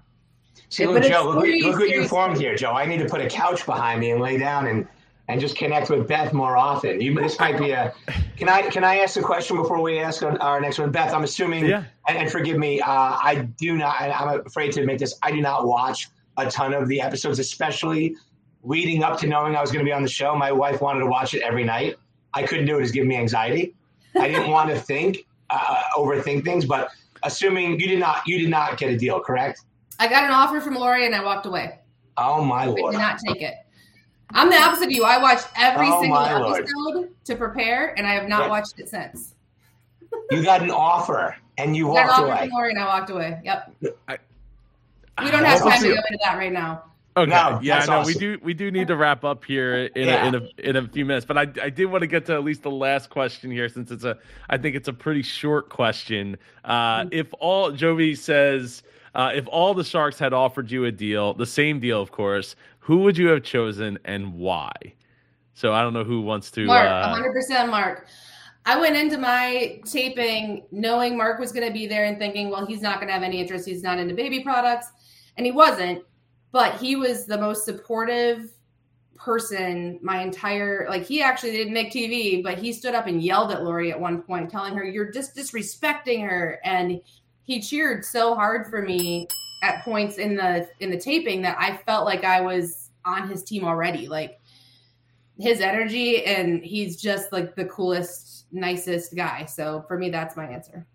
See, 0.70 0.86
look, 0.86 1.02
Joe, 1.02 1.24
look, 1.24 1.44
look 1.44 1.78
what 1.78 1.90
you 1.90 2.08
formed 2.08 2.38
here, 2.38 2.56
Joe. 2.56 2.72
I 2.72 2.86
need 2.86 2.98
to 2.98 3.04
put 3.04 3.20
a 3.20 3.28
couch 3.28 3.66
behind 3.66 4.00
me 4.00 4.12
and 4.12 4.22
lay 4.22 4.38
down 4.38 4.68
and 4.68 4.88
and 5.28 5.40
just 5.40 5.56
connect 5.56 5.90
with 5.90 6.06
Beth 6.06 6.32
more 6.32 6.56
often. 6.56 7.00
You, 7.00 7.14
this 7.14 7.38
might 7.38 7.58
be 7.58 7.70
a. 7.70 7.94
Can 8.36 8.48
I 8.48 8.62
can 8.62 8.84
I 8.84 8.98
ask 8.98 9.16
a 9.16 9.22
question 9.22 9.56
before 9.56 9.80
we 9.80 9.98
ask 9.98 10.22
our 10.22 10.60
next 10.60 10.78
one, 10.78 10.90
Beth? 10.90 11.14
I'm 11.14 11.24
assuming, 11.24 11.66
yeah. 11.66 11.84
and, 12.08 12.18
and 12.18 12.30
forgive 12.30 12.58
me, 12.58 12.80
uh, 12.80 12.86
I 12.88 13.48
do 13.58 13.76
not. 13.76 14.00
I'm 14.00 14.40
afraid 14.46 14.72
to 14.72 14.80
admit 14.80 14.98
this. 14.98 15.14
I 15.22 15.30
do 15.30 15.40
not 15.40 15.66
watch 15.66 16.08
a 16.36 16.50
ton 16.50 16.74
of 16.74 16.88
the 16.88 17.00
episodes, 17.00 17.38
especially 17.38 18.16
leading 18.62 19.02
up 19.02 19.18
to 19.20 19.26
knowing 19.26 19.56
I 19.56 19.60
was 19.60 19.70
going 19.70 19.84
to 19.84 19.88
be 19.88 19.92
on 19.92 20.02
the 20.02 20.08
show. 20.08 20.34
My 20.36 20.52
wife 20.52 20.80
wanted 20.80 21.00
to 21.00 21.06
watch 21.06 21.34
it 21.34 21.42
every 21.42 21.64
night. 21.64 21.96
I 22.34 22.42
couldn't 22.42 22.66
do 22.66 22.78
it; 22.78 22.82
it's 22.82 22.92
giving 22.92 23.08
me 23.08 23.16
anxiety. 23.16 23.74
I 24.18 24.28
didn't 24.28 24.50
want 24.50 24.70
to 24.70 24.78
think, 24.78 25.26
uh, 25.50 25.82
overthink 25.96 26.44
things. 26.44 26.64
But 26.66 26.90
assuming 27.22 27.80
you 27.80 27.88
did 27.88 27.98
not, 27.98 28.26
you 28.26 28.38
did 28.38 28.50
not 28.50 28.78
get 28.78 28.90
a 28.90 28.96
deal, 28.96 29.20
correct? 29.20 29.62
I 29.98 30.08
got 30.08 30.24
an 30.24 30.32
offer 30.32 30.60
from 30.60 30.74
Lori, 30.74 31.06
and 31.06 31.14
I 31.14 31.24
walked 31.24 31.46
away. 31.46 31.78
Oh 32.16 32.44
my 32.44 32.66
lord! 32.66 32.94
I 32.94 32.98
did 32.98 32.98
not 32.98 33.18
take 33.26 33.42
it. 33.42 33.54
I'm 34.34 34.50
the 34.50 34.56
opposite 34.56 34.86
of 34.86 34.92
you. 34.92 35.04
I 35.04 35.18
watched 35.18 35.46
every 35.56 35.86
oh, 35.88 36.00
single 36.00 36.18
episode 36.18 36.68
Lord. 36.76 37.10
to 37.24 37.36
prepare, 37.36 37.96
and 37.96 38.06
I 38.06 38.14
have 38.14 38.28
not 38.28 38.50
watched 38.50 38.78
it 38.78 38.88
since. 38.88 39.34
you 40.30 40.42
got 40.42 40.62
an 40.62 40.70
offer, 40.70 41.36
and 41.56 41.76
you 41.76 41.86
walked 41.86 42.08
got 42.08 42.18
an 42.18 42.24
away. 42.30 42.48
From 42.50 42.70
and 42.70 42.78
I 42.78 42.84
walked 42.86 43.10
away. 43.10 43.40
Yep. 43.44 43.74
I, 44.08 44.18
we 45.22 45.30
don't 45.30 45.44
have 45.44 45.60
time 45.60 45.80
to 45.80 45.88
go 45.88 45.94
into 45.94 46.18
that 46.24 46.36
right 46.36 46.52
now. 46.52 46.82
Okay. 47.16 47.30
No, 47.30 47.60
yeah, 47.62 47.84
no, 47.84 48.00
awesome. 48.00 48.12
we 48.12 48.14
do 48.14 48.38
we 48.42 48.54
do 48.54 48.72
need 48.72 48.88
to 48.88 48.96
wrap 48.96 49.22
up 49.22 49.44
here 49.44 49.84
in, 49.94 50.08
yeah. 50.08 50.24
a, 50.24 50.26
in 50.26 50.34
a 50.34 50.68
in 50.70 50.76
a 50.76 50.88
few 50.88 51.04
minutes, 51.04 51.24
but 51.24 51.38
I 51.38 51.42
I 51.62 51.70
did 51.70 51.86
want 51.86 52.02
to 52.02 52.08
get 52.08 52.26
to 52.26 52.34
at 52.34 52.42
least 52.42 52.64
the 52.64 52.72
last 52.72 53.08
question 53.08 53.52
here 53.52 53.68
since 53.68 53.92
it's 53.92 54.02
a 54.02 54.18
I 54.50 54.58
think 54.58 54.74
it's 54.74 54.88
a 54.88 54.92
pretty 54.92 55.22
short 55.22 55.68
question. 55.68 56.36
Uh, 56.64 57.02
mm-hmm. 57.02 57.08
if 57.12 57.32
all 57.38 57.70
Jovi 57.70 58.18
says 58.18 58.82
uh, 59.14 59.30
if 59.32 59.46
all 59.46 59.74
the 59.74 59.84
sharks 59.84 60.18
had 60.18 60.32
offered 60.32 60.70
you 60.70 60.86
a 60.86 60.92
deal, 60.92 61.34
the 61.34 61.46
same 61.46 61.78
deal, 61.78 62.02
of 62.02 62.10
course, 62.10 62.56
who 62.84 62.98
would 62.98 63.16
you 63.16 63.28
have 63.28 63.42
chosen 63.42 63.98
and 64.04 64.34
why? 64.34 64.70
So 65.54 65.72
I 65.72 65.80
don't 65.80 65.94
know 65.94 66.04
who 66.04 66.20
wants 66.20 66.50
to. 66.50 66.66
Mark, 66.66 66.86
uh, 66.86 67.16
100% 67.16 67.70
Mark. 67.70 68.06
I 68.66 68.78
went 68.78 68.94
into 68.94 69.16
my 69.16 69.80
taping 69.86 70.66
knowing 70.70 71.16
Mark 71.16 71.40
was 71.40 71.50
going 71.50 71.66
to 71.66 71.72
be 71.72 71.86
there 71.86 72.04
and 72.04 72.18
thinking, 72.18 72.50
well, 72.50 72.66
he's 72.66 72.82
not 72.82 72.96
going 72.96 73.06
to 73.08 73.14
have 73.14 73.22
any 73.22 73.40
interest. 73.40 73.66
He's 73.66 73.82
not 73.82 73.98
into 73.98 74.14
baby 74.14 74.40
products. 74.40 74.88
And 75.38 75.46
he 75.46 75.52
wasn't. 75.52 76.02
but 76.52 76.76
he 76.78 76.94
was 76.94 77.24
the 77.24 77.38
most 77.38 77.64
supportive 77.64 78.50
person 79.16 79.98
my 80.02 80.20
entire 80.20 80.86
like 80.90 81.04
he 81.04 81.22
actually 81.22 81.52
didn't 81.52 81.72
make 81.72 81.90
TV, 81.90 82.42
but 82.42 82.58
he 82.58 82.70
stood 82.72 82.94
up 82.94 83.06
and 83.06 83.22
yelled 83.22 83.50
at 83.50 83.64
Lori 83.64 83.90
at 83.90 83.98
one 83.98 84.20
point, 84.20 84.50
telling 84.50 84.76
her, 84.76 84.84
You're 84.84 85.10
just 85.10 85.34
disrespecting 85.34 86.20
her. 86.28 86.60
And 86.64 87.00
he 87.44 87.60
cheered 87.62 88.04
so 88.04 88.34
hard 88.34 88.66
for 88.68 88.82
me 88.82 89.26
at 89.64 89.82
points 89.82 90.18
in 90.18 90.36
the 90.36 90.68
in 90.78 90.90
the 90.90 90.98
taping 90.98 91.42
that 91.42 91.56
I 91.58 91.78
felt 91.78 92.04
like 92.04 92.22
I 92.22 92.42
was 92.42 92.90
on 93.04 93.28
his 93.28 93.42
team 93.42 93.64
already. 93.64 94.06
Like 94.06 94.38
his 95.38 95.60
energy 95.60 96.24
and 96.24 96.62
he's 96.62 97.00
just 97.00 97.32
like 97.32 97.56
the 97.56 97.64
coolest, 97.64 98.44
nicest 98.52 99.16
guy. 99.16 99.46
So 99.46 99.84
for 99.88 99.98
me 99.98 100.10
that's 100.10 100.36
my 100.36 100.46
answer. 100.46 100.86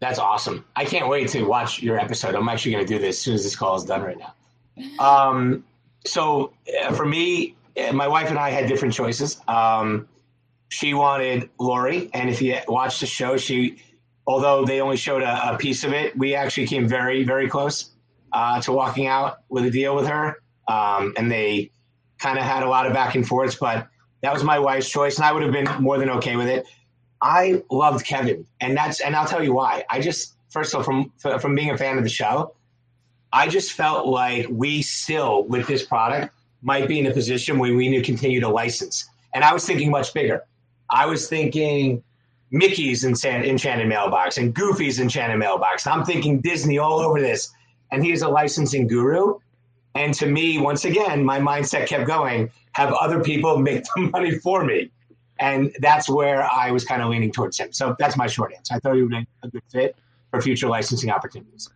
That's 0.00 0.18
awesome. 0.18 0.64
I 0.76 0.84
can't 0.84 1.08
wait 1.08 1.28
to 1.30 1.42
watch 1.42 1.82
your 1.82 1.98
episode. 1.98 2.34
I'm 2.34 2.48
actually 2.48 2.72
going 2.72 2.86
to 2.86 2.94
do 2.94 3.00
this 3.00 3.16
as 3.16 3.18
soon 3.20 3.34
as 3.34 3.42
this 3.42 3.56
call 3.56 3.74
is 3.74 3.84
done 3.84 4.02
right 4.02 4.18
now. 4.18 4.34
Um, 5.00 5.64
so 6.04 6.52
uh, 6.84 6.92
for 6.92 7.04
me, 7.04 7.56
uh, 7.76 7.92
my 7.92 8.06
wife 8.06 8.30
and 8.30 8.38
I 8.38 8.50
had 8.50 8.68
different 8.68 8.94
choices. 8.94 9.40
Um, 9.48 10.06
she 10.68 10.94
wanted 10.94 11.50
Lori, 11.58 12.10
and 12.14 12.30
if 12.30 12.40
you 12.40 12.58
watch 12.68 13.00
the 13.00 13.06
show, 13.06 13.36
she, 13.36 13.78
although 14.28 14.64
they 14.64 14.80
only 14.80 14.96
showed 14.96 15.22
a, 15.22 15.54
a 15.54 15.56
piece 15.56 15.82
of 15.82 15.92
it, 15.92 16.16
we 16.16 16.34
actually 16.34 16.66
came 16.66 16.86
very, 16.86 17.24
very 17.24 17.48
close 17.48 17.90
uh, 18.34 18.60
to 18.60 18.70
walking 18.70 19.06
out 19.06 19.38
with 19.48 19.64
a 19.64 19.70
deal 19.70 19.96
with 19.96 20.06
her. 20.06 20.36
Um, 20.68 21.14
and 21.16 21.32
they 21.32 21.70
kind 22.18 22.38
of 22.38 22.44
had 22.44 22.62
a 22.62 22.68
lot 22.68 22.86
of 22.86 22.92
back 22.92 23.14
and 23.14 23.26
forths, 23.26 23.54
but 23.54 23.88
that 24.20 24.32
was 24.32 24.44
my 24.44 24.58
wife's 24.58 24.90
choice, 24.90 25.16
and 25.16 25.24
I 25.24 25.32
would 25.32 25.42
have 25.42 25.52
been 25.52 25.66
more 25.82 25.98
than 25.98 26.10
okay 26.10 26.36
with 26.36 26.46
it. 26.46 26.66
I 27.22 27.62
loved 27.70 28.04
Kevin, 28.04 28.46
and 28.60 28.76
that's 28.76 29.00
and 29.00 29.16
I'll 29.16 29.26
tell 29.26 29.42
you 29.42 29.54
why. 29.54 29.84
I 29.88 30.00
just 30.00 30.34
first 30.50 30.74
of 30.74 30.78
all, 30.78 30.84
from 30.84 31.12
from 31.40 31.54
being 31.54 31.70
a 31.70 31.78
fan 31.78 31.96
of 31.96 32.04
the 32.04 32.10
show, 32.10 32.54
I 33.32 33.48
just 33.48 33.72
felt 33.72 34.06
like 34.06 34.46
we 34.50 34.82
still, 34.82 35.44
with 35.44 35.66
this 35.66 35.84
product, 35.84 36.34
might 36.60 36.86
be 36.86 36.98
in 36.98 37.06
a 37.06 37.12
position 37.12 37.58
where 37.58 37.74
we 37.74 37.88
need 37.88 37.98
to 37.98 38.04
continue 38.04 38.40
to 38.40 38.48
license. 38.48 39.08
And 39.32 39.42
I 39.42 39.52
was 39.52 39.64
thinking 39.64 39.90
much 39.90 40.12
bigger. 40.12 40.44
I 40.90 41.06
was 41.06 41.28
thinking 41.28 42.02
Mickey's 42.50 43.04
Enchanted 43.04 43.88
Mailbox 43.88 44.38
and 44.38 44.54
Goofy's 44.54 45.00
Enchanted 45.00 45.38
Mailbox. 45.38 45.86
I'm 45.86 46.04
thinking 46.04 46.40
Disney 46.40 46.78
all 46.78 47.00
over 47.00 47.20
this. 47.20 47.50
And 47.90 48.04
he's 48.04 48.22
a 48.22 48.28
licensing 48.28 48.86
guru. 48.86 49.38
And 49.94 50.14
to 50.14 50.26
me, 50.26 50.58
once 50.58 50.84
again, 50.84 51.24
my 51.24 51.40
mindset 51.40 51.86
kept 51.86 52.06
going 52.06 52.50
have 52.72 52.92
other 52.92 53.22
people 53.22 53.58
make 53.68 53.84
the 53.84 54.02
money 54.12 54.38
for 54.38 54.64
me. 54.64 54.90
And 55.40 55.74
that's 55.80 56.08
where 56.08 56.50
I 56.50 56.70
was 56.70 56.84
kind 56.84 57.00
of 57.00 57.10
leaning 57.10 57.30
towards 57.30 57.58
him. 57.58 57.72
So 57.72 57.94
that's 57.98 58.16
my 58.16 58.26
short 58.26 58.52
answer. 58.52 58.74
I 58.74 58.80
thought 58.80 58.96
he 58.96 59.02
would 59.02 59.10
be 59.10 59.26
a 59.42 59.48
good 59.48 59.62
fit 59.70 59.96
for 60.30 60.40
future 60.42 60.68
licensing 60.68 61.10
opportunities. 61.10 61.70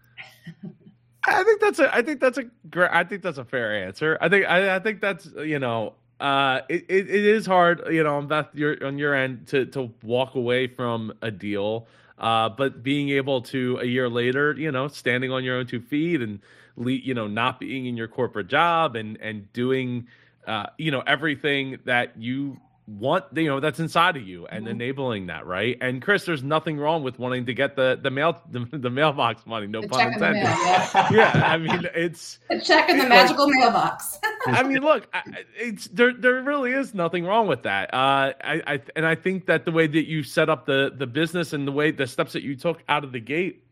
I 1.24 1.44
think 1.44 1.60
that's 1.60 1.78
a. 1.78 1.94
I 1.94 2.02
think 2.02 2.20
that's 2.20 2.38
a 2.38 2.44
great. 2.68 2.90
I 2.92 3.04
think 3.04 3.22
that's 3.22 3.38
a 3.38 3.44
fair 3.44 3.86
answer. 3.86 4.18
I 4.20 4.28
think. 4.28 4.44
I, 4.46 4.74
I 4.74 4.78
think 4.80 5.00
that's 5.00 5.28
you 5.36 5.60
know. 5.60 5.94
Uh, 6.22 6.60
it, 6.68 6.84
it, 6.88 7.10
is 7.10 7.44
hard, 7.46 7.82
you 7.90 8.04
know, 8.04 8.16
on 8.16 8.28
Beth, 8.28 8.46
your 8.54 8.86
on 8.86 8.96
your 8.96 9.12
end 9.12 9.48
to 9.48 9.66
to 9.66 9.90
walk 10.04 10.36
away 10.36 10.68
from 10.68 11.12
a 11.20 11.32
deal. 11.32 11.88
Uh, 12.16 12.48
but 12.48 12.84
being 12.84 13.08
able 13.08 13.42
to 13.42 13.78
a 13.80 13.84
year 13.84 14.08
later, 14.08 14.54
you 14.56 14.70
know, 14.70 14.86
standing 14.86 15.32
on 15.32 15.42
your 15.42 15.56
own 15.56 15.66
two 15.66 15.80
feet 15.80 16.20
and 16.20 16.38
you 16.76 17.12
know, 17.12 17.26
not 17.26 17.58
being 17.58 17.86
in 17.86 17.96
your 17.96 18.06
corporate 18.06 18.46
job 18.46 18.94
and 18.94 19.18
and 19.20 19.52
doing, 19.52 20.06
uh, 20.46 20.66
you 20.78 20.92
know, 20.92 21.02
everything 21.08 21.80
that 21.86 22.16
you 22.16 22.56
want 22.88 23.24
you 23.34 23.46
know 23.46 23.60
that's 23.60 23.78
inside 23.78 24.16
of 24.16 24.26
you 24.26 24.44
and 24.48 24.64
mm-hmm. 24.64 24.72
enabling 24.72 25.26
that 25.26 25.46
right 25.46 25.78
and 25.80 26.02
chris 26.02 26.24
there's 26.24 26.42
nothing 26.42 26.76
wrong 26.76 27.04
with 27.04 27.16
wanting 27.16 27.46
to 27.46 27.54
get 27.54 27.76
the 27.76 27.96
the 28.02 28.10
mail 28.10 28.36
the, 28.50 28.66
the 28.72 28.90
mailbox 28.90 29.46
money 29.46 29.68
no 29.68 29.80
the 29.80 29.86
pun 29.86 30.12
intended 30.12 30.42
mail, 30.42 30.58
yeah. 30.64 31.08
yeah. 31.12 31.42
i 31.46 31.56
mean 31.56 31.88
it's 31.94 32.40
a 32.50 32.60
check 32.60 32.88
in 32.88 32.98
the 32.98 33.08
magical 33.08 33.46
like, 33.46 33.54
mailbox 33.60 34.18
i 34.46 34.64
mean 34.64 34.82
look 34.82 35.06
it's 35.56 35.86
there 35.88 36.12
there 36.12 36.42
really 36.42 36.72
is 36.72 36.92
nothing 36.92 37.24
wrong 37.24 37.46
with 37.46 37.62
that 37.62 37.92
uh 37.94 38.32
I, 38.42 38.62
I 38.66 38.80
and 38.96 39.06
i 39.06 39.14
think 39.14 39.46
that 39.46 39.64
the 39.64 39.72
way 39.72 39.86
that 39.86 40.08
you 40.08 40.24
set 40.24 40.50
up 40.50 40.66
the 40.66 40.92
the 40.96 41.06
business 41.06 41.52
and 41.52 41.68
the 41.68 41.72
way 41.72 41.92
the 41.92 42.08
steps 42.08 42.32
that 42.32 42.42
you 42.42 42.56
took 42.56 42.82
out 42.88 43.04
of 43.04 43.12
the 43.12 43.20
gate 43.20 43.64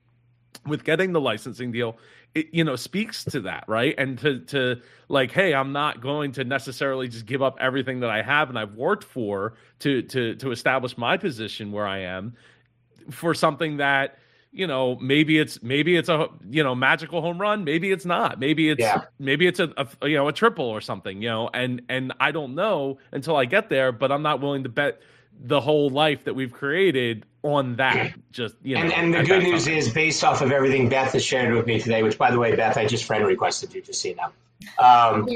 with 0.66 0.84
getting 0.84 1.12
the 1.12 1.20
licensing 1.20 1.72
deal 1.72 1.96
it, 2.34 2.46
you 2.52 2.64
know 2.64 2.76
speaks 2.76 3.24
to 3.24 3.40
that 3.40 3.64
right? 3.66 3.94
And 3.98 4.18
to 4.18 4.40
to 4.40 4.80
like 5.08 5.32
hey 5.32 5.52
i'm 5.52 5.72
not 5.72 6.00
going 6.00 6.30
to 6.30 6.44
necessarily 6.44 7.08
just 7.08 7.26
give 7.26 7.42
up 7.42 7.56
everything 7.60 7.98
that 8.00 8.10
i 8.10 8.22
have 8.22 8.48
and 8.48 8.56
i've 8.56 8.74
worked 8.74 9.02
for 9.02 9.54
to 9.80 10.02
to 10.02 10.36
to 10.36 10.52
establish 10.52 10.96
my 10.96 11.16
position 11.16 11.72
where 11.72 11.86
i 11.86 11.98
am 11.98 12.32
for 13.10 13.34
something 13.34 13.78
that 13.78 14.18
you 14.52 14.66
know 14.66 14.96
maybe 14.96 15.38
it's 15.38 15.62
maybe 15.62 15.96
it's 15.96 16.08
a 16.08 16.28
you 16.48 16.62
know 16.62 16.74
magical 16.74 17.20
home 17.20 17.40
run 17.40 17.64
maybe 17.64 17.92
it's 17.92 18.04
not. 18.04 18.38
Maybe 18.38 18.70
it's 18.70 18.80
yeah. 18.80 19.02
maybe 19.18 19.46
it's 19.46 19.60
a, 19.60 19.72
a, 19.76 20.08
you 20.08 20.16
know 20.16 20.28
a 20.28 20.32
triple 20.32 20.64
or 20.64 20.80
something 20.80 21.22
you 21.22 21.28
know? 21.28 21.50
And 21.54 21.82
and 21.88 22.12
i 22.20 22.30
don't 22.30 22.54
know 22.54 22.98
until 23.12 23.36
i 23.36 23.44
get 23.44 23.68
there 23.68 23.92
but 23.92 24.10
i'm 24.10 24.22
not 24.22 24.40
willing 24.40 24.64
to 24.64 24.68
bet 24.68 25.00
the 25.42 25.60
whole 25.60 25.88
life 25.88 26.24
that 26.24 26.34
we've 26.34 26.52
created 26.52 27.26
on 27.42 27.76
that. 27.76 28.14
Just 28.32 28.56
you 28.62 28.74
know, 28.74 28.82
and, 28.82 28.92
and 28.92 29.14
the 29.14 29.22
good 29.22 29.42
news 29.42 29.66
time. 29.66 29.74
is 29.74 29.92
based 29.92 30.24
off 30.24 30.42
of 30.42 30.52
everything 30.52 30.88
Beth 30.88 31.12
has 31.12 31.24
shared 31.24 31.54
with 31.54 31.66
me 31.66 31.80
today. 31.80 32.02
Which, 32.02 32.18
by 32.18 32.30
the 32.30 32.38
way, 32.38 32.54
Beth, 32.54 32.76
I 32.76 32.86
just 32.86 33.04
friend 33.04 33.26
requested 33.26 33.74
you. 33.74 33.82
Just 33.82 34.00
see 34.00 34.14
now. 34.14 34.32
Um, 34.78 35.28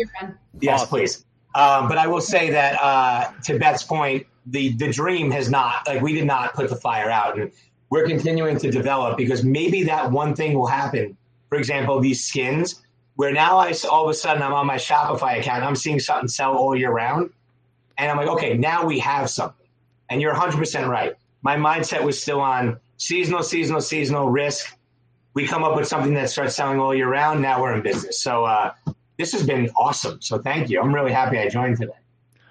yes, 0.60 0.80
awesome. 0.80 0.88
please. 0.88 1.24
Um, 1.54 1.88
but 1.88 1.98
I 1.98 2.06
will 2.06 2.20
say 2.20 2.50
that 2.50 2.80
uh, 2.80 3.32
to 3.44 3.58
Beth's 3.58 3.82
point, 3.82 4.26
the 4.46 4.74
the 4.74 4.90
dream 4.90 5.30
has 5.30 5.48
not 5.48 5.86
like 5.86 6.02
we 6.02 6.12
did 6.12 6.26
not 6.26 6.54
put 6.54 6.68
the 6.68 6.76
fire 6.76 7.10
out, 7.10 7.38
and 7.38 7.50
we're 7.90 8.06
continuing 8.06 8.58
to 8.58 8.70
develop 8.70 9.16
because 9.16 9.44
maybe 9.44 9.84
that 9.84 10.10
one 10.10 10.34
thing 10.34 10.54
will 10.54 10.66
happen. 10.66 11.16
For 11.48 11.58
example, 11.58 12.00
these 12.00 12.24
skins, 12.24 12.82
where 13.16 13.32
now 13.32 13.58
I 13.58 13.72
all 13.90 14.04
of 14.04 14.10
a 14.10 14.14
sudden 14.14 14.42
I'm 14.42 14.52
on 14.52 14.66
my 14.66 14.76
Shopify 14.76 15.38
account, 15.38 15.62
I'm 15.62 15.76
seeing 15.76 16.00
something 16.00 16.28
sell 16.28 16.56
all 16.56 16.76
year 16.76 16.90
round, 16.90 17.30
and 17.96 18.10
I'm 18.10 18.16
like, 18.16 18.28
okay, 18.28 18.56
now 18.56 18.84
we 18.84 18.98
have 18.98 19.30
something. 19.30 19.66
And 20.10 20.20
you're 20.20 20.34
100% 20.34 20.88
right. 20.88 21.14
My 21.44 21.56
mindset 21.56 22.02
was 22.02 22.20
still 22.20 22.40
on 22.40 22.80
seasonal, 22.96 23.42
seasonal, 23.42 23.82
seasonal 23.82 24.30
risk. 24.30 24.76
We 25.34 25.46
come 25.46 25.62
up 25.62 25.76
with 25.76 25.86
something 25.86 26.14
that 26.14 26.30
starts 26.30 26.56
selling 26.56 26.80
all 26.80 26.94
year 26.94 27.08
round. 27.08 27.42
Now 27.42 27.60
we're 27.60 27.74
in 27.74 27.82
business. 27.82 28.20
So 28.20 28.44
uh, 28.44 28.72
this 29.18 29.32
has 29.32 29.44
been 29.44 29.68
awesome. 29.76 30.22
So 30.22 30.38
thank 30.38 30.70
you. 30.70 30.80
I'm 30.80 30.94
really 30.94 31.12
happy 31.12 31.38
I 31.38 31.48
joined 31.50 31.76
today. 31.76 31.92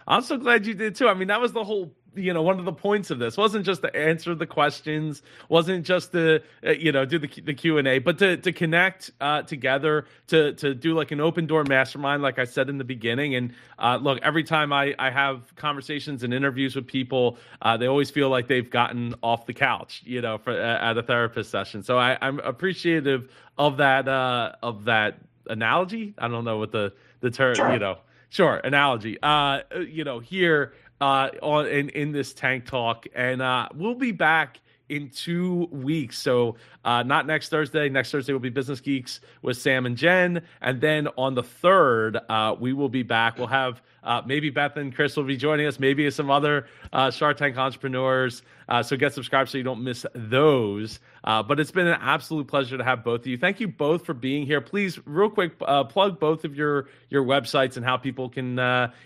I'm 0.07 0.21
so 0.21 0.37
glad 0.37 0.67
you 0.67 0.75
did 0.75 0.95
too. 0.95 1.07
I 1.07 1.15
mean, 1.15 1.29
that 1.29 1.41
was 1.41 1.53
the 1.53 1.63
whole 1.63 1.91
you 2.15 2.33
know 2.33 2.41
one 2.41 2.59
of 2.59 2.65
the 2.65 2.73
points 2.73 3.11
of 3.11 3.19
this. 3.19 3.37
Wasn't 3.37 3.65
just 3.65 3.81
to 3.81 3.95
answer 3.95 4.35
the 4.35 4.45
questions 4.45 5.21
wasn't 5.49 5.85
just 5.85 6.11
to 6.11 6.41
uh, 6.65 6.71
you 6.71 6.91
know 6.91 7.05
do 7.05 7.19
the, 7.19 7.27
the 7.41 7.53
q&a 7.53 7.99
but 7.99 8.17
to, 8.19 8.37
to 8.37 8.51
connect 8.51 9.11
uh, 9.21 9.41
together 9.43 10.05
to 10.27 10.53
to 10.53 10.73
do 10.73 10.93
like 10.93 11.11
an 11.11 11.19
open 11.19 11.45
door 11.45 11.63
mastermind 11.63 12.21
like 12.21 12.39
i 12.39 12.45
said 12.45 12.69
in 12.69 12.77
the 12.77 12.83
beginning. 12.83 13.35
And 13.35 13.53
uh, 13.79 13.97
look 14.01 14.19
every 14.21 14.43
time 14.43 14.71
I, 14.73 14.95
I 14.99 15.09
have 15.09 15.55
conversations 15.55 16.23
and 16.23 16.33
interviews 16.33 16.75
with 16.75 16.87
people 16.87 17.37
uh, 17.61 17.77
they 17.77 17.87
always 17.87 18.09
feel 18.09 18.29
like 18.29 18.47
they've 18.47 18.69
gotten 18.69 19.15
off 19.23 19.45
the 19.45 19.53
couch 19.53 20.01
you 20.05 20.21
know 20.21 20.37
for 20.37 20.51
at 20.51 20.97
a 20.97 21.03
therapist 21.03 21.49
session. 21.49 21.83
So 21.83 21.97
I, 21.97 22.17
i'm 22.21 22.39
appreciative 22.39 23.29
of 23.57 23.77
that 23.77 24.07
uh, 24.07 24.53
of 24.61 24.85
that 24.85 25.19
analogy. 25.47 26.13
I 26.17 26.27
don't 26.27 26.45
know 26.45 26.57
what 26.57 26.71
the 26.71 26.93
the 27.21 27.31
term 27.31 27.55
sure. 27.55 27.73
you 27.73 27.79
know 27.79 27.97
sure 28.29 28.57
analogy. 28.63 29.17
Uh 29.21 29.61
you 29.87 30.03
know 30.03 30.19
here 30.19 30.73
uh, 31.01 31.29
on 31.41 31.67
in, 31.67 31.89
in 31.89 32.11
this 32.11 32.33
tank 32.33 32.65
talk, 32.65 33.05
and 33.15 33.41
uh, 33.41 33.69
we'll 33.75 33.95
be 33.95 34.11
back 34.11 34.59
in 34.93 35.09
two 35.09 35.67
weeks. 35.71 36.19
So 36.19 36.55
uh, 36.85 37.01
not 37.01 37.25
next 37.25 37.49
Thursday. 37.49 37.89
Next 37.89 38.11
Thursday 38.11 38.31
will 38.31 38.39
be 38.39 38.49
Business 38.49 38.79
Geeks 38.79 39.21
with 39.41 39.57
Sam 39.57 39.87
and 39.87 39.97
Jen, 39.97 40.43
and 40.61 40.79
then 40.79 41.07
on 41.17 41.33
the 41.33 41.41
third, 41.41 42.19
uh, 42.29 42.55
we 42.59 42.73
will 42.73 42.89
be 42.89 43.01
back. 43.01 43.37
We'll 43.37 43.47
have 43.47 43.81
uh, 44.03 44.21
maybe 44.25 44.49
Beth 44.51 44.77
and 44.77 44.93
Chris 44.93 45.15
will 45.17 45.23
be 45.23 45.37
joining 45.37 45.65
us. 45.65 45.79
Maybe 45.79 46.09
some 46.11 46.29
other 46.29 46.67
uh, 46.91 47.09
Shark 47.09 47.37
Tank 47.37 47.57
entrepreneurs. 47.57 48.43
Uh, 48.69 48.83
so 48.83 48.95
get 48.95 49.13
subscribed 49.13 49.49
so 49.49 49.57
you 49.57 49.63
don't 49.63 49.83
miss 49.83 50.05
those. 50.13 50.99
Uh, 51.23 51.41
but 51.41 51.59
it's 51.59 51.71
been 51.71 51.87
an 51.87 51.97
absolute 51.99 52.47
pleasure 52.47 52.77
to 52.77 52.83
have 52.83 53.03
both 53.03 53.21
of 53.21 53.27
you. 53.27 53.37
Thank 53.37 53.59
you 53.59 53.67
both 53.67 54.05
for 54.05 54.13
being 54.13 54.45
here. 54.45 54.61
Please, 54.61 54.99
real 55.05 55.29
quick, 55.29 55.53
uh, 55.61 55.85
plug 55.85 56.19
both 56.19 56.45
of 56.45 56.55
your 56.55 56.87
your 57.09 57.23
websites 57.23 57.77
and 57.77 57.85
how 57.85 57.97
people 57.97 58.29
can 58.29 58.59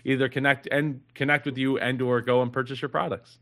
either 0.04 0.28
connect 0.28 0.68
and 0.70 1.00
connect 1.14 1.46
with 1.46 1.56
you 1.56 1.78
and 1.78 2.02
or 2.02 2.20
go 2.20 2.42
and 2.42 2.52
purchase 2.52 2.82
your 2.82 2.88
products. 2.90 3.38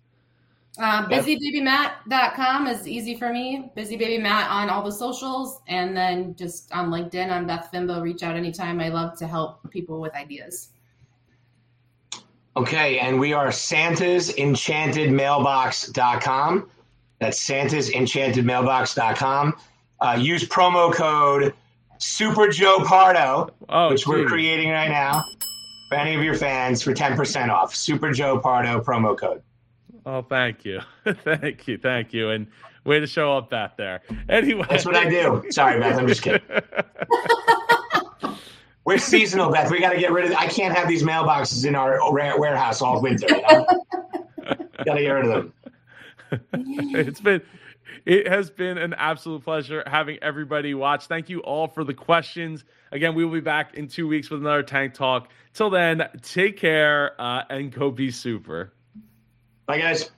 Um, 0.78 1.06
busybabymat.com 1.06 2.66
is 2.66 2.86
easy 2.86 3.16
for 3.16 3.32
me. 3.32 3.70
Busybabymat 3.76 4.50
on 4.50 4.68
all 4.68 4.82
the 4.82 4.92
socials, 4.92 5.60
and 5.68 5.96
then 5.96 6.34
just 6.34 6.70
on 6.72 6.90
LinkedIn. 6.90 7.30
I'm 7.30 7.46
Beth 7.46 7.70
Fynbo. 7.72 8.02
Reach 8.02 8.22
out 8.22 8.36
anytime. 8.36 8.80
I 8.80 8.90
love 8.90 9.16
to 9.18 9.26
help 9.26 9.70
people 9.70 10.00
with 10.00 10.14
ideas. 10.14 10.68
Okay, 12.56 12.98
and 12.98 13.18
we 13.18 13.32
are 13.32 13.52
Santa's 13.52 14.36
Enchanted 14.36 15.12
Mailbox.com. 15.12 16.70
That's 17.20 17.40
Santa's 17.40 17.90
Enchanted 17.90 18.44
Mailbox.com. 18.44 19.56
Uh, 20.00 20.18
use 20.20 20.46
promo 20.46 20.92
code 20.92 21.54
Super 21.98 22.48
Joe 22.48 22.84
Pardo, 22.84 23.50
oh, 23.68 23.90
which 23.90 24.00
geez. 24.00 24.06
we're 24.06 24.26
creating 24.26 24.70
right 24.70 24.90
now 24.90 25.22
for 25.88 25.96
any 25.96 26.14
of 26.14 26.22
your 26.22 26.34
fans 26.34 26.82
for 26.82 26.92
10% 26.92 27.48
off. 27.48 27.74
Super 27.74 28.12
Joe 28.12 28.38
Pardo 28.38 28.80
promo 28.80 29.18
code. 29.18 29.42
Oh, 30.06 30.22
thank 30.22 30.64
you. 30.64 30.80
thank 31.04 31.66
you. 31.66 31.78
Thank 31.78 32.14
you. 32.14 32.30
And 32.30 32.46
way 32.84 33.00
to 33.00 33.08
show 33.08 33.36
up, 33.36 33.50
Beth, 33.50 33.72
there. 33.76 34.02
Anyway. 34.28 34.64
That's 34.70 34.86
what 34.86 34.94
I 34.94 35.10
do. 35.10 35.44
Sorry, 35.50 35.80
Beth. 35.80 35.98
I'm 35.98 36.06
just 36.06 36.22
kidding. 36.22 36.40
We're 38.84 38.98
seasonal, 38.98 39.50
Beth. 39.50 39.68
We 39.68 39.80
got 39.80 39.92
to 39.92 39.98
get 39.98 40.12
rid 40.12 40.26
of. 40.26 40.36
I 40.36 40.46
can't 40.46 40.72
have 40.76 40.86
these 40.86 41.02
mailboxes 41.02 41.66
in 41.66 41.74
our 41.74 41.98
warehouse 42.12 42.80
all 42.80 43.02
winter. 43.02 43.26
You 43.28 43.42
know? 43.42 43.66
got 44.84 44.94
to 44.94 45.00
get 45.02 45.10
rid 45.10 45.26
of 45.26 45.32
them. 45.32 45.52
it's 46.94 47.20
been 47.20 47.42
it 48.04 48.28
has 48.28 48.50
been 48.50 48.78
an 48.78 48.94
absolute 48.94 49.42
pleasure 49.42 49.82
having 49.88 50.18
everybody 50.22 50.72
watch. 50.74 51.06
Thank 51.06 51.28
you 51.28 51.40
all 51.40 51.66
for 51.66 51.82
the 51.82 51.94
questions. 51.94 52.64
Again, 52.92 53.16
we 53.16 53.24
will 53.24 53.32
be 53.32 53.40
back 53.40 53.74
in 53.74 53.88
two 53.88 54.06
weeks 54.06 54.30
with 54.30 54.40
another 54.40 54.62
Tank 54.62 54.94
Talk. 54.94 55.30
Till 55.52 55.70
then, 55.70 56.08
take 56.22 56.56
care 56.56 57.20
uh, 57.20 57.42
and 57.50 57.72
go 57.72 57.90
be 57.90 58.12
super. 58.12 58.72
Bye, 59.66 59.78
guys. 59.78 60.10